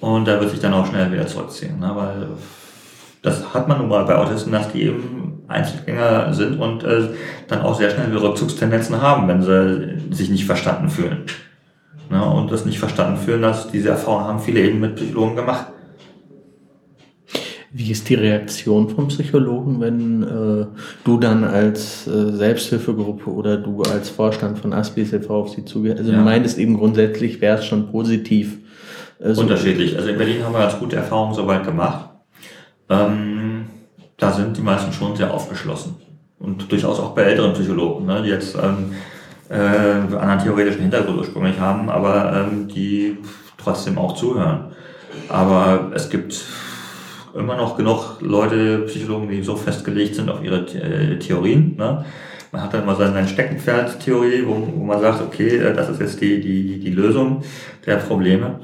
[0.00, 1.78] und da wird sich dann auch schnell wieder zurückziehen.
[1.80, 1.90] Ne?
[1.94, 2.28] Weil
[3.22, 7.08] das hat man nun mal bei Autisten, dass die eben Einzelgänger sind und äh,
[7.48, 11.24] dann auch sehr schnell Rückzugstendenzen haben, wenn sie sich nicht verstanden fühlen.
[12.10, 12.22] Ne?
[12.22, 15.68] Und das nicht verstanden fühlen, dass diese Erfahrung haben viele eben mit Psychologen gemacht.
[17.70, 20.66] Wie ist die Reaktion vom Psychologen, wenn äh,
[21.04, 25.42] du dann als äh, Selbsthilfegruppe oder du als Vorstand von Aspis e.V.
[25.42, 25.98] auf sie zugehst?
[25.98, 26.18] Also ja.
[26.18, 28.58] du meintest eben grundsätzlich wäre es schon positiv.
[29.20, 29.96] Äh, Unterschiedlich.
[29.96, 32.08] Also in Berlin haben wir ganz gute Erfahrungen soweit gemacht.
[32.88, 33.66] Ähm,
[34.16, 35.96] da sind die meisten schon sehr aufgeschlossen.
[36.38, 38.92] Und durchaus auch bei älteren Psychologen, ne, die jetzt ähm,
[39.50, 43.18] äh, anderen theoretischen Hintergrund ursprünglich haben, aber ähm, die
[43.58, 44.72] trotzdem auch zuhören.
[45.28, 46.44] Aber es gibt
[47.38, 51.76] immer noch genug Leute, Psychologen, die so festgelegt sind auf ihre äh, Theorien.
[51.76, 52.04] Ne?
[52.50, 56.20] Man hat dann mal seine Steckenpferd-Theorie, wo, wo man sagt, okay, äh, das ist jetzt
[56.20, 57.42] die, die, die Lösung
[57.86, 58.60] der Probleme.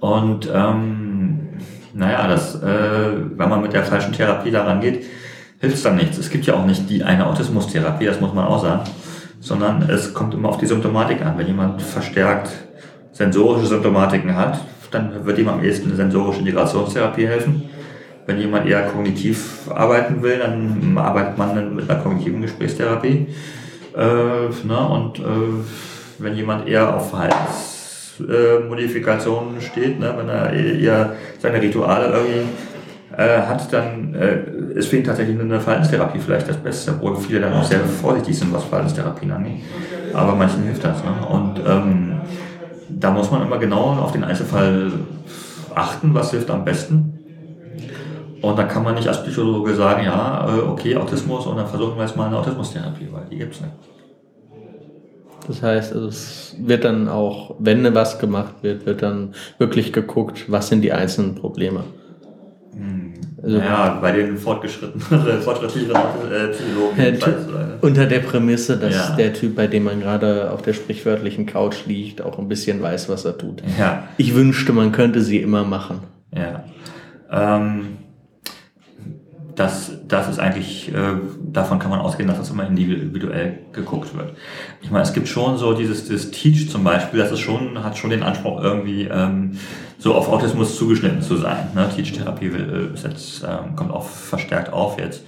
[0.00, 1.48] Und ähm,
[1.94, 5.04] naja, das, äh, wenn man mit der falschen Therapie daran geht,
[5.60, 6.18] hilft es dann nichts.
[6.18, 8.88] Es gibt ja auch nicht die eine Autismustherapie, das muss man auch sagen,
[9.40, 11.36] sondern es kommt immer auf die Symptomatik an.
[11.36, 12.50] Wenn jemand verstärkt
[13.12, 14.60] sensorische Symptomatiken hat,
[14.90, 17.69] dann wird ihm am ehesten eine sensorische Integrationstherapie helfen.
[18.26, 23.26] Wenn jemand eher kognitiv arbeiten will, dann arbeitet man mit einer kognitiven Gesprächstherapie.
[23.96, 24.88] Äh, ne?
[24.88, 25.22] Und äh,
[26.18, 30.14] wenn jemand eher auf Verhaltensmodifikationen äh, steht, ne?
[30.16, 32.44] wenn er eher seine Rituale irgendwie
[33.16, 34.44] äh, hat, dann äh,
[34.74, 38.38] ist für ihn tatsächlich eine Verhaltenstherapie vielleicht das Beste, obwohl viele dann auch sehr vorsichtig
[38.38, 39.62] sind, was Verhaltenstherapien angeht.
[40.14, 41.02] Aber manchen hilft das.
[41.02, 41.10] Ne?
[41.28, 42.20] Und ähm,
[42.88, 44.92] da muss man immer genau auf den Einzelfall
[45.74, 47.19] achten, was hilft am besten.
[48.42, 51.96] Und da kann man nicht als Psychologe sagen, ja, äh, okay, Autismus und dann versuchen
[51.96, 53.72] wir jetzt mal eine Autismustherapie, weil die gibt es nicht.
[55.46, 60.44] Das heißt, also es wird dann auch, wenn was gemacht wird, wird dann wirklich geguckt,
[60.48, 61.84] was sind die einzelnen Probleme.
[62.72, 63.14] Hm.
[63.42, 67.78] Also, ja, bei den fortgeschrittenen, fortschrittlichen äh, Psychologen.
[67.80, 69.16] unter der Prämisse, dass ja.
[69.16, 73.08] der Typ, bei dem man gerade auf der sprichwörtlichen Couch liegt, auch ein bisschen weiß,
[73.08, 73.62] was er tut.
[73.78, 74.08] Ja.
[74.18, 76.00] Ich wünschte, man könnte sie immer machen.
[76.34, 76.64] Ja.
[77.32, 77.96] Ähm,
[79.60, 84.32] das, das ist eigentlich, äh, davon kann man ausgehen, dass das immer individuell geguckt wird.
[84.80, 87.98] Ich meine, es gibt schon so dieses, dieses Teach zum Beispiel, das ist schon, hat
[87.98, 89.58] schon den Anspruch irgendwie ähm,
[89.98, 91.68] so auf Autismus zugeschnitten zu sein.
[91.74, 91.90] Ne?
[91.94, 95.24] Teach-Therapie äh, ist jetzt, ähm, kommt auch verstärkt auf jetzt.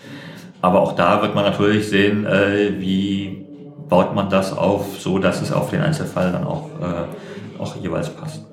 [0.63, 3.45] Aber auch da wird man natürlich sehen, äh, wie
[3.91, 8.09] baut man das auf, so dass es auf den Einzelfall dann auch, äh, auch jeweils
[8.09, 8.52] passt.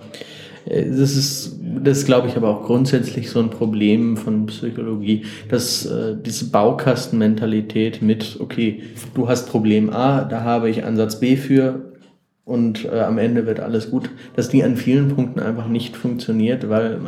[0.66, 6.16] Das ist, das glaube ich, aber auch grundsätzlich so ein Problem von Psychologie, dass äh,
[6.24, 8.84] diese Baukastenmentalität mit, okay,
[9.14, 11.94] du hast Problem A, da habe ich Ansatz B für
[12.46, 16.70] und äh, am Ende wird alles gut, dass die an vielen Punkten einfach nicht funktioniert,
[16.70, 17.00] weil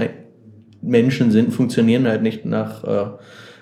[0.82, 3.06] Menschen sind, funktionieren halt nicht nach äh,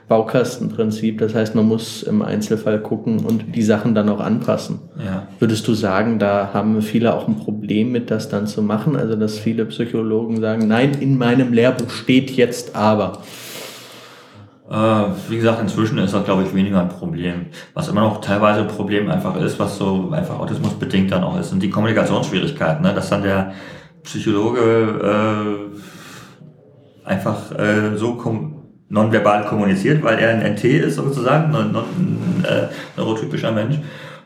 [0.10, 1.20] Baukastenprinzip.
[1.20, 4.80] Das heißt, man muss im Einzelfall gucken und die Sachen dann auch anpassen.
[4.98, 5.28] Ja.
[5.38, 8.98] Würdest du sagen, da haben viele auch ein Problem mit, das dann zu machen?
[8.98, 13.20] Also, dass viele Psychologen sagen, nein, in meinem Lehrbuch steht jetzt aber.
[14.70, 14.76] Äh,
[15.30, 17.46] wie gesagt, inzwischen ist das, glaube ich, weniger ein Problem.
[17.76, 21.52] Was immer noch teilweise ein Problem einfach ist, was so einfach autismusbedingt dann auch ist,
[21.52, 22.84] sind die Kommunikationsschwierigkeiten.
[22.84, 22.94] Ne?
[22.94, 23.54] Dass dann der
[24.04, 25.76] Psychologe
[27.06, 28.59] äh, einfach äh, so kom
[28.90, 31.86] nonverbal kommuniziert, weil er ein NT ist sozusagen, ein non,
[32.44, 32.68] äh,
[32.98, 33.78] neurotypischer Mensch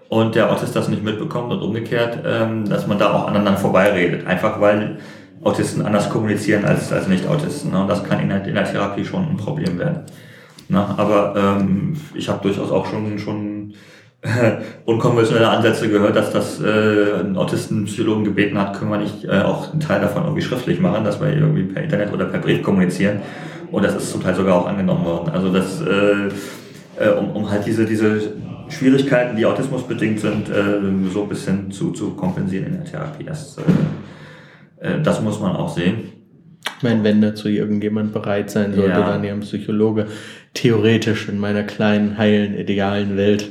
[0.09, 4.27] und der Autist das nicht mitbekommt und umgekehrt, ähm, dass man da auch aneinander vorbeiredet.
[4.27, 4.97] Einfach weil
[5.43, 7.71] Autisten anders kommunizieren als, als Nicht-Autisten.
[7.71, 7.81] Ne?
[7.81, 10.03] Und das kann in der, in der Therapie schon ein Problem werden.
[10.69, 10.85] Ne?
[10.97, 13.73] Aber ähm, ich habe durchaus auch schon, schon
[14.21, 19.41] äh, unkonventionelle Ansätze gehört, dass das äh, ein Autistenpsychologen gebeten hat, können wir nicht äh,
[19.41, 22.63] auch einen Teil davon irgendwie schriftlich machen, dass wir irgendwie per Internet oder per Brief
[22.63, 23.21] kommunizieren.
[23.73, 25.31] Und das ist zum Teil sogar auch angenommen worden.
[25.33, 26.29] Also das, äh,
[27.03, 28.33] äh, um, um halt diese, diese
[28.69, 30.79] Schwierigkeiten, die autismusbedingt sind, äh,
[31.11, 33.23] so ein bisschen zu, zu kompensieren in der Therapie.
[33.23, 36.11] Das, äh, äh das muss man auch sehen.
[36.77, 39.09] Ich meine, wenn dazu irgendjemand bereit sein sollte, ja.
[39.09, 40.05] dann ja ein Psychologe,
[40.53, 43.49] theoretisch in meiner kleinen, heilen, idealen Welt.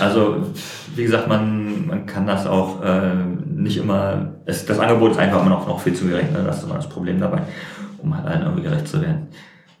[0.00, 0.46] Also,
[0.94, 3.14] wie gesagt, man, man kann das auch äh,
[3.46, 6.42] nicht immer, es, das Angebot ist einfach immer noch, noch viel zu gering, ne?
[6.44, 7.42] das ist immer das Problem dabei
[8.02, 9.28] um halt allen irgendwie gerecht zu werden.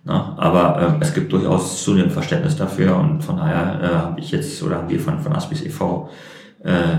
[0.04, 4.30] Na, aber äh, es gibt durchaus zunehmend Verständnis dafür und von daher äh, habe ich
[4.30, 6.08] jetzt oder haben wir von, von Aspis e.V.
[6.62, 6.98] Äh,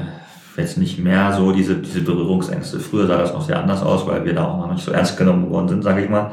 [0.57, 2.79] jetzt nicht mehr so diese, diese Berührungsängste.
[2.79, 5.17] Früher sah das noch sehr anders aus, weil wir da auch noch nicht so ernst
[5.17, 6.31] genommen worden sind, sage ich mal.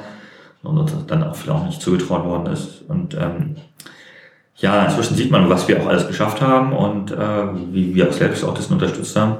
[0.63, 2.83] und das dann auch vielleicht auch nicht zugetraut worden ist.
[2.89, 3.57] Und ähm,
[4.57, 8.13] ja, inzwischen sieht man, was wir auch alles geschafft haben und äh, wie wir auch
[8.13, 9.37] selbst Autisten unterstützt haben.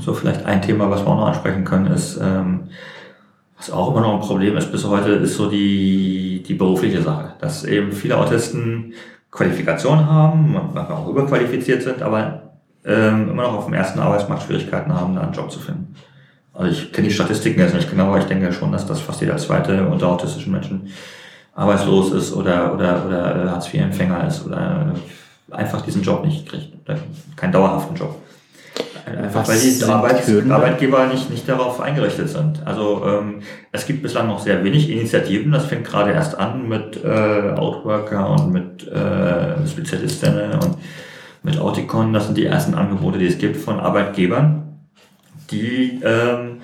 [0.00, 2.64] So vielleicht ein Thema, was wir auch noch ansprechen können, ist, ähm,
[3.64, 7.32] was auch immer noch ein Problem ist bis heute, ist so die, die berufliche Sache.
[7.40, 8.92] Dass eben viele Autisten
[9.30, 12.42] Qualifikationen haben, manchmal auch überqualifiziert sind, aber
[12.84, 15.94] ähm, immer noch auf dem ersten Arbeitsmarkt Schwierigkeiten haben, da einen Job zu finden.
[16.52, 19.20] Also ich kenne die Statistiken jetzt nicht genau, aber ich denke schon, dass das fast
[19.20, 20.88] jeder zweite unter autistischen Menschen
[21.54, 24.94] arbeitslos ist oder, oder, oder Hartz-IV-Empfänger ist oder
[25.50, 26.98] einfach diesen Job nicht kriegt, oder
[27.36, 28.16] keinen dauerhaften Job.
[29.06, 32.66] Einfach weil die Arbeit, Arbeitgeber nicht, nicht darauf eingerichtet sind.
[32.66, 35.52] Also ähm, es gibt bislang noch sehr wenig Initiativen.
[35.52, 40.78] Das fängt gerade erst an mit äh, Outworker und mit äh, Spezialistinnen und
[41.42, 42.14] mit Auticon.
[42.14, 44.78] Das sind die ersten Angebote, die es gibt von Arbeitgebern,
[45.50, 46.62] die ähm,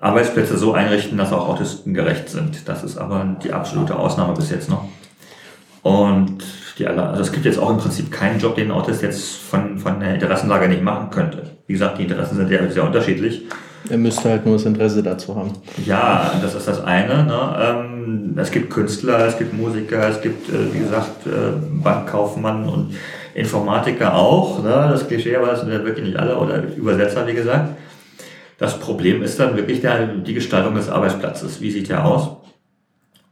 [0.00, 2.66] Arbeitsplätze so einrichten, dass auch Autisten gerecht sind.
[2.66, 4.88] Das ist aber die absolute Ausnahme bis jetzt noch.
[5.82, 6.42] Und
[6.78, 9.36] die alle, also es gibt jetzt auch im Prinzip keinen Job, den ein Autist jetzt
[9.36, 11.42] von, von der Interessenlage nicht machen könnte.
[11.66, 13.42] Wie gesagt, die Interessen sind ja sehr unterschiedlich.
[13.88, 15.52] Er müsste halt nur das Interesse dazu haben.
[15.84, 17.24] Ja, das ist das eine.
[17.24, 17.56] Ne?
[17.60, 22.94] Ähm, es gibt Künstler, es gibt Musiker, es gibt, äh, wie gesagt, äh, Bankkaufmann und
[23.34, 24.62] Informatiker auch.
[24.62, 24.70] Ne?
[24.70, 26.36] Das Klischee, aber das sind ja wirklich nicht alle.
[26.38, 27.70] Oder Übersetzer, wie gesagt.
[28.58, 31.60] Das Problem ist dann wirklich der, die Gestaltung des Arbeitsplatzes.
[31.60, 32.28] Wie sieht der aus?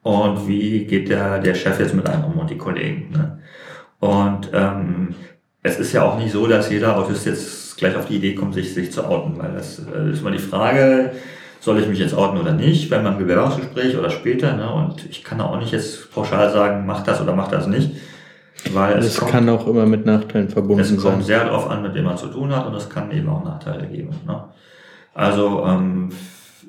[0.02, 3.10] Und wie geht der, der Chef jetzt mit einem um und die Kollegen?
[3.12, 3.38] Ne?
[4.00, 5.14] Und ähm,
[5.62, 8.54] es ist ja auch nicht so, dass jeder Autist jetzt gleich auf die Idee kommt,
[8.54, 11.12] sich, sich zu outen, weil das äh, ist immer die Frage,
[11.60, 14.72] soll ich mich jetzt outen oder nicht, wenn man Bewerbungsgespräch oder später, ne?
[14.72, 17.90] Und ich kann auch nicht jetzt pauschal sagen, mach das oder mach das nicht.
[18.72, 20.96] Weil es, es kommt, kann auch immer mit Nachteilen verbunden sein.
[20.96, 23.28] Es kommt sehr darauf an, mit wem man zu tun hat und es kann eben
[23.28, 24.10] auch Nachteile geben.
[24.26, 24.44] Ne?
[25.14, 26.10] Also ähm,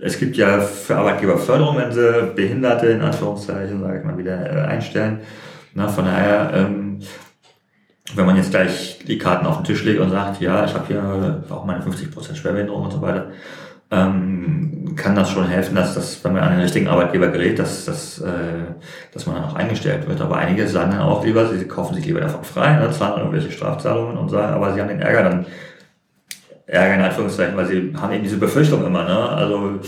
[0.01, 4.51] es gibt ja für Arbeitgeber Förderung, wenn sie Behinderte in Anführungszeichen, sage ich mal, wieder
[4.51, 5.19] äh, einstellen.
[5.73, 6.99] Na, von daher, ähm,
[8.15, 10.87] wenn man jetzt gleich die Karten auf den Tisch legt und sagt, ja, ich habe
[10.87, 13.27] hier auch meine 50% Schwerbehinderung und so weiter,
[13.91, 17.85] ähm, kann das schon helfen, dass das, wenn man an den richtigen Arbeitgeber gerät, dass,
[17.85, 18.63] dass, äh,
[19.13, 20.19] dass man dann auch eingestellt wird.
[20.19, 23.51] Aber einige sagen dann auch lieber, sie kaufen sich lieber davon frei, ne, zahlen irgendwelche
[23.51, 25.45] Strafzahlungen und sagen, aber sie haben den Ärger dann
[26.71, 29.29] Ärger in Anführungszeichen, weil sie haben eben diese Befürchtung immer, ne?
[29.29, 29.79] Also,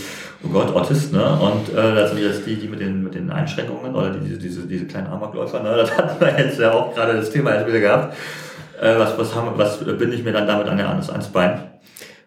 [0.42, 1.24] oh Gott, Autist, ne?
[1.40, 4.66] Und äh, das sind jetzt die, die mit den, mit den Einschränkungen oder diese, diese,
[4.66, 5.70] diese kleinen Amokläufer, ne?
[5.78, 8.14] Das hatten wir jetzt ja auch gerade das Thema jetzt wieder gehabt.
[8.80, 11.58] Äh, was, was, haben, was bin ich mir dann damit an, ans, ans Bein?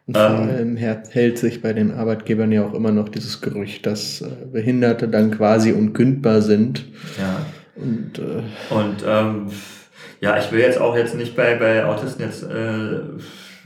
[0.08, 3.86] Und vor ähm, allem hält sich bei den Arbeitgebern ja auch immer noch dieses Gerücht,
[3.86, 6.84] dass äh, Behinderte dann quasi unkündbar sind.
[7.20, 7.46] Ja.
[7.76, 9.52] Und, äh, und ähm,
[10.20, 13.02] ja, ich will jetzt auch jetzt nicht bei, bei Autisten jetzt äh,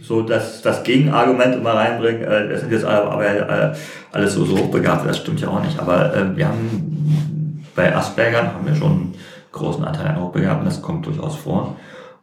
[0.02, 3.74] so das, das Gegenargument immer reinbringen, äh, das sind jetzt aber, äh,
[4.12, 5.80] alles so, so hochbegabt, das stimmt ja auch nicht.
[5.80, 9.16] Aber äh, wir haben bei Aspergern haben wir schon einen
[9.52, 11.78] großen Anteil an Hochbegabten, das kommt durchaus vor.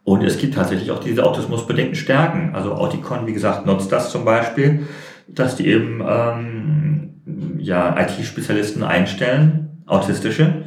[0.04, 2.54] Und es gibt tatsächlich auch diese autismusbedingten Stärken.
[2.54, 4.86] Also Auticon, wie gesagt, nutzt das zum Beispiel,
[5.26, 10.64] dass die eben ähm, ja, IT-Spezialisten einstellen, autistische,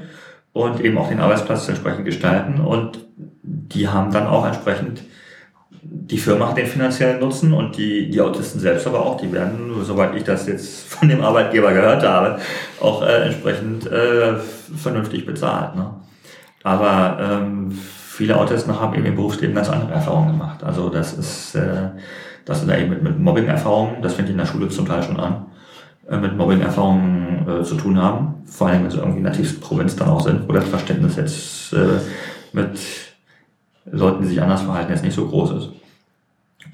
[0.53, 2.61] und eben auch den Arbeitsplatz entsprechend gestalten.
[2.61, 2.99] Und
[3.41, 5.01] die haben dann auch entsprechend
[5.83, 9.71] die Firma hat den finanziellen Nutzen und die, die Autisten selbst aber auch, die werden,
[9.83, 12.39] soweit ich das jetzt von dem Arbeitgeber gehört habe,
[12.79, 14.35] auch äh, entsprechend äh,
[14.75, 15.75] vernünftig bezahlt.
[15.75, 15.89] Ne?
[16.63, 20.63] Aber ähm, viele Autisten haben eben im Berufsleben ganz andere Erfahrungen gemacht.
[20.63, 21.89] Also das ist, äh,
[22.45, 25.19] dass sie da eben mit, mit Mobbing-Erfahrungen, das fängt in der Schule zum Teil schon
[25.19, 25.47] an,
[26.07, 28.43] äh, mit Mobbing-Erfahrungen äh, zu tun haben.
[28.45, 31.15] Vor allem, wenn sie irgendwie in der tiefsten Provinz dann auch sind, wo das Verständnis
[31.15, 31.99] jetzt äh,
[32.53, 32.77] mit
[33.85, 35.69] Leuten, die sich anders verhalten, jetzt nicht so groß ist.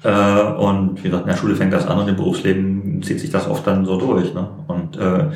[0.04, 3.30] Äh, und wie gesagt, in der Schule fängt das an und im Berufsleben zieht sich
[3.30, 4.32] das oft dann so durch.
[4.34, 4.48] Ne?
[4.66, 5.26] Und äh,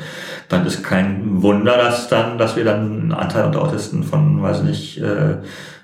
[0.49, 4.59] dann ist kein Wunder, dass dann, dass wir dann einen Anteil unter Autisten von, weiß
[4.59, 5.37] ich nicht, äh,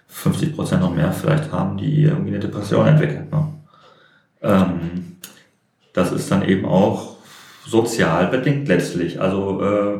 [0.07, 3.28] 50 Prozent noch mehr vielleicht haben, die irgendwie eine Depression entwickeln.
[3.32, 3.48] Ne?
[4.41, 5.18] Ähm,
[5.94, 7.18] das ist dann eben auch
[7.66, 9.22] sozial bedingt letztlich.
[9.22, 9.99] Also äh,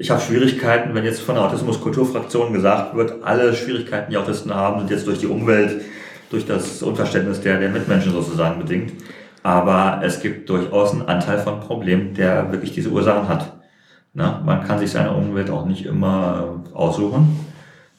[0.00, 4.80] ich habe Schwierigkeiten, wenn jetzt von der Autismus-Kulturfraktion gesagt wird, alle Schwierigkeiten, die Autisten haben,
[4.80, 5.82] sind jetzt durch die Umwelt
[6.30, 8.94] durch das Unverständnis der, der Mitmenschen sozusagen bedingt.
[9.42, 13.52] Aber es gibt durchaus einen Anteil von Problemen, der wirklich diese Ursachen hat.
[14.14, 17.38] Na, man kann sich seine Umwelt auch nicht immer aussuchen.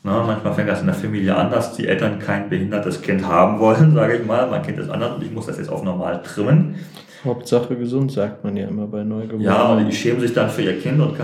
[0.02, 3.60] Na, manchmal fängt das in der Familie an, dass die Eltern kein behindertes Kind haben
[3.60, 4.50] wollen, sage ich mal.
[4.50, 6.78] Mein Kind ist anders und ich muss das jetzt auf normal trimmen.
[7.24, 9.46] Hauptsache gesund, sagt man ja immer bei Neugeborenen.
[9.46, 11.18] Ja, und die schämen sich dann für ihr Kind und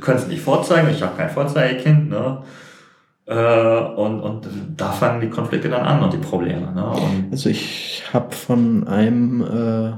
[0.00, 0.88] können es nicht vorzeigen.
[0.90, 2.10] Ich habe kein Vorzeigekind.
[2.10, 2.38] Ne?
[3.26, 6.72] Äh, und, und da fangen die Konflikte dann an und die Probleme.
[6.74, 6.86] Ne?
[6.86, 9.92] Und also ich habe von einem äh,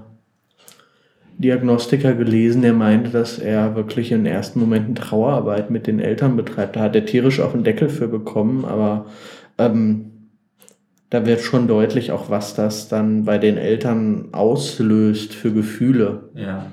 [1.39, 6.37] Diagnostiker gelesen, der meinte, dass er wirklich in den ersten Momenten Trauerarbeit mit den Eltern
[6.37, 6.77] betreibt.
[6.77, 9.07] Da hat er tierisch auf den Deckel für bekommen, aber
[9.59, 10.13] ähm,
[11.17, 16.29] da wird schon deutlich auch, was das dann bei den Eltern auslöst für Gefühle.
[16.35, 16.67] Ja.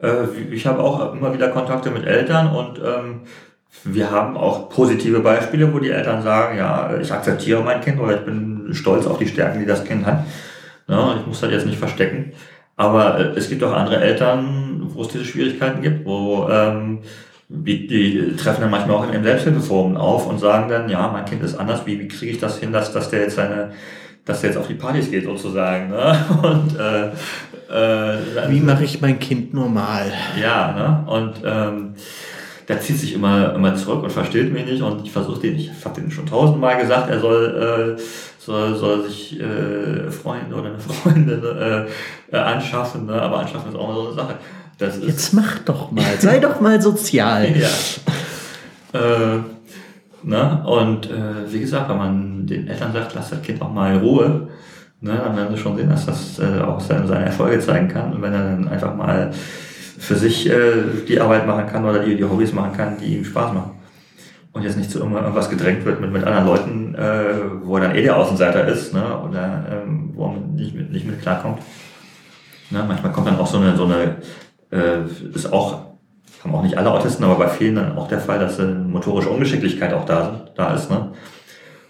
[0.00, 3.22] Äh, ich habe auch immer wieder Kontakte mit Eltern und ähm,
[3.82, 8.14] wir haben auch positive Beispiele, wo die Eltern sagen, ja, ich akzeptiere mein Kind oder
[8.14, 10.24] ich bin stolz auf die Stärken, die das Kind hat.
[10.86, 12.32] Ja, ich muss das jetzt nicht verstecken.
[12.76, 17.00] Aber äh, es gibt auch andere Eltern, wo es diese Schwierigkeiten gibt, wo ähm,
[17.52, 21.42] die, die treffen dann manchmal auch in Selbsthilfeforen auf und sagen dann, ja, mein Kind
[21.42, 23.72] ist anders, wie, wie kriege ich das hin, dass, dass der jetzt seine,
[24.24, 25.90] dass der jetzt auf die Partys geht sozusagen.
[25.90, 26.16] Ne?
[26.42, 27.08] Und äh,
[27.70, 28.18] äh,
[28.48, 30.12] wie mache ich mein Kind normal?
[30.40, 31.12] Ja, ne?
[31.12, 31.94] Und ähm,
[32.68, 35.72] der zieht sich immer, immer zurück und versteht mich nicht und ich versuche den, ich
[35.84, 38.00] habe den schon tausendmal gesagt, er soll, äh,
[38.38, 41.86] soll, soll sich äh, Freunde oder eine Freundin äh,
[42.30, 43.20] äh, anschaffen, ne?
[43.20, 44.34] aber anschaffen ist auch mal so eine Sache.
[44.80, 47.54] Das ist, Jetzt mach doch mal, sei doch mal sozial.
[47.56, 47.68] ja.
[48.98, 49.40] Äh,
[50.22, 50.64] ne?
[50.66, 54.00] Und äh, wie gesagt, wenn man den Eltern sagt, lass das Kind auch mal in
[54.00, 54.48] Ruhe,
[55.02, 55.20] ne?
[55.22, 58.14] dann werden sie schon sehen, dass das äh, auch seine, seine Erfolge zeigen kann.
[58.14, 59.30] Und wenn er dann einfach mal
[59.98, 60.72] für sich äh,
[61.06, 63.72] die Arbeit machen kann oder die, die Hobbys machen kann, die ihm Spaß machen.
[64.52, 67.94] Und jetzt nicht zu irgendwas gedrängt wird mit, mit anderen Leuten, äh, wo er dann
[67.94, 69.18] eh der Außenseiter ist, ne?
[69.18, 71.58] oder ähm, wo er nicht mit, nicht mit klarkommt.
[72.70, 72.82] Ne?
[72.88, 74.16] Manchmal kommt dann auch so eine, so eine
[74.70, 75.80] äh, ist auch,
[76.42, 79.30] haben auch nicht alle Autisten, aber bei vielen dann auch der Fall, dass eine motorische
[79.30, 80.90] Ungeschicklichkeit auch da, da ist.
[80.90, 81.12] Ne?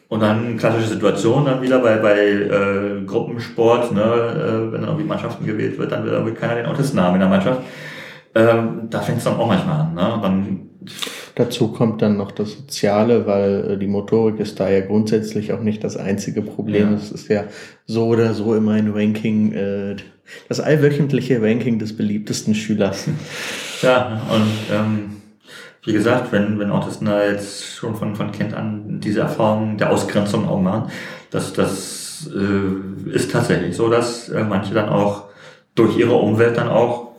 [0.08, 5.04] Und dann klassische Situation dann wieder bei, bei äh, Gruppensport, ne, äh, wenn dann irgendwie
[5.04, 7.62] Mannschaften gewählt wird, dann will irgendwie keiner den Autisten haben in der Mannschaft.
[8.34, 9.94] Ähm, da fängt es dann auch manchmal an.
[9.94, 10.18] Ne?
[10.20, 10.70] Dann
[11.34, 15.60] Dazu kommt dann noch das Soziale, weil äh, die Motorik ist da ja grundsätzlich auch
[15.60, 16.90] nicht das einzige Problem.
[16.90, 16.96] Ja.
[16.96, 17.44] Es ist ja
[17.86, 19.96] so oder so immer ein Ranking, äh,
[20.48, 23.06] das allwöchentliche Ranking des beliebtesten Schülers.
[23.82, 25.22] Ja, und ähm,
[25.84, 29.90] wie gesagt, wenn, wenn Autisten da jetzt schon von, von Kind an diese Erfahrung der
[29.90, 30.90] Ausgrenzung auch machen,
[31.30, 35.24] das, das äh, ist tatsächlich so, dass äh, manche dann auch
[35.74, 37.09] durch ihre Umwelt dann auch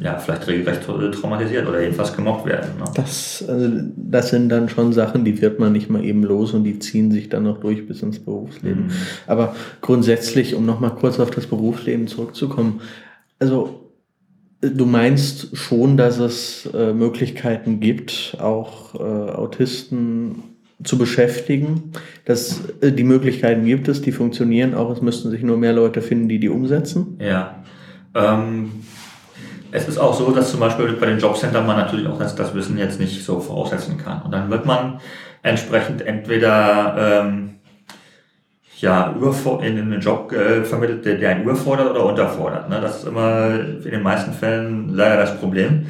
[0.00, 2.70] ja, vielleicht regelrecht traumatisiert oder jedenfalls gemobbt werden.
[2.78, 2.84] Ne?
[2.94, 6.64] Das, also, das sind dann schon Sachen, die wird man nicht mal eben los und
[6.64, 8.86] die ziehen sich dann noch durch bis ins Berufsleben.
[8.86, 8.92] Mhm.
[9.26, 12.80] Aber grundsätzlich, um nochmal kurz auf das Berufsleben zurückzukommen,
[13.38, 13.90] also
[14.60, 20.42] du meinst schon, dass es äh, Möglichkeiten gibt, auch äh, Autisten
[20.84, 21.92] zu beschäftigen,
[22.24, 26.00] dass äh, die Möglichkeiten gibt es, die funktionieren auch, es müssten sich nur mehr Leute
[26.00, 27.18] finden, die die umsetzen?
[27.20, 27.62] Ja.
[28.14, 28.70] Ähm
[29.72, 32.54] es ist auch so, dass zum Beispiel bei den Jobcentern man natürlich auch das, das
[32.54, 34.22] Wissen jetzt nicht so voraussetzen kann.
[34.22, 35.00] Und dann wird man
[35.42, 37.54] entsprechend entweder ähm,
[38.78, 39.14] ja,
[39.62, 42.68] in einen Job äh, vermittelt, der, der einen überfordert oder unterfordert.
[42.68, 42.80] Ne?
[42.80, 45.86] Das ist immer in den meisten Fällen leider das Problem,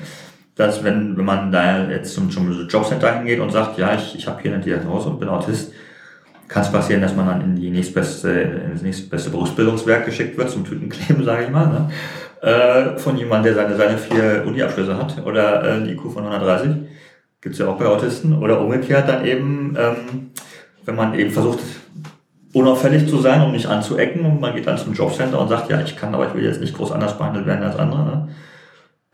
[0.55, 4.29] dass wenn, wenn man da jetzt zum, zum Jobcenter hingeht und sagt, ja, ich, ich
[4.29, 5.73] habe hier eine Diagnose und bin Autist,
[6.47, 10.51] kann es passieren, dass man dann in die nächstbeste, in das nächstbeste Berufsbildungswerk geschickt wird,
[10.51, 11.67] zum Tütenkleben, sage ich mal.
[11.67, 11.91] Ne?
[12.43, 16.70] Äh, von jemandem, der seine, seine vier Uni-Abschlüsse hat oder äh, die IQ von 130.
[17.40, 18.39] Gibt's ja auch bei Autisten.
[18.39, 20.31] Oder umgekehrt dann eben, ähm,
[20.85, 21.60] wenn man eben versucht,
[22.52, 25.81] unauffällig zu sein, um nicht anzuecken und man geht dann zum Jobcenter und sagt, ja,
[25.81, 28.05] ich kann, aber ich will jetzt nicht groß anders behandelt werden als andere.
[28.05, 28.28] Ne?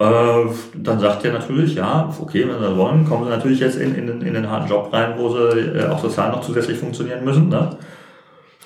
[0.00, 3.94] Äh, dann sagt er natürlich, ja, okay, wenn sie wollen, kommen sie natürlich jetzt in,
[3.94, 7.48] in, in den harten Job rein, wo sie äh, auch sozial noch zusätzlich funktionieren müssen.
[7.48, 7.70] Ne?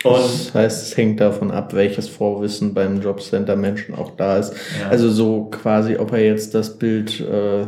[0.05, 4.55] Und das heißt, es hängt davon ab, welches Vorwissen beim Jobcenter Menschen auch da ist.
[4.81, 4.89] Ja.
[4.89, 7.67] Also so quasi, ob er jetzt das Bild äh,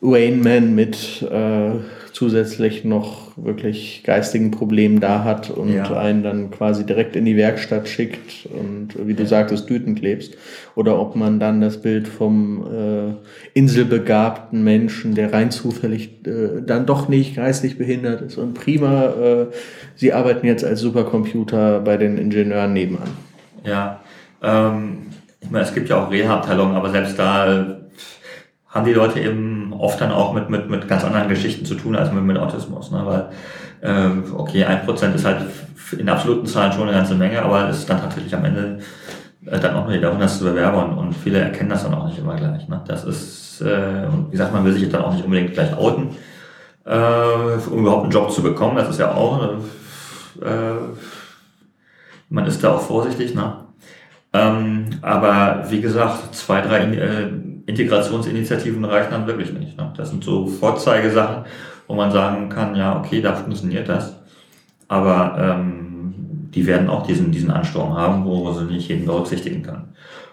[0.00, 1.70] Wayne Man mit äh,
[2.18, 5.84] zusätzlich noch wirklich geistigen Problemen da hat und ja.
[5.96, 9.28] einen dann quasi direkt in die Werkstatt schickt und wie du ja.
[9.28, 10.36] sagtest, Düten klebst.
[10.74, 13.14] Oder ob man dann das Bild vom äh,
[13.56, 19.46] inselbegabten Menschen, der rein zufällig äh, dann doch nicht geistig behindert ist und prima, äh,
[19.94, 23.10] sie arbeiten jetzt als Supercomputer bei den Ingenieuren nebenan.
[23.62, 24.00] Ja,
[24.42, 25.06] ähm,
[25.40, 27.78] ich meine, es gibt ja auch Reha-Abteilungen, aber selbst da
[28.66, 31.96] haben die Leute eben oft dann auch mit, mit, mit ganz anderen Geschichten zu tun
[31.96, 32.90] als mit, mit Autismus.
[32.90, 33.02] Ne?
[33.04, 33.28] Weil,
[33.80, 35.42] äh, okay, ein Prozent ist halt
[35.96, 38.78] in absoluten Zahlen schon eine ganze Menge, aber es ist dann tatsächlich am Ende
[39.46, 42.18] äh, dann auch nur jeder hundertste Bewerber und, und viele erkennen das dann auch nicht
[42.18, 42.68] immer gleich.
[42.68, 42.80] Ne?
[42.86, 46.16] Das ist, äh, wie gesagt, man will sich dann auch nicht unbedingt gleich outen,
[46.84, 48.76] äh, um überhaupt einen Job zu bekommen.
[48.76, 49.42] Das ist ja auch,
[50.42, 50.48] äh,
[52.28, 53.34] man ist da auch vorsichtig.
[53.34, 53.54] Ne?
[54.32, 57.30] Ähm, aber wie gesagt, zwei, drei äh,
[57.68, 59.76] Integrationsinitiativen reichen dann wirklich nicht.
[59.76, 59.92] Ne?
[59.96, 61.44] Das sind so Vorzeigesachen,
[61.86, 64.14] wo man sagen kann, ja, okay, da funktioniert das.
[64.88, 69.88] Aber ähm, die werden auch diesen, diesen Ansturm haben, wo sie nicht jeden berücksichtigen kann.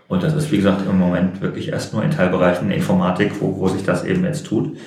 [0.07, 3.67] Und das ist, wie gesagt, im Moment wirklich erst nur in Teilbereichen Informatik, wo, wo
[3.67, 4.77] sich das eben jetzt tut.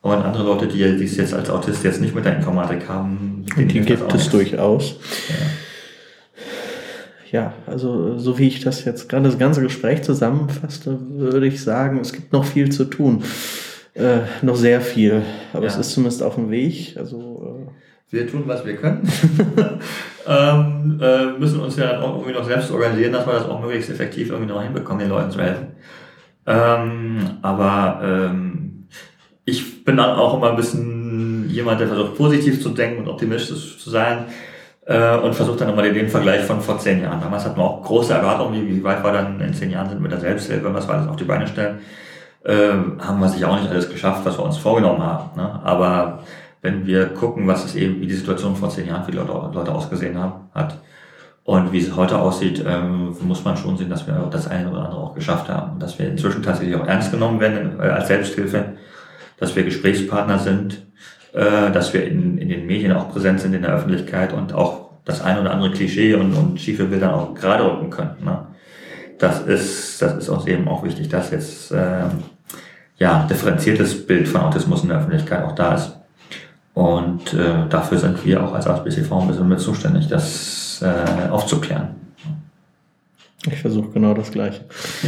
[0.00, 3.44] Und andere Leute, die, die es jetzt als Autist jetzt nicht mit der Informatik haben,
[3.56, 4.98] die gibt es durchaus.
[5.28, 5.34] Ja.
[7.36, 7.52] Ja.
[7.66, 12.12] also so wie ich das jetzt gerade das ganze Gespräch zusammenfasste, würde ich sagen, es
[12.12, 13.22] gibt noch viel zu tun.
[13.94, 15.22] Äh, noch sehr viel,
[15.52, 15.68] aber ja.
[15.68, 16.96] es ist zumindest auf dem Weg.
[16.98, 17.70] Also, äh
[18.10, 19.02] wir tun, was wir können.
[20.28, 23.90] ähm, äh, müssen uns ja auch irgendwie noch selbst organisieren, dass wir das auch möglichst
[23.90, 25.66] effektiv irgendwie noch hinbekommen, den Leuten zu helfen.
[26.46, 28.86] Ähm, aber ähm,
[29.44, 33.78] ich bin dann auch immer ein bisschen jemand, der versucht positiv zu denken und optimistisch
[33.78, 34.26] zu sein
[34.86, 37.20] äh, und versucht dann immer den, Vergleich von vor zehn Jahren.
[37.20, 40.12] Damals hatten wir auch große Erwartungen, wie, weit wir dann in zehn Jahren sind mit
[40.12, 41.80] der Selbsthilfe, was wir alles auf die Beine stellen.
[42.44, 45.36] Äh, haben wir sicher auch nicht alles geschafft, was wir uns vorgenommen haben.
[45.36, 45.60] Ne?
[45.64, 46.20] Aber
[46.62, 49.32] wenn wir gucken, was es eben, wie die Situation vor zehn Jahren für die Leute,
[49.52, 50.78] Leute ausgesehen haben, hat
[51.42, 54.84] und wie es heute aussieht, ähm, muss man schon sehen, dass wir das eine oder
[54.84, 55.78] andere auch geschafft haben.
[55.80, 58.74] Dass wir inzwischen tatsächlich auch ernst genommen werden äh, als Selbsthilfe,
[59.38, 60.85] dass wir Gesprächspartner sind,
[61.36, 64.86] äh, dass wir in, in den Medien auch präsent sind in der Öffentlichkeit und auch
[65.04, 68.16] das eine oder andere Klischee und, und schiefe Bilder auch gerade rücken können.
[68.24, 68.38] Ne?
[69.18, 72.04] Das ist, das ist uns eben auch wichtig, dass jetzt äh,
[72.98, 75.92] ja, differenziertes Bild von Autismus in der Öffentlichkeit auch da ist.
[76.72, 81.88] Und äh, dafür sind wir auch als ASBCV ein bisschen mit zuständig, das äh, aufzuklären.
[83.46, 84.62] Ich versuche genau das Gleiche.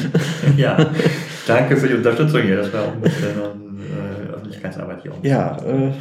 [0.58, 0.76] ja,
[1.46, 2.58] danke für die Unterstützung hier.
[2.58, 3.67] Das war auch ein bisschen äh,
[4.48, 5.12] Öffentlichkeitsarbeit hier.
[5.22, 5.92] Ja, äh,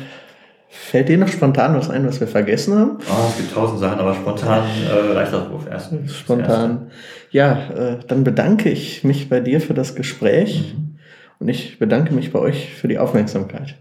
[0.69, 2.98] fällt dir noch spontan was ein, was wir vergessen haben?
[3.02, 5.91] Oh, es gibt tausend Sachen, aber spontan äh, reicht das wohl erst.
[6.10, 6.91] Spontan.
[7.32, 10.76] Ja, äh, dann bedanke ich mich bei dir für das Gespräch.
[10.76, 10.98] Mhm.
[11.40, 13.76] Und ich bedanke mich bei euch für die Aufmerksamkeit.